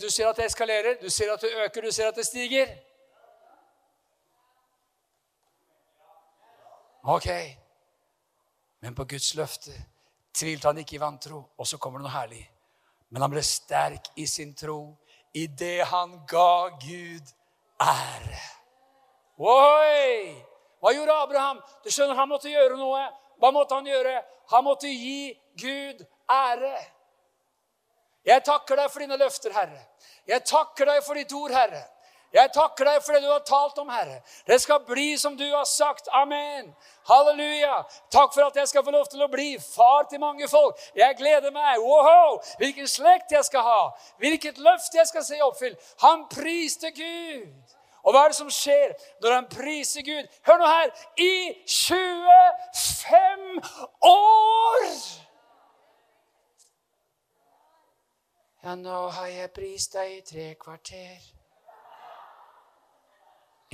Du 0.01 0.11
ser 0.11 0.29
at 0.29 0.37
det 0.39 0.47
eskalerer, 0.47 0.97
du 1.03 1.11
ser 1.11 1.33
at 1.33 1.43
det 1.43 1.51
øker, 1.65 1.83
du 1.83 1.93
ser 1.93 2.09
at 2.09 2.17
det 2.17 2.27
stiger. 2.27 2.71
Ok. 7.05 7.29
Men 8.81 8.95
på 8.95 9.05
Guds 9.05 9.35
løfte 9.35 9.73
tvilte 10.35 10.69
han 10.69 10.79
ikke 10.79 10.97
i 10.97 11.01
vantro. 11.01 11.43
Og 11.59 11.67
så 11.67 11.79
kommer 11.79 11.99
det 11.99 12.07
noe 12.07 12.17
herlig. 12.17 12.45
Men 13.11 13.23
han 13.23 13.31
ble 13.35 13.43
sterk 13.43 14.13
i 14.17 14.27
sin 14.27 14.55
tro 14.55 14.97
i 15.35 15.47
det 15.47 15.85
han 15.91 16.21
ga 16.31 16.69
Gud 16.83 17.31
ære. 17.83 18.43
Oi! 19.39 20.54
Hva 20.85 20.93
gjorde 20.93 21.15
Abraham? 21.17 21.63
Du 21.81 21.89
skjønner, 21.89 22.15
Han 22.15 22.29
måtte 22.29 22.53
gjøre 22.53 22.77
noe. 22.77 23.07
Hva 23.41 23.51
måtte 23.57 23.75
han 23.75 23.87
gjøre? 23.89 24.19
Han 24.53 24.65
måtte 24.67 24.89
gi 24.89 25.33
Gud 25.57 26.05
ære. 26.31 26.77
Jeg 28.25 28.45
takker 28.45 28.77
deg 28.77 28.93
for 28.93 29.05
dine 29.05 29.17
løfter, 29.21 29.53
Herre. 29.53 29.81
Jeg 30.29 30.45
takker 30.45 30.89
deg 30.89 31.01
for 31.05 31.17
ditt 31.17 31.33
ord, 31.33 31.53
Herre. 31.53 31.83
Jeg 32.35 32.51
takker 32.51 32.89
deg 32.89 33.03
for 33.05 33.15
det 33.15 33.23
du 33.23 33.31
har 33.31 33.45
talt 33.47 33.77
om, 33.79 33.89
Herre. 33.89 34.17
Det 34.47 34.57
skal 34.61 34.81
bli 34.85 35.13
som 35.21 35.37
du 35.39 35.45
har 35.45 35.65
sagt. 35.71 36.09
Amen. 36.13 36.73
Halleluja. 37.07 37.77
Takk 38.11 38.35
for 38.35 38.49
at 38.49 38.57
jeg 38.59 38.69
skal 38.69 38.85
få 38.85 38.91
lov 38.91 39.07
til 39.13 39.23
å 39.23 39.29
bli 39.31 39.53
far 39.63 40.09
til 40.11 40.21
mange 40.21 40.49
folk. 40.51 40.81
Jeg 40.99 41.15
gleder 41.21 41.55
meg. 41.55 41.79
Wow! 41.79 42.41
Hvilken 42.59 42.91
slekt 42.91 43.33
jeg 43.33 43.47
skal 43.47 43.65
ha. 43.65 43.83
Hvilket 44.19 44.59
løfte 44.59 44.99
jeg 44.99 45.13
skal 45.13 45.25
se 45.25 45.39
oppfylt. 45.47 45.93
Han 46.03 46.27
priste 46.33 46.91
Gud. 46.97 47.64
Og 48.05 48.13
hva 48.13 48.25
er 48.25 48.29
det 48.33 48.37
som 48.37 48.51
skjer 48.53 48.93
når 49.25 49.31
han 49.33 49.47
priser 49.49 50.03
Gud? 50.05 50.25
Hør 50.45 50.59
nå 50.61 50.67
her! 50.69 50.91
I 51.17 51.33
25 51.65 53.63
år! 54.11 54.89
Ja, 58.65 58.75
nå 58.81 59.09
har 59.13 59.27
jeg 59.29 59.53
prist 59.57 59.93
deg 59.97 60.19
i 60.19 60.21
tre 60.25 60.55
kvarter. 60.61 61.21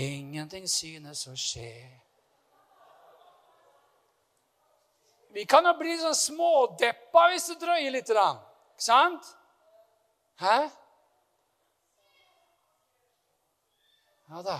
Ingenting 0.00 0.66
synes 0.70 1.26
å 1.30 1.34
skje. 1.38 1.74
Vi 5.30 5.44
kan 5.46 5.66
jo 5.66 5.74
bli 5.78 5.94
sånn 5.98 6.16
smådeppa 6.18 7.28
hvis 7.30 7.46
det 7.52 7.60
drøyer 7.62 7.94
litt. 7.94 8.10
Ikke 8.10 8.82
sant? 8.82 9.28
Hæ? 10.42 10.56
Ja 14.30 14.42
da. 14.42 14.58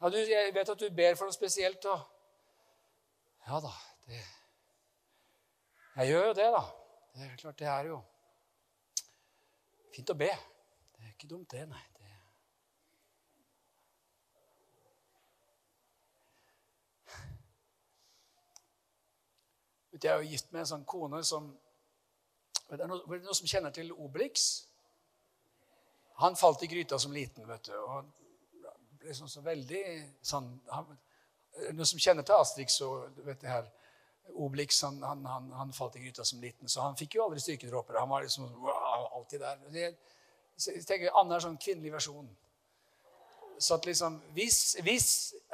Ja, 0.00 0.08
du, 0.08 0.16
jeg 0.16 0.54
vet 0.54 0.68
at 0.68 0.80
du 0.80 0.90
ber 0.94 1.16
for 1.18 1.26
noe 1.26 1.34
spesielt. 1.34 1.84
Og... 1.90 2.00
Ja 3.48 3.58
da. 3.64 3.72
Det... 4.06 4.20
Jeg 5.96 6.12
gjør 6.12 6.26
jo 6.26 6.34
det, 6.38 6.46
da. 6.54 6.62
Det 7.16 7.24
er 7.24 7.36
klart, 7.36 7.58
det 7.58 7.66
er 7.66 7.88
jo 7.88 7.98
fint 9.96 10.12
å 10.12 10.18
be. 10.20 10.28
Det 10.94 11.02
er 11.02 11.14
ikke 11.16 11.30
dumt, 11.32 11.50
det, 11.50 11.64
nei. 11.72 11.82
Det... 11.96 12.12
Jeg 19.96 20.12
er 20.12 20.20
jo 20.20 20.30
gift 20.30 20.52
med 20.52 20.60
en 20.62 20.68
sånn 20.68 20.84
kone 20.84 21.24
som 21.24 21.48
Det 22.68 22.76
Er 22.76 22.90
noe, 22.90 23.00
noe 23.08 23.34
som 23.34 23.48
kjenner 23.48 23.72
til 23.72 23.90
Obelix? 23.94 24.65
Han 26.22 26.36
falt 26.36 26.62
i 26.62 26.66
gryta 26.66 26.98
som 26.98 27.12
liten, 27.12 27.46
vet 27.48 27.68
du. 27.68 27.74
og 27.76 28.12
sånn 29.14 29.30
så 29.30 29.42
veldig 29.44 29.82
sånn 30.24 30.48
han, 30.72 30.88
Noen 31.72 31.88
som 31.88 32.00
kjenner 32.00 32.24
til 32.26 32.36
Astrix 32.36 32.74
og 32.84 33.20
vet 33.24 33.40
det 33.40 33.48
her, 33.48 33.68
Obelix 34.34 34.82
han, 34.82 34.98
han, 35.02 35.22
han, 35.56 35.70
falt 35.72 35.96
i 35.96 36.02
gryta 36.02 36.24
som 36.26 36.40
liten, 36.42 36.68
så 36.68 36.82
han 36.84 36.98
fikk 36.98 37.14
jo 37.16 37.22
aldri 37.24 37.40
styrkedråper. 37.40 37.96
Han 38.00 38.10
var 38.10 38.26
liksom 38.26 38.50
wow, 38.60 39.06
alltid 39.16 39.40
der. 39.40 39.62
Det, 39.72 39.86
jeg 40.66 40.82
tenker, 40.84 41.14
Anne 41.16 41.36
er 41.36 41.44
sånn 41.44 41.56
kvinnelig 41.62 41.94
versjon. 41.94 42.28
Så 43.58 43.78
at 43.78 43.86
liksom 43.88 44.18
Hvis, 44.36 44.76
hvis 44.84 45.06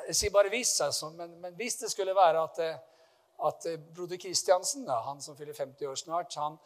Jeg 0.09 0.17
sier 0.19 0.33
bare 0.35 0.51
hvis, 0.51 0.73
altså, 0.83 1.13
men, 1.15 1.37
men 1.45 1.55
hvis 1.55 1.77
det 1.79 1.93
skulle 1.93 2.17
være 2.17 2.41
at, 2.43 2.59
at 3.47 3.67
broder 3.95 4.19
Kristiansen, 4.19 4.89
han 4.89 5.23
som 5.23 5.37
fyller 5.39 5.55
50 5.55 5.87
år 5.87 6.01
snart, 6.01 6.35
han, 6.35 6.59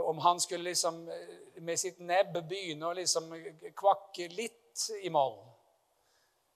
om 0.00 0.18
han 0.18 0.40
skulle 0.40 0.70
liksom 0.70 1.08
eh, 1.08 1.60
med 1.62 1.80
sitt 1.80 1.98
nebb 1.98 2.38
begynne 2.48 2.86
å 2.86 2.96
liksom 2.98 3.30
kvakke 3.76 4.28
litt 4.34 4.88
i 5.02 5.10
moll, 5.10 5.36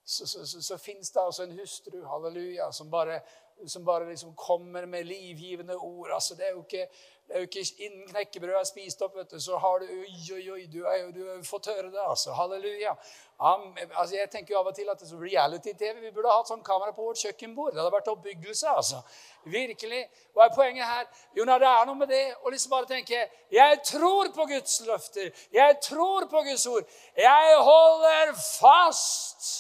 så, 0.05 0.27
så, 0.27 0.47
så, 0.47 0.63
så 0.63 0.79
fins 0.79 1.13
det 1.13 1.21
altså 1.21 1.45
en 1.45 1.59
hustru, 1.59 2.01
halleluja, 2.05 2.73
som 2.73 2.91
bare, 2.91 3.21
som 3.67 3.85
bare 3.85 4.09
liksom 4.09 4.35
kommer 4.37 4.87
med 4.87 5.07
livgivende 5.07 5.77
ord. 5.77 6.11
Altså, 6.15 6.35
det 6.35 6.47
er 6.47 6.51
jo 6.57 6.63
ikke 6.63 6.89
er 7.29 7.39
jo 7.39 7.49
ikke 7.49 7.85
Innen 7.85 8.09
knekkebrød 8.09 8.55
er 8.61 8.65
spist 8.65 9.03
opp, 9.03 9.17
vet 9.17 9.31
du, 9.31 9.41
så 9.41 9.59
har 9.59 9.79
du 9.79 9.85
Oi, 9.85 10.15
oi, 10.33 10.51
oi, 10.51 10.63
du 10.73 10.81
har 11.29 11.43
fått 11.45 11.67
høre 11.67 11.91
det. 11.91 12.01
altså. 12.09 12.33
Halleluja. 12.33 12.95
Um, 13.39 13.77
altså, 13.95 14.17
jeg 14.17 14.31
tenker 14.31 14.55
jo 14.55 14.61
av 14.61 14.67
og 14.67 14.75
til 14.75 14.89
at 14.91 15.03
er 15.03 15.21
reality-TV 15.21 16.01
Vi 16.01 16.11
burde 16.11 16.33
hatt 16.33 16.49
sånn 16.51 16.65
kamera 16.67 16.93
på 16.93 17.05
vårt 17.05 17.21
kjøkkenbord. 17.23 17.73
Det 17.73 17.83
hadde 17.83 17.95
vært 17.95 18.11
oppbyggelse. 18.15 18.69
altså. 18.69 19.03
Virkelig. 19.45 20.07
Hva 20.33 20.47
er 20.49 20.55
poenget 20.55 20.85
her? 20.85 21.05
Jo, 21.37 21.45
når 21.45 21.59
det 21.65 21.69
er 21.69 21.87
noe 21.91 22.01
med 22.01 22.13
det 22.15 22.25
å 22.43 22.55
liksom 22.55 22.75
bare 22.75 22.91
tenke 22.91 23.29
Jeg 23.53 23.83
tror 23.85 24.33
på 24.35 24.49
Guds 24.55 24.81
løfter. 24.87 25.31
Jeg 25.53 25.79
tror 25.83 26.27
på 26.31 26.43
Guds 26.49 26.67
ord. 26.67 26.89
Jeg 27.17 27.61
holder 27.69 28.35
fast. 28.39 29.55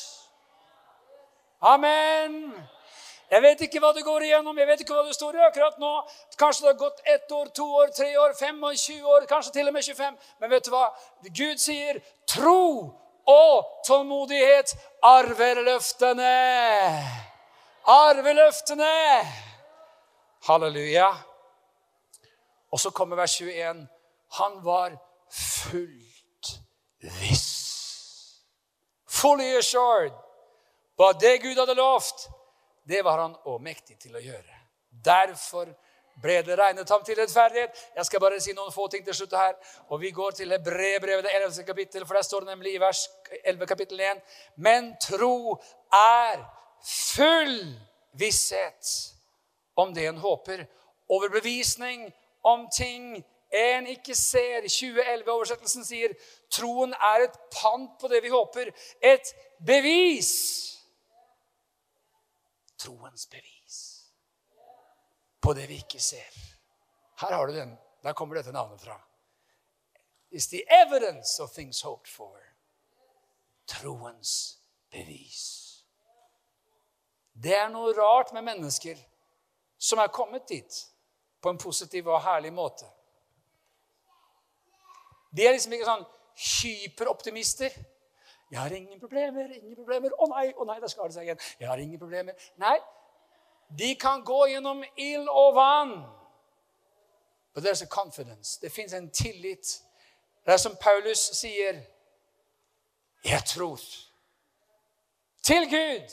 Amen. 1.60 2.77
Jeg 3.30 3.42
vet 3.44 3.60
ikke 3.66 3.80
hva 3.82 3.90
du 3.92 4.00
går 4.04 4.24
igjennom, 4.24 4.56
jeg 4.56 4.66
vet 4.70 4.80
ikke 4.80 4.94
hva 4.96 5.04
du 5.04 5.12
står 5.12 5.36
i 5.36 5.42
akkurat 5.44 5.76
nå. 5.80 5.90
Kanskje 6.40 6.64
det 6.64 6.70
har 6.70 6.78
gått 6.80 7.02
ett 7.04 7.32
år, 7.32 7.50
to 7.52 7.66
år, 7.80 7.90
tre 7.96 8.08
år, 8.18 8.32
fem 8.38 8.62
år, 8.64 9.26
kanskje 9.28 9.52
til 9.52 9.68
og 9.68 9.74
med 9.76 9.84
25. 9.84 10.16
Men 10.40 10.50
vet 10.50 10.64
du 10.64 10.70
hva? 10.72 10.86
Gud 11.28 11.60
sier 11.60 12.00
tro 12.26 12.64
og 13.28 13.66
tålmodighet 13.86 14.72
arver 15.04 15.60
løftene. 15.66 16.32
Arver 17.84 18.38
løftene. 18.40 18.94
Halleluja. 20.48 21.10
Og 22.72 22.80
så 22.80 22.90
kommer 22.90 23.16
vers 23.16 23.36
21. 23.40 23.84
Han 24.40 24.64
var 24.64 24.96
fullt 25.32 26.54
viss. 27.20 27.46
Fully 29.08 29.56
assured 29.58 30.12
at 30.98 31.20
det 31.20 31.42
Gud 31.42 31.58
hadde 31.58 31.74
lovt, 31.78 32.28
det 32.88 33.02
var 33.04 33.18
han 33.18 33.36
òg 33.44 33.60
mektig 33.62 33.98
til 34.00 34.16
å 34.16 34.22
gjøre. 34.22 34.58
Derfor 34.90 35.70
ble 36.22 36.40
det 36.42 36.56
regnet 36.58 36.90
ham 36.90 37.04
til 37.06 37.18
rettferdighet. 37.18 37.76
Jeg 37.96 38.06
skal 38.08 38.22
bare 38.22 38.40
si 38.42 38.54
noen 38.56 38.72
få 38.74 38.88
ting 38.90 39.04
til 39.06 39.14
slutt 39.14 39.36
her. 39.38 39.54
Og 39.88 40.00
Vi 40.00 40.10
går 40.10 40.30
til 40.30 40.52
Hebrebrevet, 40.52 41.24
det 41.24 41.34
11. 41.36 41.64
kapittel, 41.66 42.06
for 42.06 42.14
der 42.14 42.22
står 42.22 42.40
det 42.40 42.48
nemlig 42.48 42.74
i 42.74 42.80
vers 42.80 43.08
11 43.44 43.66
kapittel 43.66 44.00
1. 44.00 44.22
Men 44.56 44.94
tro 45.02 45.58
er 45.92 46.42
full 46.84 47.76
visshet 48.12 49.14
om 49.76 49.94
det 49.94 50.08
en 50.08 50.18
håper. 50.18 50.64
Overbevisning 51.08 52.08
om 52.44 52.66
ting 52.76 53.24
en 53.52 53.86
ikke 53.86 54.14
ser. 54.14 54.66
2011-oversettelsen 54.66 55.86
sier 55.86 56.16
troen 56.52 56.92
er 56.92 57.28
et 57.28 57.38
pant 57.54 57.94
på 58.00 58.10
det 58.10 58.22
vi 58.24 58.32
håper. 58.32 58.72
Et 59.00 59.34
bevis. 59.64 60.77
Troens 62.78 63.26
bevis 63.26 63.78
på 65.40 65.54
det 65.54 65.68
vi 65.68 65.78
ikke 65.82 66.00
ser. 66.00 66.34
Her 67.20 67.32
har 67.34 67.46
du 67.46 67.54
den. 67.54 67.78
Der 68.02 68.12
kommer 68.12 68.34
dette 68.36 68.52
navnet 68.52 68.80
fra. 68.80 69.00
It's 70.32 70.48
the 70.50 70.62
evidence 70.70 71.42
of 71.42 71.50
things 71.50 71.82
hoped 71.82 72.06
for. 72.06 72.38
Troens 73.66 74.58
bevis. 74.90 75.64
Det 77.42 77.54
er 77.56 77.68
noe 77.70 77.94
rart 77.96 78.32
med 78.34 78.42
mennesker 78.42 78.98
som 79.78 79.98
er 80.02 80.12
kommet 80.12 80.48
dit 80.48 80.78
på 81.40 81.50
en 81.50 81.58
positiv 81.58 82.08
og 82.08 82.22
herlig 82.22 82.52
måte. 82.52 82.86
De 85.36 85.46
er 85.46 85.54
liksom 85.54 85.72
ikke 85.72 85.86
sånn 85.86 86.06
hyperoptimister. 86.38 87.74
'Jeg 88.50 88.60
har 88.60 88.70
ingen 88.70 89.00
problemer, 89.00 89.52
ingen 89.52 89.76
problemer.' 89.76 90.10
'Å 90.18 90.28
nei, 90.28 90.52
å 90.56 90.64
nei, 90.64 90.80
da 90.80 90.88
skar 90.88 91.04
det 91.04 91.14
seg 91.14 91.22
igjen.' 91.22 91.40
'Jeg 91.60 91.68
har 91.68 91.78
ingen 91.78 91.98
problemer.' 91.98 92.34
Nei, 92.56 92.78
de 93.78 93.94
kan 93.94 94.24
gå 94.24 94.46
gjennom 94.46 94.84
ild 94.96 95.28
og 95.28 95.54
vann. 95.54 96.18
But 97.54 97.64
there's 97.64 97.82
a 97.82 97.86
confidence. 97.86 98.60
Det 98.60 98.72
fins 98.72 98.92
en 98.92 99.10
tillit. 99.10 99.82
Det 100.46 100.52
er 100.52 100.56
som 100.56 100.76
Paulus 100.76 101.18
sier 101.18 101.84
Jeg 103.24 103.44
tror 103.44 103.80
til 105.42 105.70
Gud 105.70 106.10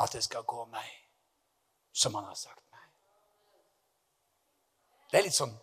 at 0.00 0.12
det 0.12 0.24
skal 0.24 0.42
gå 0.42 0.64
meg 0.64 0.88
som 1.92 2.14
han 2.14 2.24
har 2.24 2.34
sagt 2.34 2.62
meg. 2.70 2.80
Det 5.10 5.18
er 5.18 5.22
litt 5.22 5.34
sånn, 5.34 5.54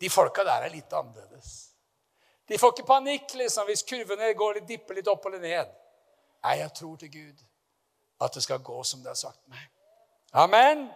De 0.00 0.10
folka 0.10 0.44
der 0.44 0.66
er 0.66 0.68
litt 0.68 0.92
annerledes. 0.92 1.65
De 2.48 2.58
får 2.58 2.74
ikke 2.74 2.86
panikk 2.86 3.34
liksom, 3.34 3.66
hvis 3.66 3.82
kurvene 3.86 4.32
går 4.38 4.60
litt, 4.60 4.68
dipper 4.68 4.98
litt 4.98 5.08
opp 5.10 5.26
eller 5.26 5.42
ned. 5.42 5.72
Nei, 6.46 6.58
jeg 6.60 6.72
tror 6.78 6.96
til 7.00 7.10
Gud 7.10 7.42
at 8.22 8.34
det 8.34 8.42
skal 8.44 8.62
gå 8.64 8.82
som 8.86 9.02
det 9.02 9.12
har 9.12 9.18
sagt 9.18 9.42
meg. 9.50 9.66
Amen. 10.32 10.86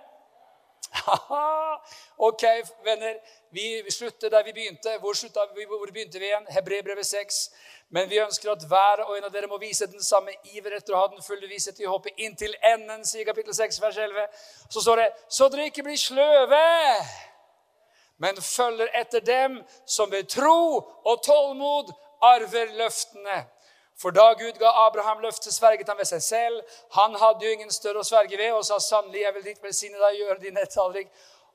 ok, 2.29 2.43
venner. 2.85 3.19
Vi 3.51 3.91
slutter 3.91 4.31
der 4.31 4.45
vi 4.45 4.53
begynte. 4.53 4.99
Hvor, 4.99 5.15
vi, 5.57 5.65
hvor 5.65 5.87
begynte 5.93 6.19
vi 6.19 6.25
igjen? 6.25 6.47
Hebrebrevet 6.51 7.07
6. 7.07 7.51
Men 7.89 8.11
vi 8.11 8.21
ønsker 8.23 8.53
at 8.53 8.65
hver 8.69 9.03
og 9.07 9.17
en 9.19 9.27
av 9.27 9.33
dere 9.35 9.51
må 9.51 9.59
vise 9.59 9.87
den 9.91 10.03
samme 10.03 10.35
iver 10.55 10.77
etter 10.79 10.95
å 10.95 11.03
ha 11.03 11.09
den 11.11 11.23
fulle 11.23 11.49
visshet 11.51 11.81
i 11.83 11.89
håpet 11.91 12.23
inntil 12.23 12.55
enden, 12.73 13.03
sier 13.07 13.27
kapittel 13.27 13.55
6, 13.57 13.81
vers 13.83 13.99
11. 13.99 14.29
Så 14.71 14.85
står 14.85 15.03
det 15.03 15.09
så 15.29 15.49
dere 15.51 15.67
ikke 15.71 15.87
blir 15.87 15.99
sløve, 15.99 16.63
men 18.21 18.37
følger 18.45 18.91
etter 19.01 19.25
dem 19.25 19.61
som 19.89 20.11
ved 20.13 20.29
tro 20.29 20.77
og 21.05 21.23
tålmod 21.25 21.93
arver 22.23 22.77
løftene. 22.77 23.45
For 24.01 24.13
da 24.17 24.33
Gud 24.33 24.57
ga 24.61 24.71
Abraham 24.87 25.21
løftet, 25.21 25.53
sverget 25.53 25.89
han 25.89 25.99
ved 25.99 26.09
seg 26.09 26.23
selv. 26.25 26.61
Han 26.97 27.17
hadde 27.21 27.45
jo 27.45 27.53
ingen 27.53 27.73
større 27.73 28.01
å 28.01 28.07
sverge 28.07 28.39
ved 28.41 28.53
og 28.57 28.65
sa 28.65 28.79
sannelig, 28.81 29.27
jeg 29.27 29.35
vil 29.37 29.49
ditt 29.51 29.65
velsigne 29.65 30.01
deg 30.01 30.21
gjøre 30.23 30.39
din 30.45 30.57
nettallrig. 30.57 31.07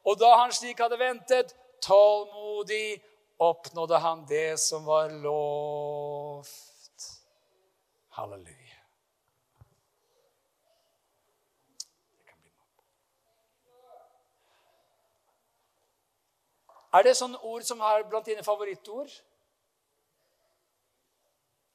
Og 0.06 0.20
da 0.22 0.36
han 0.42 0.54
slik 0.54 0.82
hadde 0.82 1.00
ventet, 1.02 1.56
tålmodig 1.86 3.02
oppnådde 3.42 4.02
han 4.02 4.26
det 4.30 4.60
som 4.62 4.86
var 4.86 5.10
lovt. 5.26 6.52
Halleluja. 8.18 8.55
Er 16.96 17.04
det 17.04 17.18
sånne 17.18 17.42
ord 17.44 17.66
som 17.68 17.82
er 17.84 18.06
blant 18.08 18.28
dine 18.30 18.44
favorittord? 18.46 19.12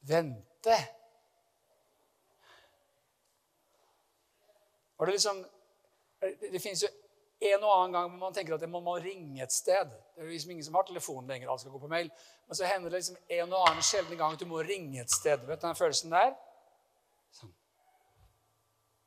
Vente. 0.08 0.76
Og 4.96 5.06
det, 5.06 5.12
liksom, 5.12 5.44
det, 6.52 6.60
finnes 6.62 6.82
jo 6.84 6.88
en 7.40 7.62
og 7.64 7.70
annen 7.74 7.94
gang 7.96 8.08
hvor 8.10 8.20
man 8.20 8.34
tenker 8.36 8.56
at 8.56 8.64
man 8.68 8.84
må 8.84 8.96
ringe 9.00 9.42
et 9.44 9.52
sted. 9.52 9.92
Det 10.16 10.24
er 10.24 10.32
liksom 10.32 10.50
ingen 10.54 10.64
som 10.64 10.76
har 10.76 10.88
telefon 10.88 11.28
lenger. 11.28 11.50
alt 11.50 11.60
skal 11.60 11.72
gå 11.72 11.80
på 11.84 11.88
mail. 11.88 12.10
Men 12.46 12.56
så 12.56 12.68
hender 12.68 12.90
det 12.90 13.00
liksom 13.00 13.16
en 13.28 13.52
og 13.52 13.68
annen 13.68 13.82
sjelden 13.84 14.18
gang 14.18 14.36
at 14.36 14.40
du 14.40 14.48
må 14.48 14.60
ringe 14.64 15.00
et 15.00 15.12
sted. 15.12 15.40
Vet 15.48 15.62
du 15.62 15.66
den 15.66 15.76
følelsen 15.76 16.12
der? 16.12 16.36
Sånn. 17.36 17.52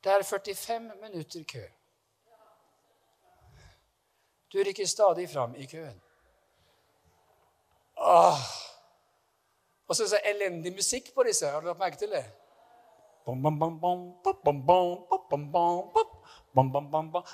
Det 0.04 0.12
er 0.12 0.26
45 0.26 0.92
minutter 1.02 1.46
kø. 1.48 1.64
Du 4.54 4.64
rykker 4.64 4.86
stadig 4.86 5.30
fram 5.30 5.56
i 5.56 5.66
køen. 5.66 6.02
Åh. 7.98 8.40
Og 9.88 9.96
så 9.96 10.04
er 10.04 10.06
det 10.06 10.10
så 10.10 10.20
elendig 10.26 10.74
musikk 10.74 11.14
på 11.16 11.24
disse. 11.24 11.48
Har 11.48 11.62
du 11.62 11.68
lagt 11.68 11.80
merke 11.80 11.98
til 11.98 12.10
det? 12.10 12.26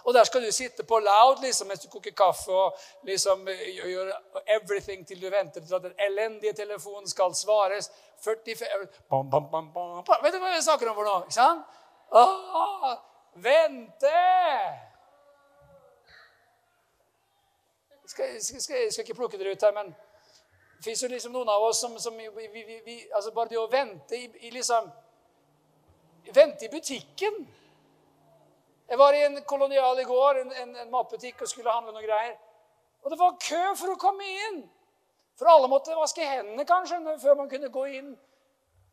Og 0.05 0.13
der 0.13 0.23
skal 0.23 0.45
du 0.45 0.51
sitte 0.51 0.83
på 0.83 0.99
loud 0.99 1.41
liksom, 1.41 1.67
mens 1.67 1.79
du 1.79 1.89
koker 1.89 2.11
kaffe 2.11 2.51
og 2.51 2.77
liksom 3.03 3.47
gjør 3.85 4.11
everything 4.55 5.07
til 5.07 5.21
du 5.21 5.29
venter 5.29 5.61
til 5.65 5.75
at 5.75 5.83
den 5.83 5.93
elendige 6.07 6.53
telefonen 6.53 7.07
skal 7.07 7.35
svares. 7.35 7.91
45 8.23 8.65
Vet 10.23 10.33
du 10.33 10.39
hva 10.39 10.53
jeg 10.53 10.63
snakker 10.63 10.89
om 10.91 10.95
for 10.95 11.03
noe? 11.09 11.25
Ikke 11.25 11.33
sant? 11.33 11.61
Åh, 12.11 12.95
vente! 13.35 14.15
Jeg 17.89 17.98
skal, 18.09 18.41
skal, 18.41 18.61
skal, 18.61 18.91
skal 18.91 19.05
ikke 19.05 19.17
plukke 19.17 19.37
dere 19.37 19.53
ut 19.53 19.65
her, 19.65 19.75
men 19.75 19.91
det 20.79 20.85
fins 20.87 21.03
jo 21.03 21.09
liksom 21.11 21.35
noen 21.35 21.49
av 21.51 21.63
oss 21.67 21.81
som, 21.83 21.95
som 21.99 22.15
vi, 22.17 22.29
vi, 22.53 22.81
vi, 22.85 22.97
altså 23.15 23.33
Bare 23.35 23.51
det 23.51 23.59
å 23.59 23.67
vente 23.69 24.17
i, 24.17 24.29
i 24.47 24.51
liksom 24.55 24.89
Vente 26.29 26.67
i 26.67 26.69
butikken. 26.69 27.39
Jeg 28.89 28.97
var 28.99 29.15
i 29.17 29.21
en 29.25 29.39
kolonial 29.49 29.97
i 29.97 30.03
går, 30.05 30.41
en, 30.43 30.51
en, 30.61 30.75
en 30.83 30.91
matbutikk, 30.91 31.39
og 31.41 31.49
skulle 31.49 31.73
handle 31.73 31.93
noe 31.95 32.03
greier. 32.03 32.35
Og 33.01 33.09
det 33.09 33.17
var 33.17 33.37
kø 33.41 33.61
for 33.79 33.95
å 33.95 33.97
komme 33.97 34.27
inn. 34.45 34.59
For 35.39 35.49
alle 35.49 35.69
måtte 35.71 35.95
vaske 35.97 36.27
hendene 36.27 36.67
kanskje 36.69 36.99
før 37.23 37.39
man 37.39 37.49
kunne 37.49 37.71
gå 37.73 37.85
inn 37.97 38.11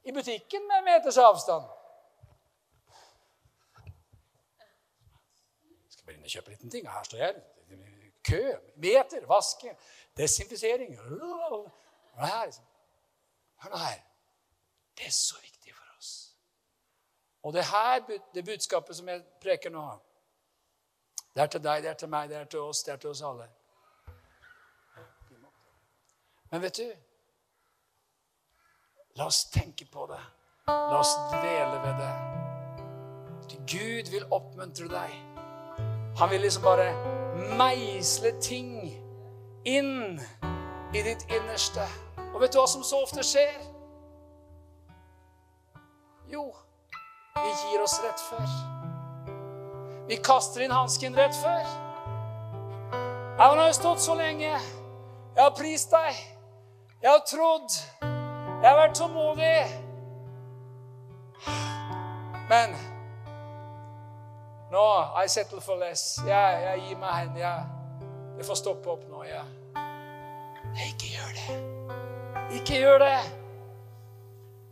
i 0.08 0.14
butikken 0.16 0.64
med 0.70 0.78
en 0.78 0.88
meters 0.88 1.18
avstand. 1.20 1.68
Jeg 5.82 5.98
skal 5.98 6.08
bare 6.08 6.16
inn 6.16 6.24
og 6.24 6.34
kjøpe 6.38 6.54
en 6.54 6.56
liten 6.56 6.72
ting. 6.78 6.88
Her 6.88 7.10
står 7.10 7.24
jeg. 7.26 7.44
Kø, 8.26 8.42
meter, 8.76 9.26
vaske. 9.26 9.76
Desinfisering. 10.16 10.98
Hør 10.98 12.44
liksom. 12.44 12.64
nå 13.70 13.76
her. 13.76 14.00
Det 14.98 15.06
er 15.06 15.10
så 15.10 15.36
viktig 15.42 15.74
for 15.74 15.98
oss. 15.98 16.36
Og 17.42 17.52
det 17.52 17.64
her 17.64 18.00
det 18.34 18.44
budskapet 18.44 18.96
som 18.96 19.08
jeg 19.08 19.24
preker 19.40 19.70
nå, 19.70 19.84
det 21.34 21.42
er 21.42 21.46
til 21.46 21.64
deg, 21.64 21.82
det 21.82 21.90
er 21.90 21.94
til 21.94 22.08
meg, 22.08 22.28
det 22.28 22.36
er 22.36 22.44
til 22.44 22.60
oss, 22.60 22.82
det 22.82 22.92
er 22.92 22.96
til 22.96 23.10
oss 23.10 23.22
alle. 23.22 23.50
Men 26.50 26.62
vet 26.62 26.76
du 26.76 26.88
La 29.16 29.26
oss 29.26 29.46
tenke 29.50 29.86
på 29.88 30.06
det. 30.06 30.20
La 30.68 30.98
oss 30.98 31.14
dvele 31.32 31.78
ved 31.84 32.00
det. 32.02 32.14
Gud 33.66 34.10
vil 34.12 34.26
oppmuntre 34.30 34.88
deg. 34.92 35.14
Han 36.18 36.30
vil 36.30 36.40
liksom 36.44 36.62
bare 36.62 37.15
meisle 37.58 38.32
ting 38.40 38.92
inn 39.64 40.20
i 40.94 41.02
ditt 41.02 41.26
innerste. 41.30 41.86
Og 42.34 42.40
vet 42.40 42.52
du 42.52 42.60
hva 42.60 42.66
som 42.68 42.84
så 42.84 43.02
ofte 43.04 43.24
skjer? 43.24 43.58
Jo, 46.32 46.48
vi 47.36 47.50
gir 47.70 47.82
oss 47.84 47.98
rett 48.04 48.22
før. 48.30 48.48
Vi 50.08 50.16
kaster 50.22 50.64
inn 50.64 50.74
hansken 50.74 51.16
rett 51.18 51.34
før. 51.42 51.66
Jeg 53.36 53.44
har 53.44 53.72
stått 53.72 54.00
så 54.00 54.14
lenge. 54.14 54.52
Jeg 55.36 55.42
har 55.42 55.54
prist 55.58 55.90
deg. 55.92 56.20
Jeg 57.02 57.10
har 57.10 57.24
trodd. 57.28 57.74
Jeg 58.00 58.70
har 58.70 58.78
vært 58.78 58.94
tålmodig. 58.96 59.58
Men 62.48 62.76
Nå, 64.70 64.84
I 65.24 65.28
settle 65.28 65.60
for 65.60 65.78
less. 65.78 66.18
Jeg, 66.26 66.62
jeg 66.62 66.80
gir 66.88 66.98
meg 66.98 67.14
hen. 67.14 67.36
Jeg, 67.38 67.66
jeg 68.38 68.46
får 68.48 68.58
stoppe 68.58 68.90
opp 68.90 69.04
nå. 69.10 69.22
Jeg. 69.28 69.44
Ikke 70.88 71.10
gjør 71.14 71.36
det. 71.36 71.58
Ikke 72.58 72.80
gjør 72.80 72.98
det. 72.98 73.18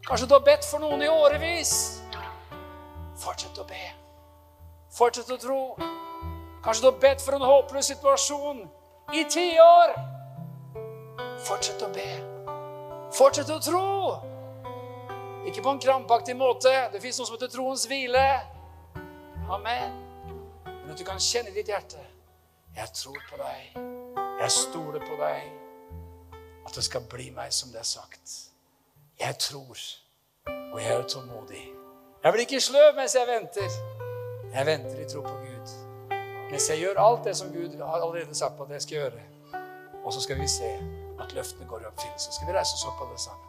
Kanskje 0.09 0.27
du 0.29 0.35
har 0.35 0.43
bedt 0.45 0.67
for 0.69 0.83
noen 0.83 1.03
i 1.03 1.09
årevis. 1.09 1.75
Fortsett 3.23 3.59
å 3.63 3.67
be. 3.69 3.85
Fortsett 4.95 5.31
å 5.31 5.39
tro. 5.41 5.61
Kanskje 6.65 6.83
du 6.83 6.89
har 6.91 6.99
bedt 7.01 7.23
for 7.23 7.39
en 7.39 7.47
håpløs 7.47 7.93
situasjon 7.93 8.65
i 9.15 9.23
tiår. 9.31 9.95
Fortsett 11.47 11.83
å 11.87 11.93
be. 11.95 12.09
Fortsett 13.15 13.53
å 13.55 13.61
tro. 13.63 13.87
Ikke 15.47 15.63
på 15.63 15.71
en 15.71 15.81
krampaktig 15.81 16.35
måte. 16.37 16.73
Det 16.93 17.01
fins 17.05 17.21
noe 17.21 17.29
som 17.29 17.39
heter 17.39 17.53
troens 17.53 17.87
hvile. 17.89 18.27
Amen. 19.51 19.93
Men 20.65 20.91
at 20.91 20.99
du 20.99 21.05
kan 21.05 21.21
kjenne 21.21 21.51
i 21.51 21.55
ditt 21.55 21.69
hjerte 21.69 22.01
Jeg 22.77 22.89
tror 22.95 23.21
på 23.31 23.37
deg. 23.39 23.77
Jeg 24.41 24.51
stoler 24.51 25.05
på 25.05 25.19
deg. 25.21 25.53
At 26.67 26.75
det 26.75 26.85
skal 26.85 27.05
bli 27.11 27.29
meg 27.31 27.53
som 27.53 27.71
det 27.73 27.83
er 27.83 27.89
sagt. 27.89 28.33
Jeg 29.21 29.37
tror, 29.39 29.79
og 30.73 30.81
jeg 30.81 30.91
er 30.95 31.09
tålmodig. 31.09 31.65
Jeg 32.25 32.33
blir 32.33 32.47
ikke 32.49 32.61
sløv 32.61 32.97
mens 32.97 33.15
jeg 33.15 33.29
venter. 33.29 33.77
Jeg 34.55 34.67
venter 34.67 35.01
i 35.05 35.07
tro 35.13 35.21
på 35.23 35.37
Gud. 35.45 35.77
Mens 36.51 36.71
jeg 36.71 36.81
gjør 36.81 37.01
alt 37.05 37.25
det 37.29 37.37
som 37.37 37.53
Gud 37.53 37.77
har 37.79 38.01
allerede 38.01 38.35
sagt 38.35 38.57
på 38.57 38.65
at 38.65 38.71
jeg 38.71 38.83
skal 38.83 38.97
gjøre. 38.97 39.23
Og 40.05 40.13
så 40.13 40.21
skal 40.21 40.41
vi 40.41 40.49
se 40.49 40.73
at 41.21 41.33
løftene 41.37 41.69
går 41.69 41.85
i 41.85 41.91
oppfyllelse. 41.93 42.33
Skal 42.33 42.49
vi 42.49 42.57
reise 42.57 42.75
oss 42.75 42.87
opp 42.89 43.07
alle 43.07 43.19
sammen? 43.19 43.49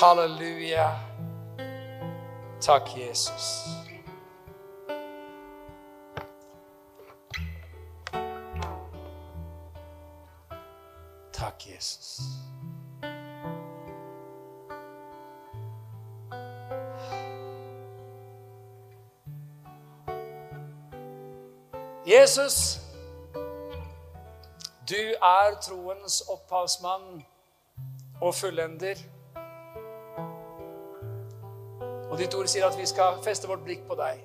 Halleluja. 0.00 0.90
Takk, 2.60 2.96
Jesus. 2.96 3.68
Takk, 11.32 11.66
Jesus. 11.66 12.20
Jesus, 22.06 22.80
du 24.88 24.94
er 24.94 25.60
troens 25.62 26.20
opphavsmann 26.20 27.24
og 28.20 28.34
fullender. 28.34 28.94
Og 32.18 32.22
ditt 32.24 32.34
ord 32.34 32.48
sier 32.50 32.64
at 32.66 32.74
vi 32.74 32.82
skal 32.82 33.20
feste 33.22 33.46
vårt 33.46 33.60
blikk 33.62 33.84
på 33.86 33.94
deg. 33.94 34.18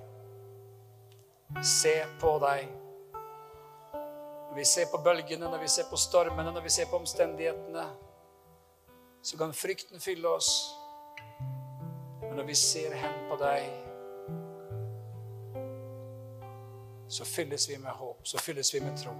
Se 1.61 1.91
på 2.17 2.29
deg. 2.41 2.63
Når 4.47 4.55
vi 4.57 4.63
ser 4.65 4.87
på 4.89 4.97
bølgene, 5.05 5.45
når 5.45 5.59
vi 5.61 5.67
ser 5.69 5.85
på 5.91 5.99
stormene, 6.01 6.49
når 6.55 6.63
vi 6.65 6.71
ser 6.73 6.87
på 6.89 6.97
omstendighetene, 6.97 7.83
så 9.21 9.37
kan 9.37 9.53
frykten 9.53 10.01
fylle 10.01 10.25
oss. 10.25 10.49
Men 12.23 12.33
når 12.39 12.47
vi 12.47 12.55
ser 12.57 12.95
hen 12.97 13.13
på 13.29 13.37
deg, 13.43 13.61
så 17.13 17.25
fylles 17.29 17.69
vi 17.69 17.77
med 17.77 17.91
håp, 17.91 18.25
så 18.25 18.41
fylles 18.41 18.73
vi 18.73 18.81
med 18.81 18.97
tro. 19.03 19.13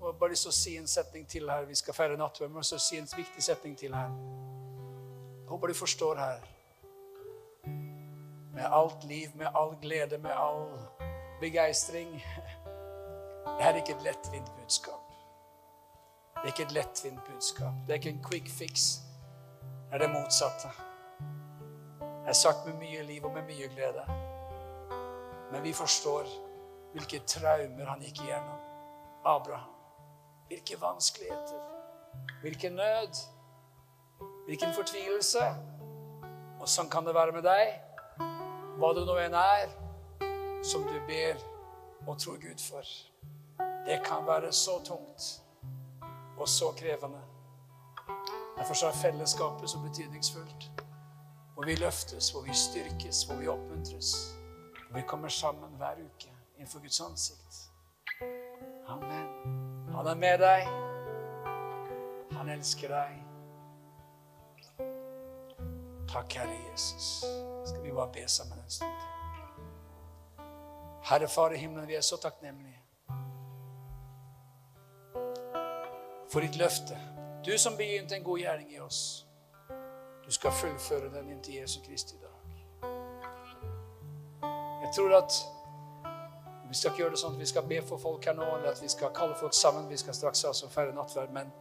Og 0.00 0.12
bare 0.20 0.30
lyst 0.36 0.44
til 0.44 0.52
å 0.52 0.58
si 0.58 0.76
en 0.76 0.92
setning 0.92 1.24
til 1.24 1.48
her. 1.48 1.64
Vi 1.64 1.80
skal 1.80 1.96
feire 1.96 2.20
nattverd, 2.20 2.52
men 2.52 2.68
så 2.68 2.76
si 2.76 3.00
en 3.00 3.08
viktig 3.16 3.48
setning 3.48 3.78
til 3.80 3.96
her. 3.96 4.12
Håper 5.48 5.66
du 5.66 5.74
forstår 5.74 6.16
her. 6.16 6.40
Med 8.54 8.64
alt 8.72 9.04
liv, 9.04 9.28
med 9.34 9.46
all 9.54 9.76
glede, 9.82 10.18
med 10.18 10.30
all 10.30 10.78
begeistring. 11.40 12.24
Det 13.44 13.64
er 13.66 13.76
ikke 13.76 13.94
et 13.94 14.02
lettvint 14.02 14.52
budskap. 14.56 15.04
Det 16.34 16.42
er 16.42 16.46
ikke 16.46 16.62
et 16.62 16.72
lettvint 16.72 17.24
budskap. 17.24 17.72
Det 17.86 17.90
er 17.90 17.94
ikke 17.94 18.10
en 18.10 18.24
quick 18.24 18.50
fix. 18.50 18.98
Det 19.88 19.94
er 19.94 19.98
det 19.98 20.10
motsatte 20.10 20.68
Det 22.00 22.28
er 22.28 22.32
sagt 22.32 22.66
med 22.66 22.74
mye 22.74 23.02
liv 23.02 23.24
og 23.24 23.32
med 23.32 23.42
mye 23.42 23.68
glede. 23.68 24.04
Men 25.52 25.62
vi 25.64 25.72
forstår 25.72 26.28
hvilke 26.92 27.18
traumer 27.18 27.88
han 27.88 28.04
gikk 28.04 28.20
igjennom. 28.20 28.60
Abraham. 29.24 29.74
Hvilke 30.46 30.80
vanskeligheter. 30.80 31.60
Hvilken 32.40 32.72
nød. 32.72 33.37
Hvilken 34.48 34.70
fortvilelse. 34.72 35.42
Og 36.56 36.68
sånn 36.72 36.88
kan 36.88 37.04
det 37.04 37.12
være 37.12 37.34
med 37.36 37.44
deg. 37.44 37.74
Hva 38.80 38.94
det 38.96 39.02
nå 39.04 39.16
enn 39.20 39.36
er 39.36 39.74
som 40.64 40.86
du 40.88 40.94
ber 41.04 41.36
og 42.06 42.16
tror 42.16 42.38
Gud 42.40 42.62
for. 42.62 42.94
Det 43.84 43.98
kan 44.06 44.24
være 44.24 44.52
så 44.56 44.78
tungt 44.88 45.26
og 46.38 46.48
så 46.48 46.72
krevende. 46.80 47.20
Derfor 48.56 48.88
er 48.88 48.96
fellesskapet 49.02 49.70
så 49.70 49.82
betydningsfullt. 49.84 50.70
Hvor 51.54 51.68
vi 51.68 51.76
løftes, 51.76 52.30
hvor 52.32 52.48
vi 52.48 52.56
styrkes, 52.56 53.22
hvor 53.28 53.36
vi 53.36 53.52
oppmuntres. 53.52 54.14
Hvor 54.88 55.00
vi 55.00 55.06
kommer 55.06 55.28
sammen 55.28 55.76
hver 55.76 56.00
uke 56.00 56.32
innenfor 56.56 56.80
Guds 56.80 57.00
ansikt. 57.00 57.62
Amen. 58.88 59.28
Han 59.92 60.06
er 60.06 60.14
med 60.14 60.38
deg. 60.38 60.68
Han 62.38 62.48
elsker 62.48 62.96
deg. 62.96 63.27
Takk, 66.12 66.34
Herre 66.34 66.56
Jesus. 66.72 67.24
Skal 67.64 67.82
vi 67.82 67.92
bare 67.92 68.12
be 68.12 68.28
sammen 68.28 68.58
en 68.58 68.70
stund 68.70 68.90
til. 69.00 69.08
Herre 71.10 71.28
Far 71.28 71.50
i 71.50 71.56
himmelen, 71.56 71.88
vi 71.88 71.94
er 71.94 72.00
så 72.00 72.16
takknemlige 72.16 72.78
for 76.32 76.40
ditt 76.40 76.56
løfte. 76.56 76.98
Du 77.46 77.58
som 77.58 77.76
begynte 77.76 78.16
en 78.16 78.24
god 78.24 78.38
gjerning 78.38 78.72
i 78.72 78.80
oss. 78.80 79.26
Du 80.26 80.30
skal 80.30 80.52
fullføre 80.52 81.14
den 81.14 81.30
inntil 81.30 81.54
Jesu 81.54 81.80
Kristi 81.86 82.16
dag. 82.16 82.28
Jeg 84.82 84.90
tror 84.96 85.16
at 85.16 85.32
vi 86.68 86.74
skal 86.74 86.90
ikke 86.90 87.02
gjøre 87.02 87.10
det 87.10 87.18
sånn 87.18 87.34
at 87.34 87.40
vi 87.40 87.46
skal 87.48 87.64
be 87.68 87.80
for 87.88 87.96
folk 87.96 88.24
her 88.28 88.36
nå, 88.36 88.44
eller 88.56 88.74
at 88.74 88.82
vi 88.82 88.88
skal 88.92 89.12
kalle 89.16 89.36
folk 89.40 89.54
sammen. 89.56 89.88
Vi 89.88 89.96
skal 89.96 90.14
straks 90.14 90.44
altså 90.44 90.68
feire 90.68 90.92
nattverd. 90.92 91.32
Men 91.32 91.52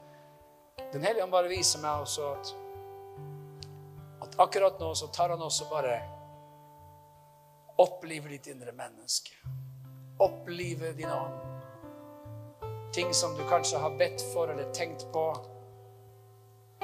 Den 0.94 1.04
hellige 1.04 1.24
ånd 1.24 1.32
bare 1.32 1.48
viser 1.48 1.80
meg 1.82 2.02
også 2.04 2.28
at 2.34 2.52
akkurat 4.38 4.80
nå 4.80 4.96
så 4.96 5.08
tar 5.08 5.30
han 5.30 5.42
også 5.42 5.66
bare 5.70 5.98
oppliver 7.78 8.30
ditt 8.30 8.48
indre 8.48 8.72
menneske. 8.72 9.36
Opplive 10.20 10.92
din 10.98 11.12
ånd. 11.12 11.40
Ting 12.94 13.14
som 13.14 13.36
du 13.38 13.44
kanskje 13.50 13.78
har 13.78 13.98
bedt 13.98 14.22
for 14.34 14.50
eller 14.50 14.72
tenkt 14.74 15.06
på, 15.14 15.26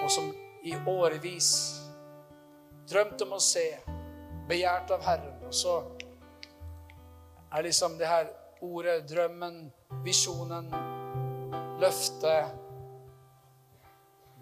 og 0.03 0.11
som 0.11 0.33
i 0.63 0.75
årevis 0.87 1.49
drømt 2.89 3.21
om 3.25 3.37
å 3.37 3.41
se, 3.41 3.65
begjært 4.49 4.91
av 4.91 5.05
Herren. 5.07 5.39
Og 5.47 5.55
så 5.55 5.77
er 7.53 7.65
liksom 7.65 7.97
det 7.97 8.09
her 8.09 8.29
ordet, 8.61 9.07
drømmen, 9.09 9.71
visjonen, 10.03 10.69
løftet 11.81 12.59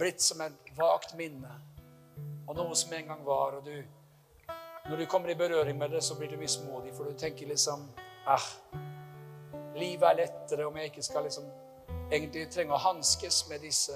blitt 0.02 0.22
som 0.22 0.42
et 0.42 0.74
vagt 0.78 1.14
minne 1.18 1.71
og 2.52 2.58
noe 2.58 2.76
som 2.76 2.94
en 2.94 3.08
gang 3.08 3.26
var. 3.26 3.58
Og 3.60 3.66
du, 3.66 3.84
når 4.90 4.98
du 4.98 5.06
kommer 5.06 5.32
i 5.32 5.36
berøring 5.40 5.78
med 5.78 5.90
det, 5.96 6.04
så 6.04 6.18
blir 6.20 6.32
du 6.32 6.38
mismodig, 6.38 6.94
for 6.98 7.08
du 7.08 7.18
tenker 7.18 7.48
liksom 7.48 7.88
ah, 8.28 8.48
Livet 9.76 10.04
er 10.04 10.18
lettere 10.20 10.66
om 10.68 10.76
jeg 10.78 10.92
ikke 10.92 11.04
skal 11.04 11.24
liksom 11.24 11.46
egentlig 12.12 12.50
trenge 12.52 12.76
å 12.76 12.82
hanskes 12.84 13.46
med 13.48 13.64
disse 13.64 13.96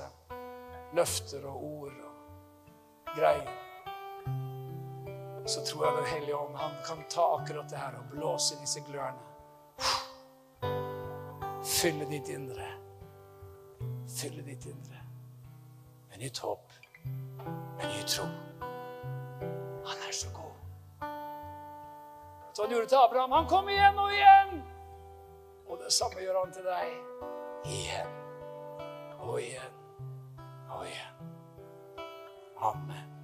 løfter 0.96 1.44
og 1.50 1.66
ord 1.68 1.98
og 2.06 3.12
greier, 3.18 3.52
så 5.46 5.62
tror 5.68 5.86
jeg 5.86 5.98
Den 5.98 6.08
hellige 6.14 6.38
ånd 6.38 6.56
han 6.58 6.78
kan 6.88 7.04
ta 7.12 7.26
akkurat 7.36 7.70
det 7.70 7.78
her 7.78 8.00
og 8.00 8.08
blåse 8.16 8.56
i 8.56 8.62
disse 8.64 8.82
glørne. 8.88 9.34
Fylle 11.66 12.08
ditt 12.10 12.32
indre. 12.32 12.72
Fylle 14.16 14.48
ditt 14.48 14.66
indre 14.72 15.04
med 16.10 16.24
nytt 16.24 16.38
håp, 16.38 16.65
med 17.78 17.86
ny 17.86 18.02
tro. 18.08 18.26
Han 19.86 19.98
er 20.08 20.14
så 20.14 20.28
god. 20.34 20.56
Så 22.54 22.62
han 22.64 22.72
gjorde 22.72 22.88
til 22.88 22.96
Abraham. 22.96 23.32
Han 23.32 23.48
kom 23.48 23.70
igjen 23.70 24.00
og 24.00 24.14
igjen. 24.14 24.64
Og 25.68 25.80
det 25.84 25.94
samme 25.94 26.20
gjør 26.22 26.40
han 26.46 26.54
til 26.54 26.64
deg. 26.64 26.88
Igjen 27.66 28.08
og 29.20 29.42
igjen 29.42 29.74
og 30.70 30.86
igjen. 30.88 31.16
Amen. 32.62 33.16